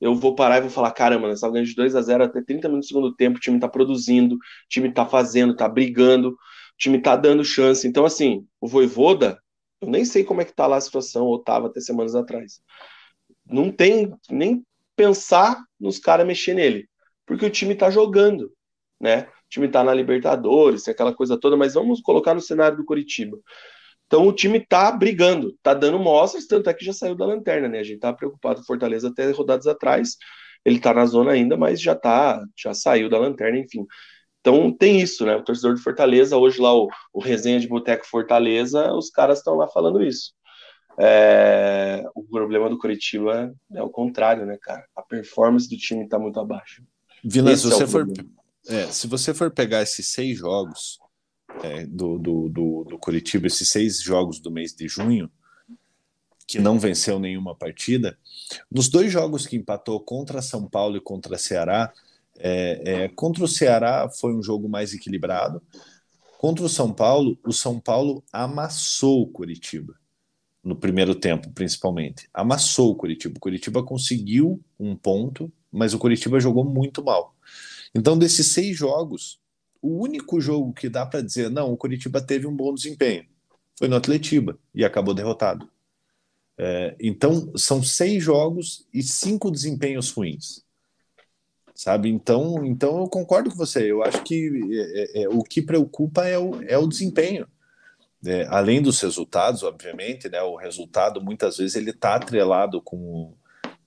[0.00, 2.42] eu vou parar e vou falar, caramba, nós estamos ganhando de 2 a 0 até
[2.42, 4.38] 30 minutos do segundo tempo, o time tá produzindo, o
[4.68, 6.36] time tá fazendo, tá brigando,
[6.74, 7.86] o time tá dando chance.
[7.86, 9.40] Então, assim, o Voivoda,
[9.80, 12.60] eu nem sei como é que tá lá a situação, ou tava até semanas atrás.
[13.46, 14.64] Não tem nem
[14.96, 16.88] pensar nos caras mexer nele,
[17.26, 18.52] porque o time tá jogando,
[19.00, 19.28] né?
[19.52, 23.38] time está na Libertadores, aquela coisa toda, mas vamos colocar no cenário do Curitiba.
[24.06, 27.68] Então o time está brigando, está dando mostras, tanto é que já saiu da lanterna,
[27.68, 27.80] né?
[27.80, 30.16] A gente tá preocupado com Fortaleza até rodadas atrás.
[30.64, 33.86] Ele está na zona ainda, mas já tá, já saiu da lanterna, enfim.
[34.42, 35.36] Então tem isso, né?
[35.36, 39.54] O torcedor de Fortaleza, hoje lá o, o resenha de Boteco Fortaleza, os caras estão
[39.54, 40.34] lá falando isso.
[40.98, 44.84] É, o problema do Curitiba é o contrário, né, cara?
[44.96, 46.82] A performance do time tá muito abaixo.
[47.24, 48.06] Vila, se é você, é for,
[48.66, 50.98] é, se você for pegar esses seis jogos
[51.62, 55.30] é, do, do, do, do Curitiba, esses seis jogos do mês de junho,
[56.48, 58.18] que não venceu nenhuma partida,
[58.70, 61.92] nos dois jogos que empatou contra São Paulo e contra Ceará,
[62.44, 65.62] é, é, contra o Ceará foi um jogo mais equilibrado.
[66.38, 69.94] Contra o São Paulo, o São Paulo amassou o Curitiba
[70.62, 72.28] no primeiro tempo, principalmente.
[72.34, 73.36] Amassou o Curitiba.
[73.36, 77.34] O Curitiba conseguiu um ponto, mas o Curitiba jogou muito mal.
[77.94, 79.40] Então, desses seis jogos,
[79.80, 83.24] o único jogo que dá para dizer, não, o Curitiba teve um bom desempenho,
[83.78, 85.68] foi no Atletiba e acabou derrotado.
[86.58, 90.64] É, então, são seis jogos e cinco desempenhos ruins.
[91.82, 92.08] Sabe?
[92.08, 93.90] Então, então eu concordo com você.
[93.90, 97.44] Eu acho que é, é, é o que preocupa é o, é o desempenho.
[98.24, 100.40] É, além dos resultados, obviamente, né?
[100.42, 103.34] O resultado muitas vezes ele está atrelado com,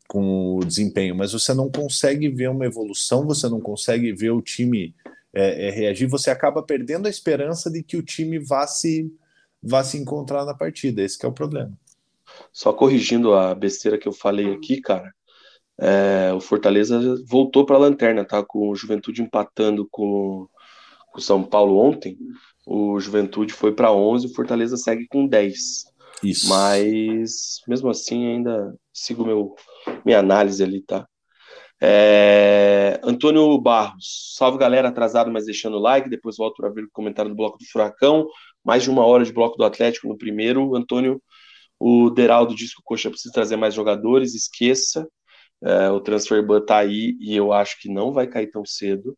[0.10, 4.42] com o desempenho, mas você não consegue ver uma evolução, você não consegue ver o
[4.42, 4.94] time
[5.34, 9.10] é, é, reagir, você acaba perdendo a esperança de que o time vá se,
[9.64, 11.02] vá se encontrar na partida.
[11.02, 11.72] Esse é o problema.
[12.52, 15.16] Só corrigindo a besteira que eu falei aqui, cara.
[15.78, 18.44] É, o Fortaleza voltou para a lanterna, tá?
[18.44, 20.48] Com o Juventude empatando com
[21.16, 22.18] o São Paulo ontem.
[22.66, 25.86] O Juventude foi para 11, o Fortaleza segue com 10.
[26.24, 26.50] Isso.
[26.50, 29.54] Mas mesmo assim ainda sigo meu
[30.06, 31.06] minha análise ali, tá?
[31.82, 33.00] É...
[33.04, 36.10] Antônio Barros, salve galera, atrasado, mas deixando o like.
[36.10, 38.28] Depois volto para ver o comentário do bloco do Furacão.
[38.64, 40.76] Mais de uma hora de bloco do Atlético no primeiro.
[40.76, 41.22] Antônio
[41.80, 45.08] o Deraldo diz que o Coxa precisa trazer mais jogadores, esqueça.
[45.64, 49.18] É, o transfer ban tá aí e eu acho que não vai cair tão cedo.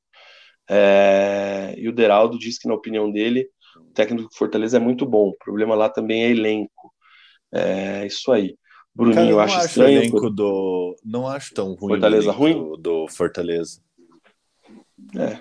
[0.70, 3.48] É, e o Deraldo diz que, na opinião dele,
[3.78, 5.30] o técnico do Fortaleza é muito bom.
[5.30, 6.94] O problema lá também é elenco.
[7.54, 8.58] É isso aí.
[8.94, 10.00] Bruninho, Cara, eu, eu acho, acho estranho.
[10.00, 10.96] Elenco do...
[11.04, 11.90] Não acho tão ruim.
[11.90, 12.54] Fortaleza ruim?
[12.54, 13.82] Do, do Fortaleza.
[15.16, 15.40] É,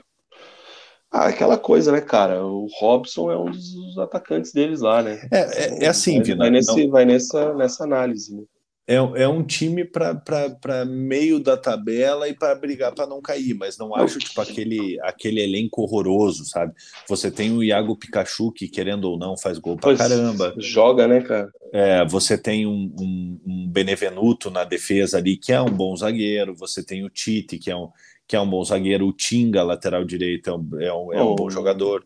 [1.10, 2.44] ah, aquela coisa, né, cara?
[2.44, 5.26] O Robson é um dos atacantes deles lá, né?
[5.32, 6.38] É, é, é assim, Vina.
[6.38, 6.90] Vai, nesse, não...
[6.90, 8.42] vai nessa, nessa análise, né?
[8.88, 13.76] É, é um time para meio da tabela e para brigar para não cair, mas
[13.76, 16.72] não acho tipo aquele, aquele elenco horroroso, sabe?
[17.08, 20.54] Você tem o Iago Pikachu, que querendo ou não faz gol pra pois caramba.
[20.58, 21.50] Joga, né, cara?
[21.72, 26.54] É, você tem um, um, um Benevenuto na defesa ali, que é um bom zagueiro,
[26.54, 27.88] você tem o Tite, que é um,
[28.26, 29.06] que é um bom zagueiro.
[29.06, 32.04] O Tinga, lateral direito, é um, é um, é um bom jogador.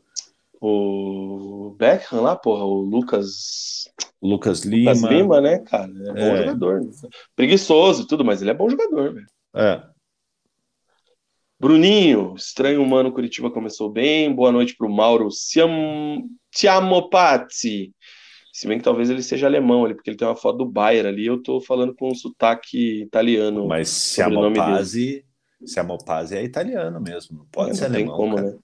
[0.60, 3.88] O Beckham lá, porra, o Lucas.
[4.22, 4.92] Lucas Lima.
[4.92, 5.90] Lucas Lima, né, cara?
[5.90, 6.36] É bom é.
[6.38, 6.80] jogador.
[6.82, 6.90] Né?
[7.34, 9.26] Preguiçoso e tudo, mas ele é bom jogador, velho.
[9.54, 9.82] É.
[11.58, 14.34] Bruninho, estranho humano, Curitiba começou bem.
[14.34, 15.28] Boa noite para o Mauro.
[16.50, 17.94] Tiamopazzi.
[18.52, 21.06] Se bem que talvez ele seja alemão ali, porque ele tem uma foto do Bayer
[21.06, 21.24] ali.
[21.26, 23.66] Eu tô falando com um sotaque italiano.
[23.66, 24.18] Mas
[25.78, 28.16] a Mopazzi é italiano mesmo, não pode é, ser não alemão.
[28.16, 28.50] Tem como, cara.
[28.50, 28.58] né?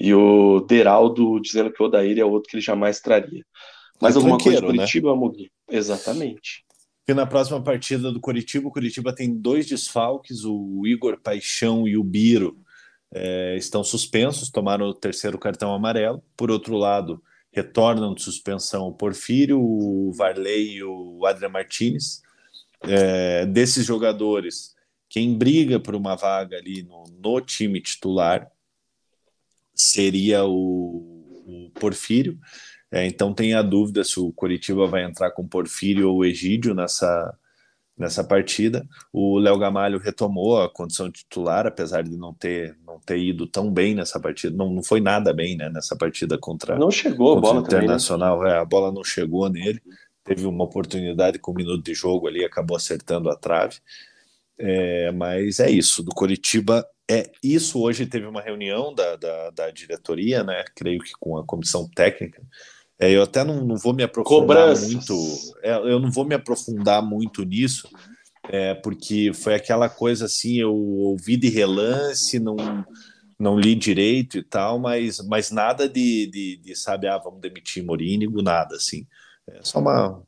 [0.00, 3.44] E o Deraldo dizendo que o Odair é outro que ele jamais traria.
[4.00, 4.74] Mas é alguma coisa do né?
[4.74, 5.16] Curitiba, né?
[5.18, 5.50] Mugi?
[5.68, 6.64] Exatamente.
[7.06, 11.96] E na próxima partida do Curitiba, o Curitiba tem dois desfalques, o Igor Paixão e
[11.96, 12.58] o Biro
[13.12, 16.22] é, estão suspensos, tomaram o terceiro cartão amarelo.
[16.36, 22.22] Por outro lado, retornam de suspensão o Porfírio, o Varley e o Adrian Martinez.
[22.82, 24.74] É, desses jogadores,
[25.08, 28.48] quem briga por uma vaga ali no, no time titular
[29.78, 32.38] seria o, o Porfírio.
[32.90, 37.36] É, então tem a dúvida se o Coritiba vai entrar com Porfírio ou Egídio nessa,
[37.96, 38.86] nessa partida.
[39.12, 43.70] O Léo Gamalho retomou a condição titular, apesar de não ter, não ter ido tão
[43.70, 44.56] bem nessa partida.
[44.56, 47.66] Não, não foi nada bem né, nessa partida contra, não chegou contra a bola o
[47.66, 48.38] Internacional.
[48.38, 48.58] Também, né?
[48.58, 49.80] é, a bola não chegou nele.
[50.24, 53.76] Teve uma oportunidade com um minuto de jogo ali, acabou acertando a trave.
[54.58, 57.80] É, mas é isso, do Coritiba é isso.
[57.80, 60.64] Hoje teve uma reunião da, da, da diretoria, né?
[60.76, 62.42] Creio que com a comissão técnica.
[62.98, 64.92] É, eu até não, não vou me aprofundar Cobranças.
[64.92, 65.14] muito.
[65.62, 67.88] É, eu não vou me aprofundar muito nisso,
[68.50, 72.56] é, porque foi aquela coisa assim, eu ouvi de relance, não,
[73.38, 77.84] não li direito e tal, mas, mas nada de, de, de sabe, ah, vamos demitir
[77.84, 79.06] Morínigo, nada assim.
[79.48, 80.20] É só uma,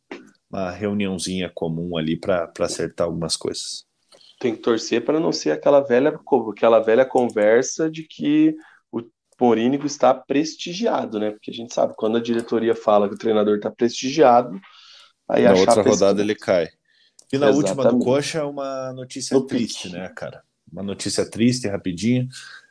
[0.48, 3.89] uma reuniãozinha comum ali para acertar algumas coisas
[4.40, 6.18] tem que torcer para não ser aquela velha,
[6.50, 8.56] aquela velha conversa de que
[8.90, 9.02] o
[9.38, 11.30] Morínigo está prestigiado, né?
[11.30, 14.58] Porque a gente sabe, quando a diretoria fala que o treinador está prestigiado,
[15.28, 16.68] aí na outra rodada ele cai.
[17.30, 17.78] E na Exatamente.
[17.78, 19.94] última do Coxa é uma notícia no triste, pique.
[19.94, 20.42] né, cara?
[20.72, 22.26] Uma notícia triste, rapidinho.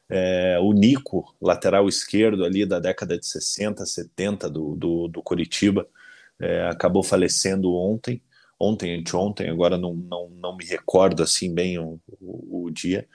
[0.09, 5.87] É, o Nico, lateral esquerdo ali da década de 60, 70 do, do, do Curitiba,
[6.39, 8.23] é, acabou falecendo ontem,
[8.59, 13.07] ontem, anteontem, agora não, não, não me recordo assim bem o, o, o dia.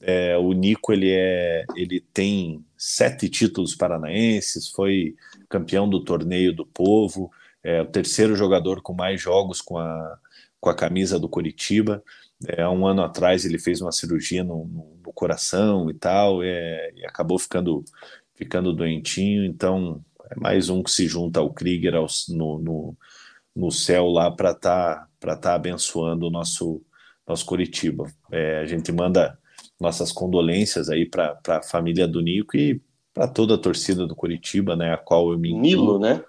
[0.00, 5.14] É, o Nico ele é ele tem sete títulos paranaenses, foi
[5.48, 7.30] campeão do torneio do Povo,
[7.62, 10.18] é o terceiro jogador com mais jogos com a,
[10.60, 12.02] com a camisa do Curitiba.
[12.48, 16.92] É, um ano atrás ele fez uma cirurgia no, no, no coração e tal, é,
[16.96, 17.84] e acabou ficando
[18.34, 19.44] ficando doentinho.
[19.44, 22.96] Então é mais um que se junta ao Krieger ao, no, no,
[23.54, 26.82] no céu lá para estar tá, para tá abençoando o nosso
[27.26, 28.12] nosso Curitiba.
[28.30, 29.38] É, a gente manda
[29.80, 32.80] nossas condolências aí para a família do Nico e
[33.12, 35.52] para toda a torcida do Curitiba, né, a qual eu me.
[35.52, 36.22] Nilo, né?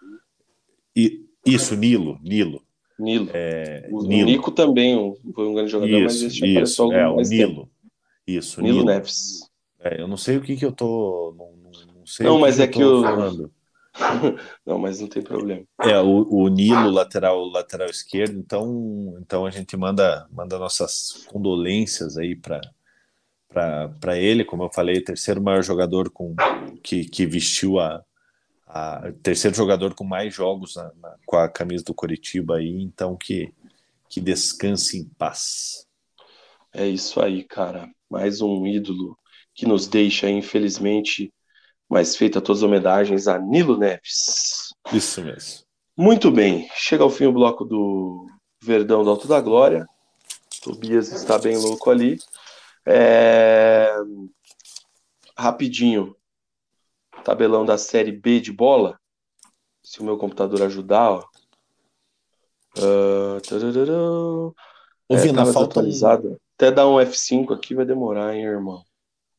[0.95, 2.61] E, isso, Nilo, Nilo.
[2.99, 3.29] Nilo.
[3.33, 4.29] É, o Nilo.
[4.29, 7.29] Nico também foi um grande jogador, isso, mas isso, é, o Nilo.
[7.29, 7.69] Tempo.
[8.25, 8.87] Isso, Nilo, Nilo.
[8.87, 9.49] Neves.
[9.79, 11.33] É, eu não sei o que que eu tô...
[11.37, 11.51] Não,
[11.95, 13.01] não sei não, mas que é que eu...
[13.01, 13.51] Falando.
[14.65, 15.63] não, mas não tem problema.
[15.81, 22.17] É, o, o Nilo, lateral, lateral esquerdo, então, então a gente manda, manda nossas condolências
[22.17, 22.61] aí para
[24.01, 26.35] para ele, como eu falei, terceiro maior jogador com
[26.81, 28.03] que, que vestiu a,
[28.65, 33.15] a terceiro jogador com mais jogos na, na, com a camisa do Coritiba aí, então
[33.15, 33.53] que
[34.13, 35.87] que descanse em paz.
[36.71, 37.89] É isso aí, cara.
[38.07, 39.17] Mais um ídolo
[39.55, 41.33] que nos deixa, infelizmente,
[41.93, 44.73] mas feita todas as homenagens a Nilo Neves.
[44.91, 45.63] Isso mesmo.
[45.95, 48.25] Muito bem, chega ao fim o bloco do
[48.59, 49.85] Verdão do Alto da Glória.
[50.63, 52.17] Tobias está bem louco ali.
[52.83, 53.93] É...
[55.37, 56.15] Rapidinho,
[57.23, 58.99] tabelão da Série B de bola.
[59.83, 61.23] Se o meu computador ajudar, ó.
[62.75, 63.39] Uh...
[65.21, 66.41] Vina, é, falta atualizado.
[66.55, 68.83] Até dar um F5 aqui vai demorar, hein, irmão?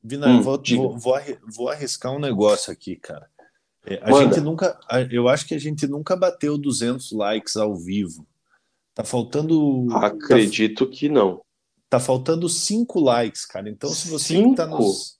[0.06, 1.20] Vina, hum, vou, vou, vou,
[1.56, 3.26] vou, arriscar um negócio aqui, cara.
[3.86, 4.34] É, a Manda.
[4.34, 4.78] gente nunca,
[5.10, 8.26] eu acho que a gente nunca bateu 200 likes ao vivo.
[8.94, 9.86] Tá faltando.
[9.88, 11.40] Tá Acredito tá, que não.
[11.88, 13.70] Tá faltando 5 likes, cara.
[13.70, 14.54] Então, se você cinco?
[14.54, 15.18] tá nos.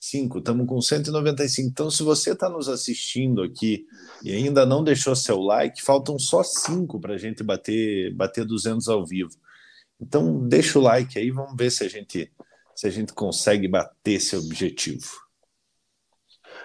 [0.00, 1.68] 5, estamos com 195.
[1.68, 3.86] Então, se você está nos assistindo aqui
[4.22, 8.88] e ainda não deixou seu like, faltam só 5 para a gente bater, bater 200
[8.88, 9.30] ao vivo.
[10.00, 12.30] Então, deixa o like aí, vamos ver se a gente
[12.76, 15.06] se a gente consegue bater esse objetivo.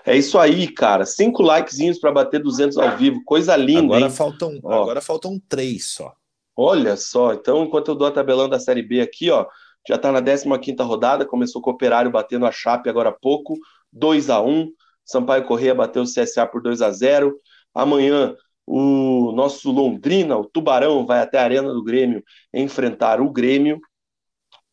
[0.06, 1.06] É isso aí, cara.
[1.06, 3.24] Cinco likezinhos para bater 200 ao vivo.
[3.24, 4.10] Coisa linda, agora hein?
[4.10, 6.14] Faltam, agora faltam três só.
[6.56, 7.34] Olha só.
[7.34, 9.46] Então, enquanto eu dou a tabelão da Série B aqui, ó,
[9.88, 11.26] já está na 15ª rodada.
[11.26, 13.56] Começou com o Operário batendo a Chape agora há pouco.
[13.94, 14.70] 2 a 1
[15.06, 17.38] Sampaio Correia bateu o CSA por 2 a 0
[17.74, 22.24] Amanhã, o nosso Londrina, o Tubarão, vai até a Arena do Grêmio
[22.54, 23.80] enfrentar o Grêmio.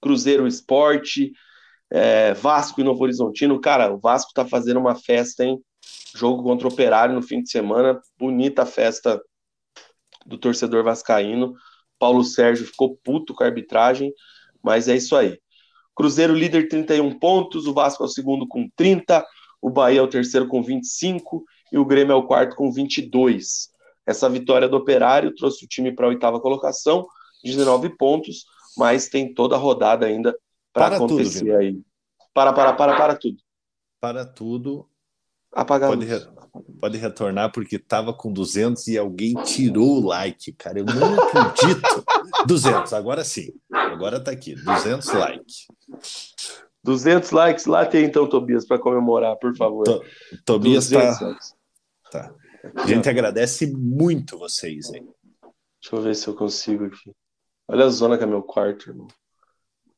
[0.01, 1.33] Cruzeiro Esporte,
[1.91, 3.61] é, Vasco e Novo Horizontino.
[3.61, 5.59] Cara, o Vasco tá fazendo uma festa, hein?
[6.15, 8.01] Jogo contra o Operário no fim de semana.
[8.19, 9.21] Bonita festa
[10.27, 11.55] do torcedor vascaíno.
[11.99, 14.13] Paulo Sérgio ficou puto com a arbitragem,
[14.63, 15.39] mas é isso aí.
[15.95, 19.27] Cruzeiro líder 31 pontos, o Vasco é o segundo com 30,
[19.61, 23.69] o Bahia é o terceiro com 25 e o Grêmio é o quarto com 22.
[24.07, 27.07] Essa vitória do Operário trouxe o time para a oitava colocação,
[27.43, 28.45] 19 pontos
[28.79, 30.37] mas tem toda a rodada ainda
[30.73, 31.81] para acontecer tudo, aí.
[32.33, 33.39] Para, para, para, para tudo.
[34.01, 34.89] Para tudo.
[35.53, 36.21] Apagar pode, re...
[36.79, 40.79] pode retornar porque estava com 200 e alguém tirou o like, cara.
[40.79, 42.05] Eu não acredito.
[42.47, 43.53] 200, agora sim.
[43.73, 45.67] Agora tá aqui, 200 likes.
[46.85, 49.85] 200 likes lá tem então, Tobias, para comemorar, por favor.
[49.85, 50.05] To...
[50.45, 51.39] Tobias tá...
[52.11, 52.35] tá.
[52.77, 55.09] A gente agradece muito vocês, hein?
[55.81, 57.13] Deixa eu ver se eu consigo aqui.
[57.69, 59.09] Olha a zona que é meu quarto, irmão.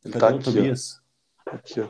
[0.05, 1.01] Ele Cadê tá aqui, Tobias?
[1.47, 1.55] ó.
[1.55, 1.89] Aqui, ó.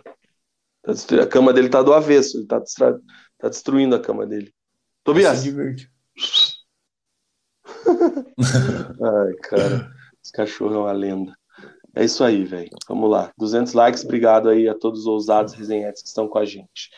[0.82, 0.92] Tá
[1.22, 2.98] A cama dele tá do avesso, ele tá, distra...
[3.38, 4.54] tá destruindo a cama dele.
[5.02, 5.44] Tobias!
[8.38, 9.90] Ai, cara.
[10.22, 11.36] Esse cachorro é uma lenda.
[11.94, 12.70] É isso aí, velho.
[12.88, 13.32] Vamos lá.
[13.38, 14.04] 200 likes.
[14.04, 16.90] Obrigado aí a todos os ousados resenhetes que estão com a gente.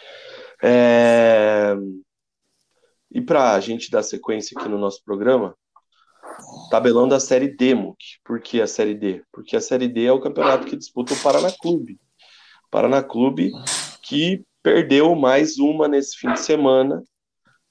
[0.63, 1.75] É...
[3.11, 5.55] E para a gente dar sequência aqui no nosso programa,
[6.73, 7.99] tabelão da Série D, Muk.
[8.25, 9.23] Por que a Série D?
[9.31, 12.01] Porque a Série D é o campeonato que disputa o Paraná Clube.
[12.71, 13.53] Paraná Clube
[14.03, 17.03] que perdeu mais uma nesse fim de semana.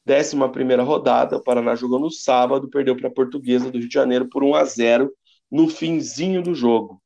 [0.05, 3.93] Décima primeira rodada, o Paraná jogou no sábado, perdeu para a Portuguesa do Rio de
[3.93, 5.11] Janeiro por 1 a 0
[5.49, 7.01] no finzinho do jogo.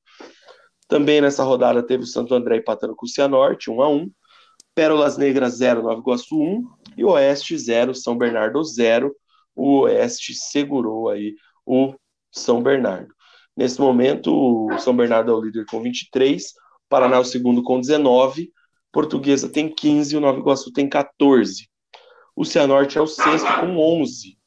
[0.89, 4.11] Também nessa rodada teve o Santo André empatando com o Cianorte, 1 a 1
[4.75, 6.61] Pérolas Negras 0, Nova Iguaçu 1
[6.97, 9.15] e Oeste 0, São Bernardo 0
[9.55, 11.33] o Oeste segurou aí
[11.65, 11.93] o
[12.31, 13.13] São Bernardo.
[13.55, 16.53] Nesse momento, o São Bernardo é o líder com 23,
[16.89, 18.51] Paraná é o segundo com 19,
[18.91, 21.67] Portuguesa tem 15 e o Nova Iguaçu tem 14.
[22.35, 24.37] O Cianorte é o sexto com 11,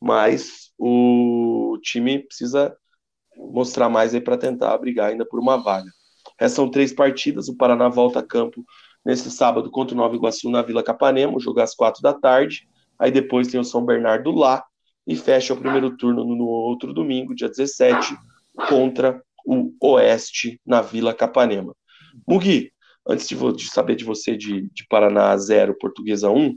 [0.00, 2.76] mas o time precisa
[3.36, 5.90] mostrar mais aí para tentar brigar ainda por uma vaga.
[6.38, 8.64] Restam três partidas, o Paraná volta a campo
[9.04, 12.68] nesse sábado contra o Nova Iguaçu na Vila Capanema, jogar às quatro da tarde,
[12.98, 14.64] aí depois tem o São Bernardo lá,
[15.06, 18.16] e fecha o primeiro turno no outro domingo, dia 17,
[18.68, 21.74] contra o Oeste na Vila Capanema.
[22.26, 22.72] Mugi,
[23.06, 26.56] antes de, de saber de você de, de Paraná 0, Portuguesa 1,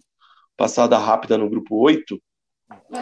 [0.58, 2.20] passada rápida no grupo 8,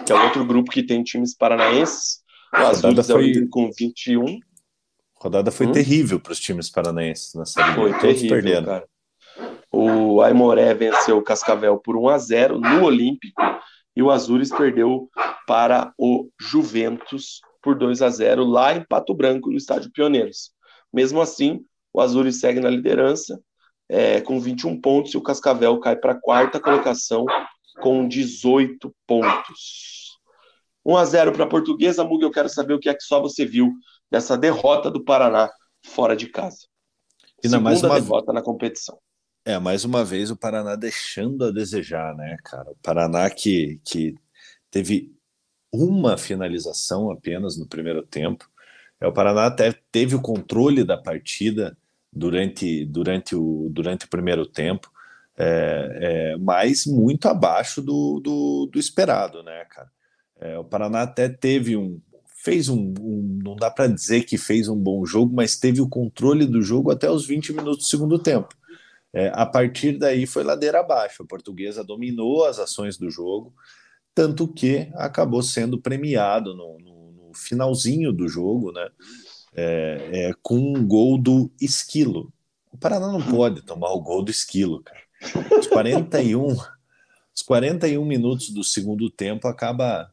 [0.06, 2.22] que é outro grupo que tem times paranaenses.
[2.54, 3.48] O Azul foi...
[3.48, 4.26] com 21.
[4.26, 5.72] A rodada foi hum?
[5.72, 7.74] terrível para os times paranaenses na série.
[7.74, 8.66] Foi Todos terrível, perderam.
[8.66, 8.88] cara.
[9.72, 13.42] O Aimoré venceu o Cascavel por 1 a 0 no Olímpico
[13.98, 15.10] e o Azures perdeu
[15.48, 20.52] para o Juventus por 2 a 0 lá em Pato Branco, no Estádio Pioneiros.
[20.94, 23.42] Mesmo assim, o Azures segue na liderança
[23.90, 27.26] é, com 21 pontos e o Cascavel cai para a quarta colocação
[27.82, 30.20] com 18 pontos.
[30.86, 33.20] 1 a 0 para a Portuguesa, Mug, eu quero saber o que é que só
[33.20, 33.74] você viu
[34.12, 35.50] dessa derrota do Paraná
[35.84, 36.68] fora de casa.
[37.44, 39.00] E Segunda mais uma derrota na competição.
[39.48, 42.70] É, mais uma vez o Paraná deixando a desejar, né, cara?
[42.70, 44.14] O Paraná que, que
[44.70, 45.16] teve
[45.72, 48.46] uma finalização apenas no primeiro tempo.
[49.00, 51.78] É, o Paraná até teve o controle da partida
[52.12, 54.92] durante, durante, o, durante o primeiro tempo,
[55.38, 56.00] é,
[56.34, 59.90] é, mas muito abaixo do, do, do esperado, né, cara?
[60.42, 62.02] É, o Paraná até teve um.
[62.44, 62.94] Fez um.
[63.00, 66.62] um não dá para dizer que fez um bom jogo, mas teve o controle do
[66.62, 68.50] jogo até os 20 minutos do segundo tempo.
[69.18, 71.24] É, a partir daí foi ladeira abaixo.
[71.24, 73.52] A portuguesa dominou as ações do jogo,
[74.14, 78.88] tanto que acabou sendo premiado no, no, no finalzinho do jogo, né?
[79.56, 82.32] É, é, com um gol do Esquilo.
[82.72, 85.02] O Paraná não pode tomar o gol do Esquilo, cara.
[85.60, 86.56] Os 41,
[87.36, 90.12] os 41 minutos do segundo tempo acaba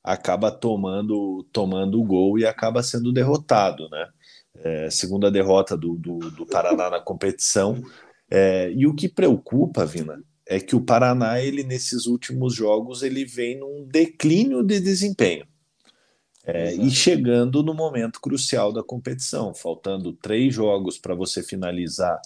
[0.00, 4.08] acaba tomando tomando o gol e acaba sendo derrotado, né?
[4.60, 7.82] É, segunda derrota do, do, do Paraná na competição,
[8.30, 13.24] é, e o que preocupa, Vina, é que o Paraná, ele nesses últimos jogos, ele
[13.24, 15.46] vem num declínio de desempenho.
[16.44, 22.18] É, e chegando no momento crucial da competição, faltando três jogos para você finalizar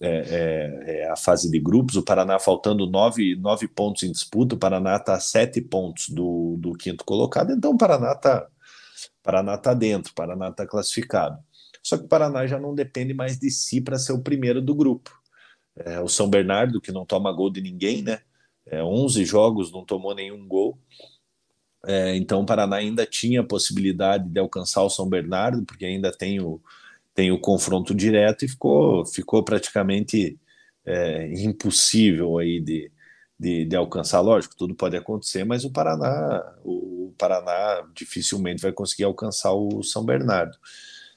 [0.00, 4.56] é, é, é, a fase de grupos, o Paraná faltando nove, nove pontos em disputa,
[4.56, 8.48] o Paraná está a sete pontos do, do quinto colocado, então o Paraná está
[9.22, 11.38] Paraná tá dentro, o Paraná está classificado.
[11.82, 14.74] Só que o Paraná já não depende mais de si para ser o primeiro do
[14.74, 15.10] grupo.
[15.76, 18.20] É, o São Bernardo, que não toma gol de ninguém, né?
[18.66, 20.78] É, 11 jogos, não tomou nenhum gol.
[21.86, 26.10] É, então o Paraná ainda tinha a possibilidade de alcançar o São Bernardo, porque ainda
[26.10, 26.60] tem o,
[27.14, 30.38] tem o confronto direto e ficou, ficou praticamente
[30.84, 32.90] é, impossível aí de,
[33.38, 34.20] de, de, alcançar.
[34.20, 40.04] Lógico, tudo pode acontecer, mas o Paraná, o Paraná dificilmente vai conseguir alcançar o São
[40.04, 40.56] Bernardo.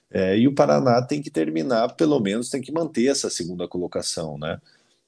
[0.10, 4.38] É, e o Paraná tem que terminar, pelo menos tem que manter essa segunda colocação,
[4.38, 4.60] né?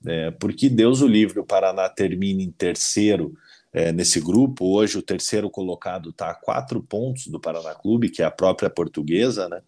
[0.06, 3.34] É, porque Deus o livre, o Paraná termina em terceiro
[3.74, 4.66] é, nesse grupo.
[4.66, 8.70] Hoje o terceiro colocado está a quatro pontos do Paraná Clube, que é a própria
[8.70, 9.62] portuguesa, né?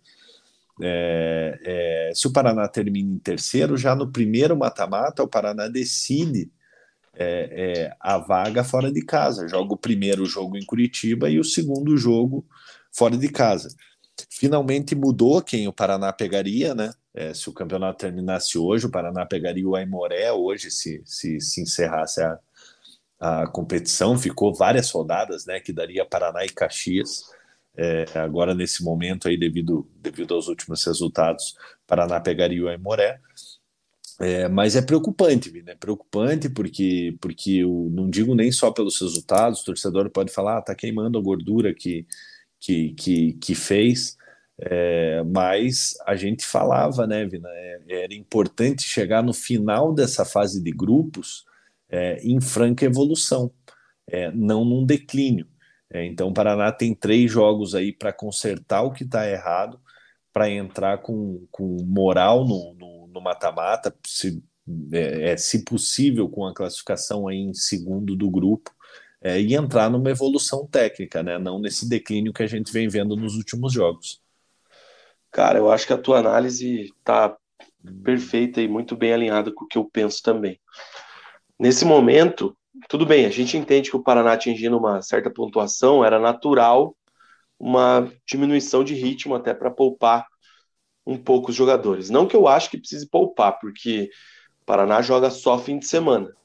[0.82, 6.50] É, é, se o Paraná termina em terceiro, já no primeiro mata-mata, o Paraná decide
[7.14, 9.48] é, é, a vaga fora de casa.
[9.48, 12.45] Joga o primeiro jogo em Curitiba e o segundo jogo
[12.92, 13.69] fora de casa.
[14.30, 16.93] Finalmente mudou quem o Paraná pegaria, né?
[17.14, 21.61] É, se o campeonato terminasse hoje, o Paraná pegaria o Aimoré hoje, se, se, se
[21.61, 22.40] encerrasse a,
[23.19, 24.17] a competição.
[24.17, 25.59] Ficou várias rodadas, né?
[25.59, 27.23] Que daria Paraná e Caxias.
[27.75, 31.56] É, agora, nesse momento aí, devido, devido aos últimos resultados,
[31.88, 33.19] Paraná pegaria o Aimoré.
[34.19, 35.75] É, mas é preocupante, né?
[35.75, 40.61] Preocupante porque, porque eu não digo nem só pelos resultados, o torcedor pode falar, ah,
[40.61, 42.06] tá queimando a gordura que
[42.61, 44.15] que, que, que fez,
[44.59, 50.61] é, mas a gente falava, né, Vina, é, era importante chegar no final dessa fase
[50.64, 51.43] de grupos
[51.90, 53.51] é, em franca evolução,
[54.07, 55.48] é, não num declínio.
[55.90, 59.81] É, então, o Paraná tem três jogos aí para consertar o que está errado,
[60.31, 62.72] para entrar com, com moral no
[63.22, 64.43] mata-mata, se,
[64.91, 68.72] é, se possível com a classificação aí em segundo do grupo,
[69.22, 71.38] é, e entrar numa evolução técnica, né?
[71.38, 74.22] Não nesse declínio que a gente vem vendo nos últimos jogos.
[75.32, 77.38] Cara, eu acho que a tua análise tá
[78.03, 80.59] perfeita e muito bem alinhada com o que eu penso também.
[81.59, 82.58] Nesse momento,
[82.90, 86.95] tudo bem, a gente entende que o Paraná atingindo uma certa pontuação era natural
[87.59, 90.25] uma diminuição de ritmo até para poupar
[91.06, 92.09] um pouco os jogadores.
[92.09, 94.09] Não que eu acho que precise poupar, porque
[94.61, 96.35] o Paraná joga só fim de semana.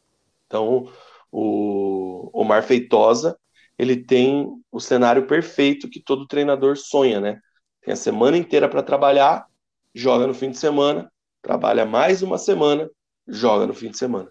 [0.46, 0.92] Então,
[1.38, 3.38] o Omar Feitosa
[3.78, 7.38] ele tem o cenário perfeito que todo treinador sonha, né?
[7.82, 9.46] Tem a semana inteira para trabalhar,
[9.94, 12.88] joga no fim de semana, trabalha mais uma semana,
[13.28, 14.30] joga no fim de semana.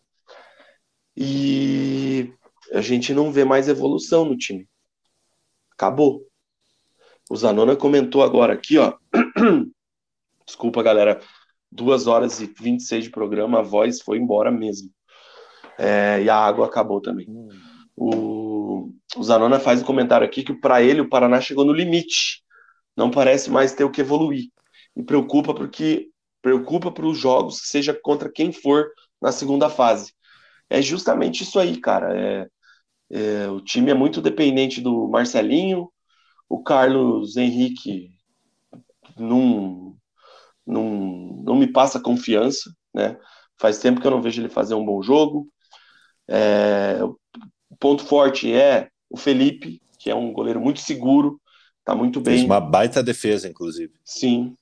[1.15, 2.33] E
[2.73, 4.67] a gente não vê mais evolução no time.
[5.73, 6.25] Acabou.
[7.29, 8.97] O Zanona comentou agora aqui, ó.
[10.43, 11.21] Desculpa, galera.
[11.71, 14.89] Duas horas e 26 de programa, a voz foi embora mesmo.
[15.77, 17.25] É, e a água acabou também.
[17.29, 17.49] Hum.
[17.95, 22.43] O, o Zanona faz um comentário aqui que para ele o Paraná chegou no limite.
[22.95, 24.49] Não parece mais ter o que evoluir.
[24.95, 26.09] E preocupa porque
[26.41, 28.85] preocupa para os jogos, seja contra quem for
[29.21, 30.13] na segunda fase.
[30.69, 32.15] É justamente isso aí, cara.
[32.15, 32.47] É,
[33.09, 35.89] é, o time é muito dependente do Marcelinho,
[36.47, 38.11] o Carlos Henrique
[39.17, 39.95] não,
[40.65, 43.17] não, não me passa confiança, né?
[43.59, 45.47] Faz tempo que eu não vejo ele fazer um bom jogo.
[46.27, 47.17] É, o
[47.79, 51.39] ponto forte é o Felipe, que é um goleiro muito seguro,
[51.83, 52.35] tá muito bem.
[52.35, 53.93] Fez uma baita defesa, inclusive.
[54.03, 54.55] Sim.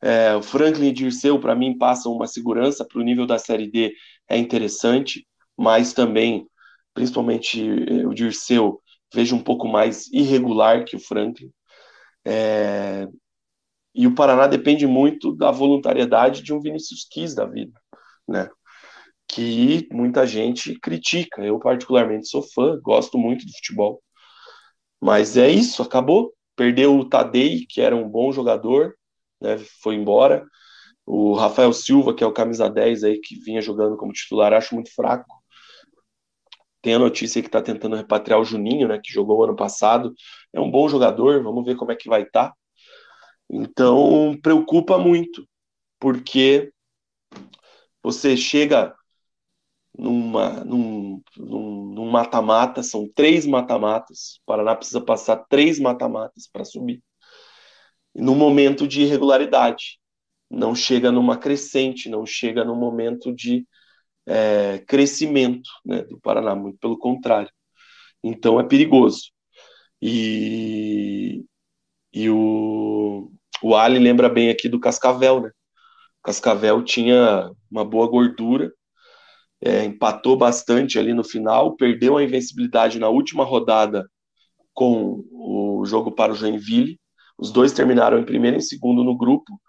[0.00, 3.70] É, o Franklin e Dirceu, para mim, passam uma segurança para o nível da Série
[3.70, 3.94] D,
[4.28, 6.46] é interessante, mas também,
[6.92, 7.62] principalmente
[8.04, 8.80] o Dirceu,
[9.14, 11.50] vejo um pouco mais irregular que o Franklin.
[12.24, 13.06] É...
[13.94, 17.72] E o Paraná depende muito da voluntariedade de um Vinícius Quis da vida,
[18.28, 18.50] né?
[19.28, 21.44] Que muita gente critica.
[21.44, 24.02] Eu, particularmente, sou fã, gosto muito do futebol.
[25.00, 26.32] Mas é isso, acabou.
[26.56, 28.94] Perdeu o Tadei, que era um bom jogador,
[29.40, 29.58] né?
[29.82, 30.44] Foi embora.
[31.04, 34.74] O Rafael Silva, que é o camisa 10 aí, que vinha jogando como titular, acho
[34.74, 35.36] muito fraco.
[36.82, 40.14] Tem a notícia que está tentando repatriar o Juninho, né, que jogou ano passado.
[40.52, 42.50] É um bom jogador, vamos ver como é que vai estar.
[42.50, 42.56] Tá.
[43.50, 45.46] Então, preocupa muito,
[46.00, 46.72] porque
[48.02, 48.94] você chega
[49.98, 54.38] numa, num, num mata-mata, são três mata-matas.
[54.42, 57.02] O Paraná precisa passar três mata-matas para subir.
[58.14, 59.98] No momento de irregularidade.
[60.48, 63.66] Não chega numa crescente, não chega no momento de
[64.26, 67.50] é, crescimento né, do Paraná, muito pelo contrário.
[68.22, 69.32] Então é perigoso.
[70.00, 71.44] E,
[72.12, 73.30] e o,
[73.62, 75.50] o Ali lembra bem aqui do Cascavel, né?
[76.22, 78.72] Cascavel tinha uma boa gordura,
[79.60, 84.08] é, empatou bastante ali no final, perdeu a invencibilidade na última rodada
[84.74, 87.00] com o jogo para o Joinville.
[87.38, 89.60] Os dois terminaram em primeiro e segundo no grupo,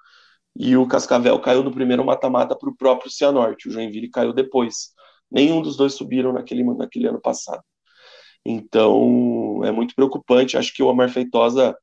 [0.56, 3.70] e o Cascavel caiu no primeiro mata-mata para o próprio Cianorte.
[3.70, 4.92] O Joinville caiu depois.
[5.30, 7.62] Nenhum dos dois subiram naquele, naquele ano passado.
[8.46, 10.58] Então, é muito preocupante.
[10.58, 11.78] Acho que o Omar Feitosa,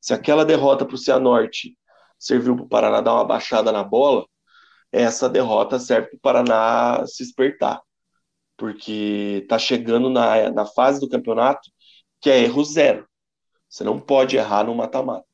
[0.00, 1.76] se aquela derrota para o Cianorte
[2.18, 4.24] serviu para o Paraná dar uma baixada na bola,
[4.92, 7.80] essa derrota serve para o Paraná se espertar.
[8.56, 11.70] Porque está chegando na, na fase do campeonato
[12.20, 13.06] que é erro zero.
[13.68, 15.24] Você não pode errar no mata-mata.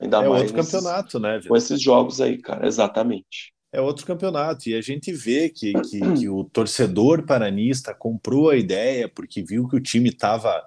[0.00, 1.40] Ainda é mais outro nesses, campeonato, né?
[1.46, 3.52] Com esses jogos aí, cara, exatamente.
[3.72, 4.68] É outro campeonato.
[4.68, 9.68] E a gente vê que, que, que o torcedor paranista comprou a ideia porque viu
[9.68, 10.64] que o time estava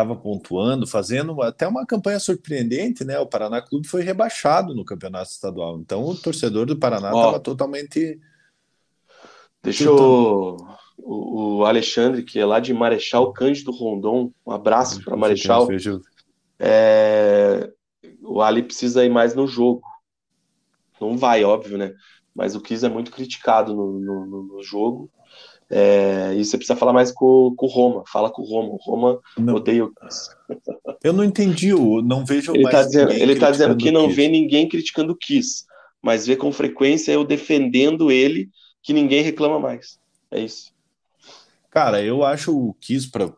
[0.00, 3.18] estava pontuando, fazendo até uma campanha surpreendente, né?
[3.18, 5.78] O Paraná Clube foi rebaixado no campeonato estadual.
[5.78, 8.18] Então o torcedor do Paraná estava totalmente.
[9.62, 10.56] Deixa eu.
[11.02, 15.66] O, Alexandre, que é lá de Marechal Cândido Rondon, um abraço para Marechal.
[16.58, 17.70] É,
[18.22, 19.82] o Ali precisa ir mais no jogo.
[21.00, 21.94] Não vai, óbvio, né?
[22.34, 25.10] Mas o Kiss é muito criticado no, no, no jogo.
[25.70, 28.02] É, e você precisa falar mais com, com o Roma.
[28.06, 28.70] Fala com o Roma.
[28.70, 29.54] O Roma não.
[29.54, 30.30] odeia o Kiss.
[31.02, 34.28] Eu não entendi, o, não vejo ele tá dizendo, Ele está dizendo que não vê
[34.28, 35.64] ninguém criticando o Kiss,
[36.02, 38.50] mas vê com frequência eu defendendo ele
[38.82, 40.00] que ninguém reclama mais.
[40.30, 40.72] É isso.
[41.70, 43.30] Cara, eu acho o Kiss para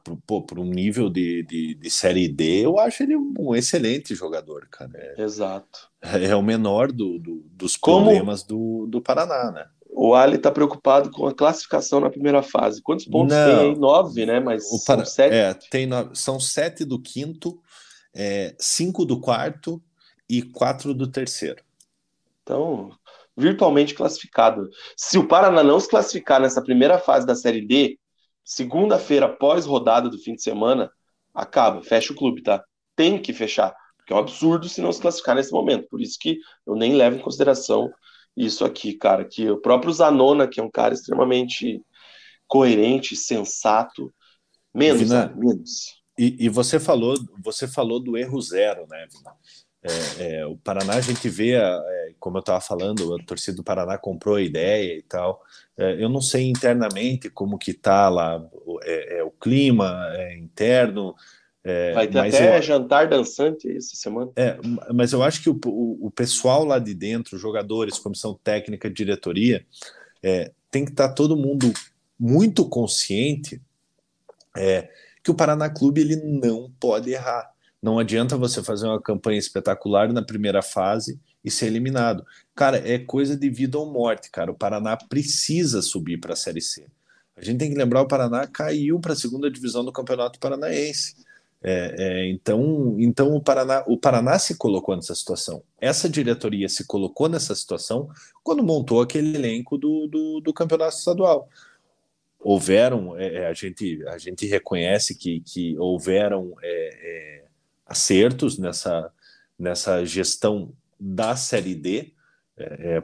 [0.58, 4.90] um nível de, de, de, Série D, eu acho ele um excelente jogador, cara.
[4.94, 5.90] É, Exato.
[6.00, 9.66] É, o menor do, do dos Como problemas do, do Paraná, né?
[9.94, 12.80] O Ali está preocupado com a classificação na primeira fase.
[12.80, 13.78] Quantos pontos Não, tem aí?
[13.78, 14.40] Nove, né?
[14.40, 15.04] Mas o para...
[15.04, 15.34] são sete.
[15.34, 16.14] É, tem nove...
[16.14, 17.60] São sete do quinto,
[18.14, 19.82] é, cinco do quarto
[20.28, 21.62] e quatro do terceiro.
[22.42, 22.90] Então,
[23.36, 24.70] virtualmente classificado.
[24.96, 27.98] Se o Paraná não se classificar nessa primeira fase da Série D,
[28.42, 30.90] segunda-feira, após rodada do fim de semana,
[31.34, 32.64] acaba, fecha o clube, tá?
[32.96, 35.86] Tem que fechar, porque é um absurdo se não se classificar nesse momento.
[35.88, 37.90] Por isso que eu nem levo em consideração
[38.36, 39.24] isso aqui, cara.
[39.24, 41.80] Que o próprio Zanona, que é um cara extremamente
[42.46, 44.12] coerente, sensato,
[44.74, 45.34] menos, Vina, né?
[45.36, 46.02] menos.
[46.18, 49.32] E, e, você falou, você falou do erro zero, né, Vina?
[49.84, 53.64] É, é, o Paraná a gente vê, é, como eu estava falando, a torcida do
[53.64, 55.42] Paraná comprou a ideia e tal.
[55.76, 58.40] É, eu não sei internamente como que está lá
[58.82, 61.14] é, é, o clima interno,
[61.64, 64.32] É, Vai ter até eu, jantar dançante essa semana.
[64.34, 64.58] É,
[64.92, 69.64] mas eu acho que o, o, o, pessoal lá de dentro, jogadores, comissão técnica, diretoria,
[70.22, 71.72] é, tem que estar tá todo mundo
[72.18, 73.60] muito consciente
[74.56, 74.88] é,
[75.22, 77.52] que o Paraná Clube ele não pode errar.
[77.80, 82.24] Não adianta você fazer uma campanha espetacular na primeira fase e ser eliminado.
[82.54, 84.50] Cara, é coisa de vida ou morte, cara.
[84.50, 86.86] O Paraná precisa subir para a Série C.
[87.36, 91.16] A gente tem que lembrar o Paraná caiu para a segunda divisão do Campeonato Paranaense.
[91.64, 95.62] É, é, então, então o Paraná, o Paraná se colocou nessa situação.
[95.80, 98.10] Essa diretoria se colocou nessa situação
[98.42, 101.48] quando montou aquele elenco do, do, do campeonato estadual.
[102.40, 107.44] Houveram, é, é a, gente, a gente reconhece que, que houveram é, é,
[107.86, 109.12] acertos nessa,
[109.56, 112.12] nessa gestão da Série D.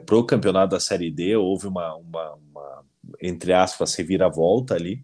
[0.05, 2.85] para o campeonato da Série D, houve uma, uma, uma
[3.21, 5.03] entre aspas, reviravolta ali.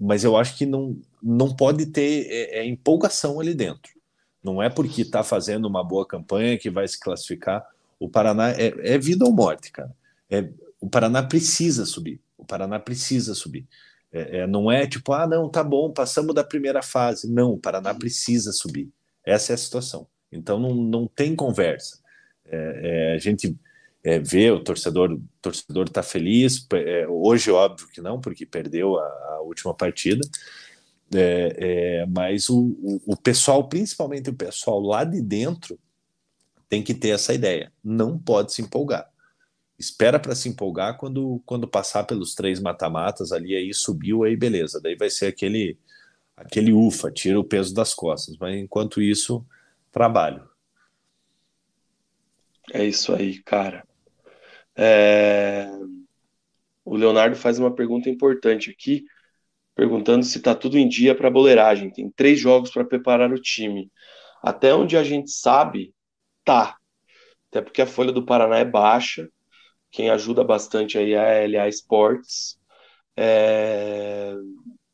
[0.00, 3.98] mas eu acho que não, não pode ter é, é empolgação ali dentro.
[4.42, 7.66] Não é porque está fazendo uma boa campanha que vai se classificar.
[7.98, 9.94] O Paraná é, é vida ou morte, cara.
[10.30, 10.48] É,
[10.80, 12.20] o Paraná precisa subir.
[12.36, 13.66] O Paraná precisa subir.
[14.12, 17.30] É, é, não é tipo, ah, não, tá bom, passamos da primeira fase.
[17.30, 18.88] Não, o Paraná precisa subir.
[19.24, 20.06] Essa é a situação.
[20.30, 21.98] Então não, não tem conversa.
[22.46, 23.56] É, é a gente
[24.22, 26.66] vê o torcedor, o torcedor está feliz.
[27.10, 30.26] hoje, óbvio que não, porque perdeu a, a última partida.
[31.14, 31.56] É,
[32.02, 35.78] é, mas o, o, o, pessoal, principalmente o pessoal lá de dentro,
[36.68, 37.72] tem que ter essa ideia.
[37.82, 39.10] Não pode se empolgar.
[39.78, 44.80] Espera para se empolgar quando, quando passar pelos três mata-matas ali, aí subiu, aí beleza.
[44.80, 45.78] Daí vai ser aquele,
[46.36, 48.36] aquele ufa, tira o peso das costas.
[48.38, 49.46] Mas enquanto isso,
[49.90, 50.46] trabalho.
[52.72, 53.86] É isso aí, cara.
[54.76, 55.70] É...
[56.84, 59.06] O Leonardo faz uma pergunta importante aqui
[59.78, 61.92] perguntando se está tudo em dia para a boleiragem.
[61.92, 63.92] Tem três jogos para preparar o time.
[64.42, 65.94] Até onde a gente sabe,
[66.44, 66.76] tá.
[67.48, 69.28] Até porque a folha do Paraná é baixa.
[69.92, 72.58] Quem ajuda bastante aí é a LA Sports.
[73.16, 74.34] É...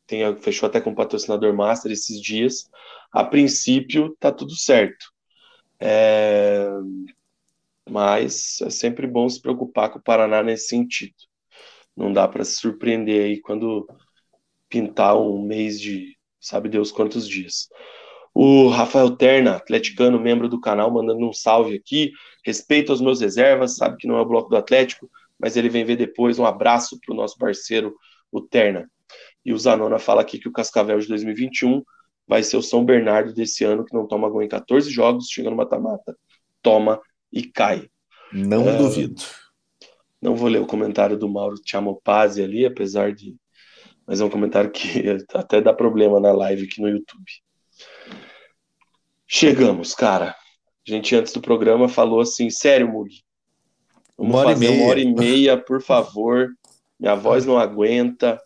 [0.05, 2.69] Tem, fechou até com o patrocinador master esses dias.
[3.11, 5.07] A princípio, tá tudo certo.
[5.79, 6.67] É...
[7.89, 11.15] Mas é sempre bom se preocupar com o Paraná nesse sentido.
[11.97, 13.87] Não dá para se surpreender aí quando
[14.69, 17.67] pintar um mês de sabe Deus quantos dias.
[18.33, 22.11] O Rafael Terna, atleticano, membro do canal, mandando um salve aqui.
[22.45, 25.85] Respeito aos meus reservas, sabe que não é o bloco do Atlético, mas ele vem
[25.85, 26.37] ver depois.
[26.37, 27.95] Um abraço para o nosso parceiro,
[28.31, 28.89] o Terna.
[29.43, 31.81] E o Zanona fala aqui que o Cascavel de 2021
[32.27, 35.49] vai ser o São Bernardo desse ano, que não toma gol em 14 jogos, chega
[35.49, 36.15] no mata-mata,
[36.61, 36.99] toma
[37.31, 37.87] e cai.
[38.33, 39.21] Não uh, duvido.
[40.21, 43.35] Não vou ler o comentário do Mauro Chamopazzi ali, apesar de
[44.05, 45.03] mas é um comentário que
[45.33, 47.25] até dá problema na live aqui no YouTube.
[49.27, 50.35] Chegamos, cara.
[50.87, 53.23] A gente antes do programa falou assim, sério, Mugi.
[54.17, 56.49] Vamos uma fazer uma hora e meia, por favor.
[56.99, 58.39] Minha voz não aguenta.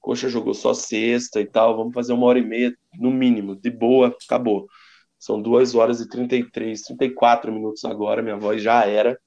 [0.00, 1.76] Coxa jogou só sexta e tal.
[1.76, 3.56] Vamos fazer uma hora e meia, no mínimo.
[3.56, 4.66] De boa, acabou.
[5.18, 8.22] São duas horas e 33, 34 minutos agora.
[8.22, 9.18] Minha voz já era.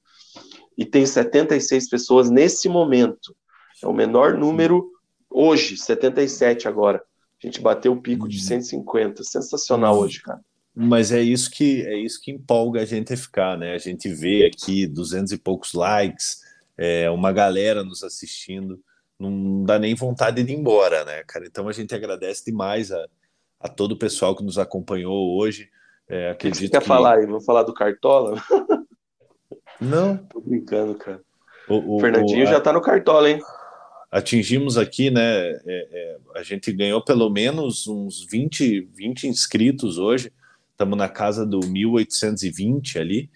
[0.76, 3.36] E tem 76 pessoas nesse momento.
[3.82, 4.90] É o menor número
[5.38, 7.02] Hoje, 77 agora.
[7.42, 9.20] A gente bateu o pico de 150.
[9.20, 9.22] Uhum.
[9.22, 10.40] Sensacional hoje, cara.
[10.74, 13.74] Mas é isso que é isso que empolga a gente a ficar, né?
[13.74, 16.40] A gente vê aqui duzentos e poucos likes,
[16.74, 18.80] é, uma galera nos assistindo,
[19.18, 21.44] não dá nem vontade de ir embora, né, cara?
[21.44, 23.06] Então a gente agradece demais a,
[23.60, 25.68] a todo o pessoal que nos acompanhou hoje.
[26.08, 26.88] É, acredito que você quer que...
[26.88, 27.26] falar aí?
[27.26, 28.42] Vou falar do Cartola?
[29.78, 30.16] Não.
[30.32, 31.20] Tô brincando, cara.
[31.68, 32.52] O, o Fernandinho o, a...
[32.52, 33.38] já tá no Cartola, hein?
[34.16, 35.20] Atingimos aqui, né?
[35.22, 40.32] É, é, a gente ganhou pelo menos uns 20, 20 inscritos hoje.
[40.72, 43.30] Estamos na casa do 1820 ali.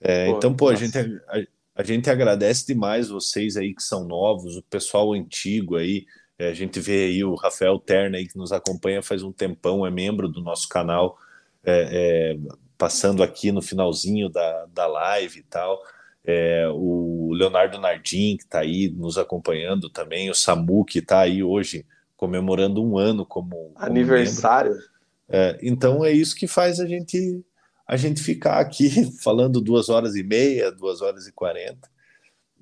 [0.00, 1.44] É, pô, então, pô, a gente, a,
[1.76, 6.06] a, gente agradece demais vocês aí que são novos, o pessoal antigo aí.
[6.38, 9.86] É, a gente vê aí o Rafael Terna aí que nos acompanha faz um tempão,
[9.86, 11.18] é membro do nosso canal,
[11.62, 15.78] é, é, passando aqui no finalzinho da, da live e tal
[16.24, 21.42] é, o Leonardo Nardim, que está aí nos acompanhando também, o Samu, que está aí
[21.42, 21.84] hoje
[22.16, 24.76] comemorando um ano como, como aniversário.
[25.28, 27.44] É, então é isso que faz a gente
[27.86, 31.90] a gente ficar aqui falando duas horas e meia, duas horas e quarenta.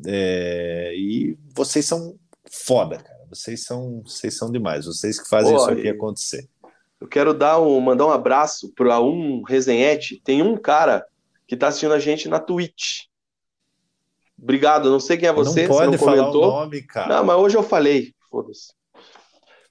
[0.06, 2.16] É, e vocês são
[2.50, 3.20] foda, cara.
[3.28, 4.86] Vocês são, vocês são demais.
[4.86, 6.48] Vocês que fazem isso aqui acontecer.
[7.00, 10.20] Eu quero dar um, mandar um abraço para um resenhete.
[10.24, 11.06] Tem um cara
[11.46, 13.09] que está assistindo a gente na Twitch.
[14.42, 15.62] Obrigado, não sei quem é você.
[15.62, 17.16] Não pode você não falar o nome, cara.
[17.16, 18.14] Não, mas hoje eu falei.
[18.30, 18.72] Foda-se.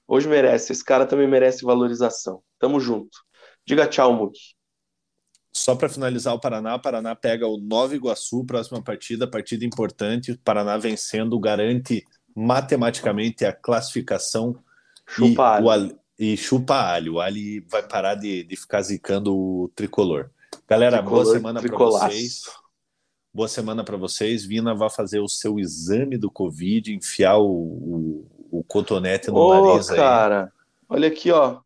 [0.06, 0.72] Hoje merece.
[0.72, 2.42] Esse cara também merece valorização.
[2.58, 3.18] Tamo junto.
[3.66, 4.54] Diga tchau, Muki.
[5.52, 10.32] Só para finalizar o Paraná, o Paraná pega o Nova Iguaçu, próxima partida, partida importante.
[10.32, 14.56] O Paraná vencendo garante matematicamente a classificação
[15.06, 15.98] chupa e, alho.
[16.18, 17.14] E chupa alho.
[17.14, 20.30] O alho vai parar de, de ficar zicando o tricolor.
[20.68, 22.42] Galera, tricolor, boa semana para vocês.
[23.32, 24.44] Boa semana para vocês.
[24.44, 29.70] Vina vai fazer o seu exame do Covid, enfiar o, o, o cotonete no Ô,
[29.70, 29.96] nariz aí.
[29.96, 30.52] cara,
[30.88, 31.60] olha aqui, ó.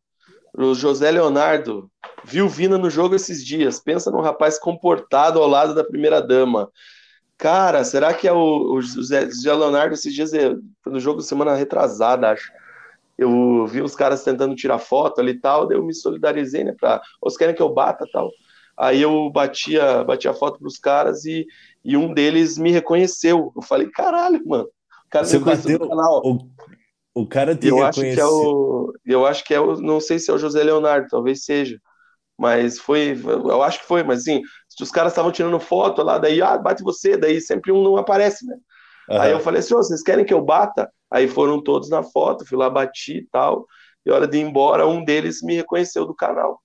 [0.57, 1.91] O José Leonardo
[2.23, 3.81] viu Vina no jogo esses dias.
[3.81, 6.70] Pensa num rapaz comportado ao lado da primeira dama.
[7.39, 10.55] Cara, será que é o, o José, José Leonardo esses dias, é,
[10.86, 12.52] no jogo semana retrasada, acho.
[13.17, 16.75] Eu vi os caras tentando tirar foto ali e tal, daí eu me solidarizei, né?
[16.78, 18.31] Pra, os querem que eu bata tal.
[18.76, 21.46] Aí eu batia, batia a foto pros caras e,
[21.84, 23.52] e um deles me reconheceu.
[23.54, 24.64] Eu falei, caralho, mano.
[24.64, 26.22] O cara Você me bateu, no canal.
[26.24, 26.48] O,
[27.14, 29.76] o cara te eu acho que é o Eu acho que é o.
[29.76, 31.78] Não sei se é o José Leonardo, talvez seja.
[32.36, 33.16] Mas foi.
[33.24, 34.42] Eu acho que foi, mas assim,
[34.80, 38.44] os caras estavam tirando foto lá, daí, ah, bate você, daí sempre um não aparece,
[38.44, 38.56] né?
[39.08, 39.20] Uhum.
[39.20, 40.90] Aí eu falei assim, oh, vocês querem que eu bata?
[41.10, 43.66] Aí foram todos na foto, fui lá, bati e tal.
[44.04, 46.60] E hora de ir embora, um deles me reconheceu do canal.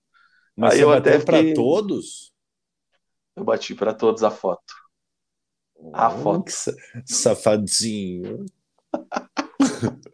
[0.60, 1.24] Mas Aí eu até fiquei...
[1.24, 2.34] para todos?
[3.34, 4.74] Eu bati para todos a foto.
[5.94, 6.52] A oh, foto.
[7.06, 8.44] Safadinho.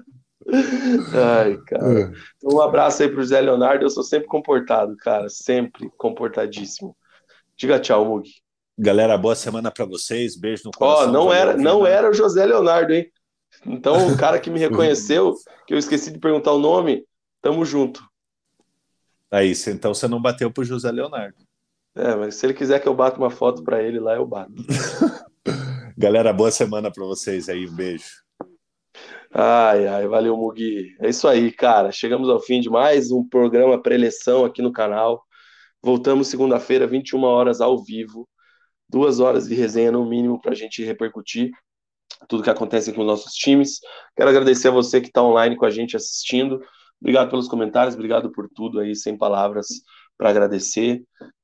[1.13, 2.01] Ai, cara.
[2.01, 2.13] É.
[2.37, 3.85] Então, um abraço aí pro Zé Leonardo.
[3.85, 5.29] Eu sou sempre comportado, cara.
[5.29, 6.97] Sempre comportadíssimo.
[7.57, 8.31] Diga tchau, Mug.
[8.79, 10.37] Galera, boa semana para vocês.
[10.37, 11.07] Beijo no coração.
[11.07, 13.11] Ó, oh, não era, não era o José Leonardo, hein?
[13.67, 15.35] Então, o cara que me reconheceu,
[15.67, 17.05] que eu esqueci de perguntar o nome,
[17.43, 18.01] tamo junto.
[19.31, 21.37] Aí, então você não bateu pro José Leonardo.
[21.95, 24.53] É, mas se ele quiser que eu bata uma foto para ele lá, eu bato.
[25.97, 27.67] Galera, boa semana para vocês aí.
[27.67, 28.05] Um beijo.
[29.33, 30.95] Ai, ai, valeu, Mugi.
[31.01, 31.91] É isso aí, cara.
[31.91, 35.25] Chegamos ao fim de mais um programa pré-eleição aqui no canal.
[35.83, 38.29] Voltamos segunda-feira, 21 horas ao vivo.
[38.89, 41.51] Duas horas de resenha no mínimo para a gente repercutir
[42.29, 43.81] tudo que acontece com os nossos times.
[44.17, 46.61] Quero agradecer a você que está online com a gente assistindo.
[47.01, 49.67] Obrigado pelos comentários, obrigado por tudo aí, sem palavras
[50.17, 51.03] para agradecer.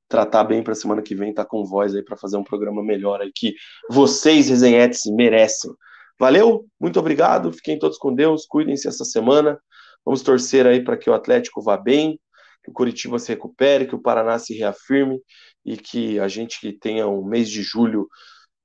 [0.08, 2.82] Tratar bem para a semana que vem, tá com voz aí para fazer um programa
[2.82, 3.55] melhor aí que
[3.89, 5.70] vocês, resenhetes, merecem.
[6.18, 9.58] Valeu, muito obrigado, fiquem todos com Deus, cuidem-se essa semana.
[10.05, 12.18] Vamos torcer aí para que o Atlético vá bem,
[12.62, 15.20] que o Curitiba se recupere, que o Paraná se reafirme
[15.64, 18.08] e que a gente tenha um mês de julho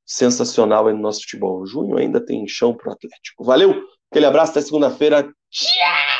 [0.05, 1.65] sensacional aí no nosso futebol.
[1.65, 3.43] Junho ainda tem chão para o Atlético.
[3.43, 5.23] Valeu, aquele abraço, até segunda-feira.
[5.49, 6.16] Tchau!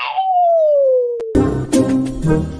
[2.27, 2.56] Thank you.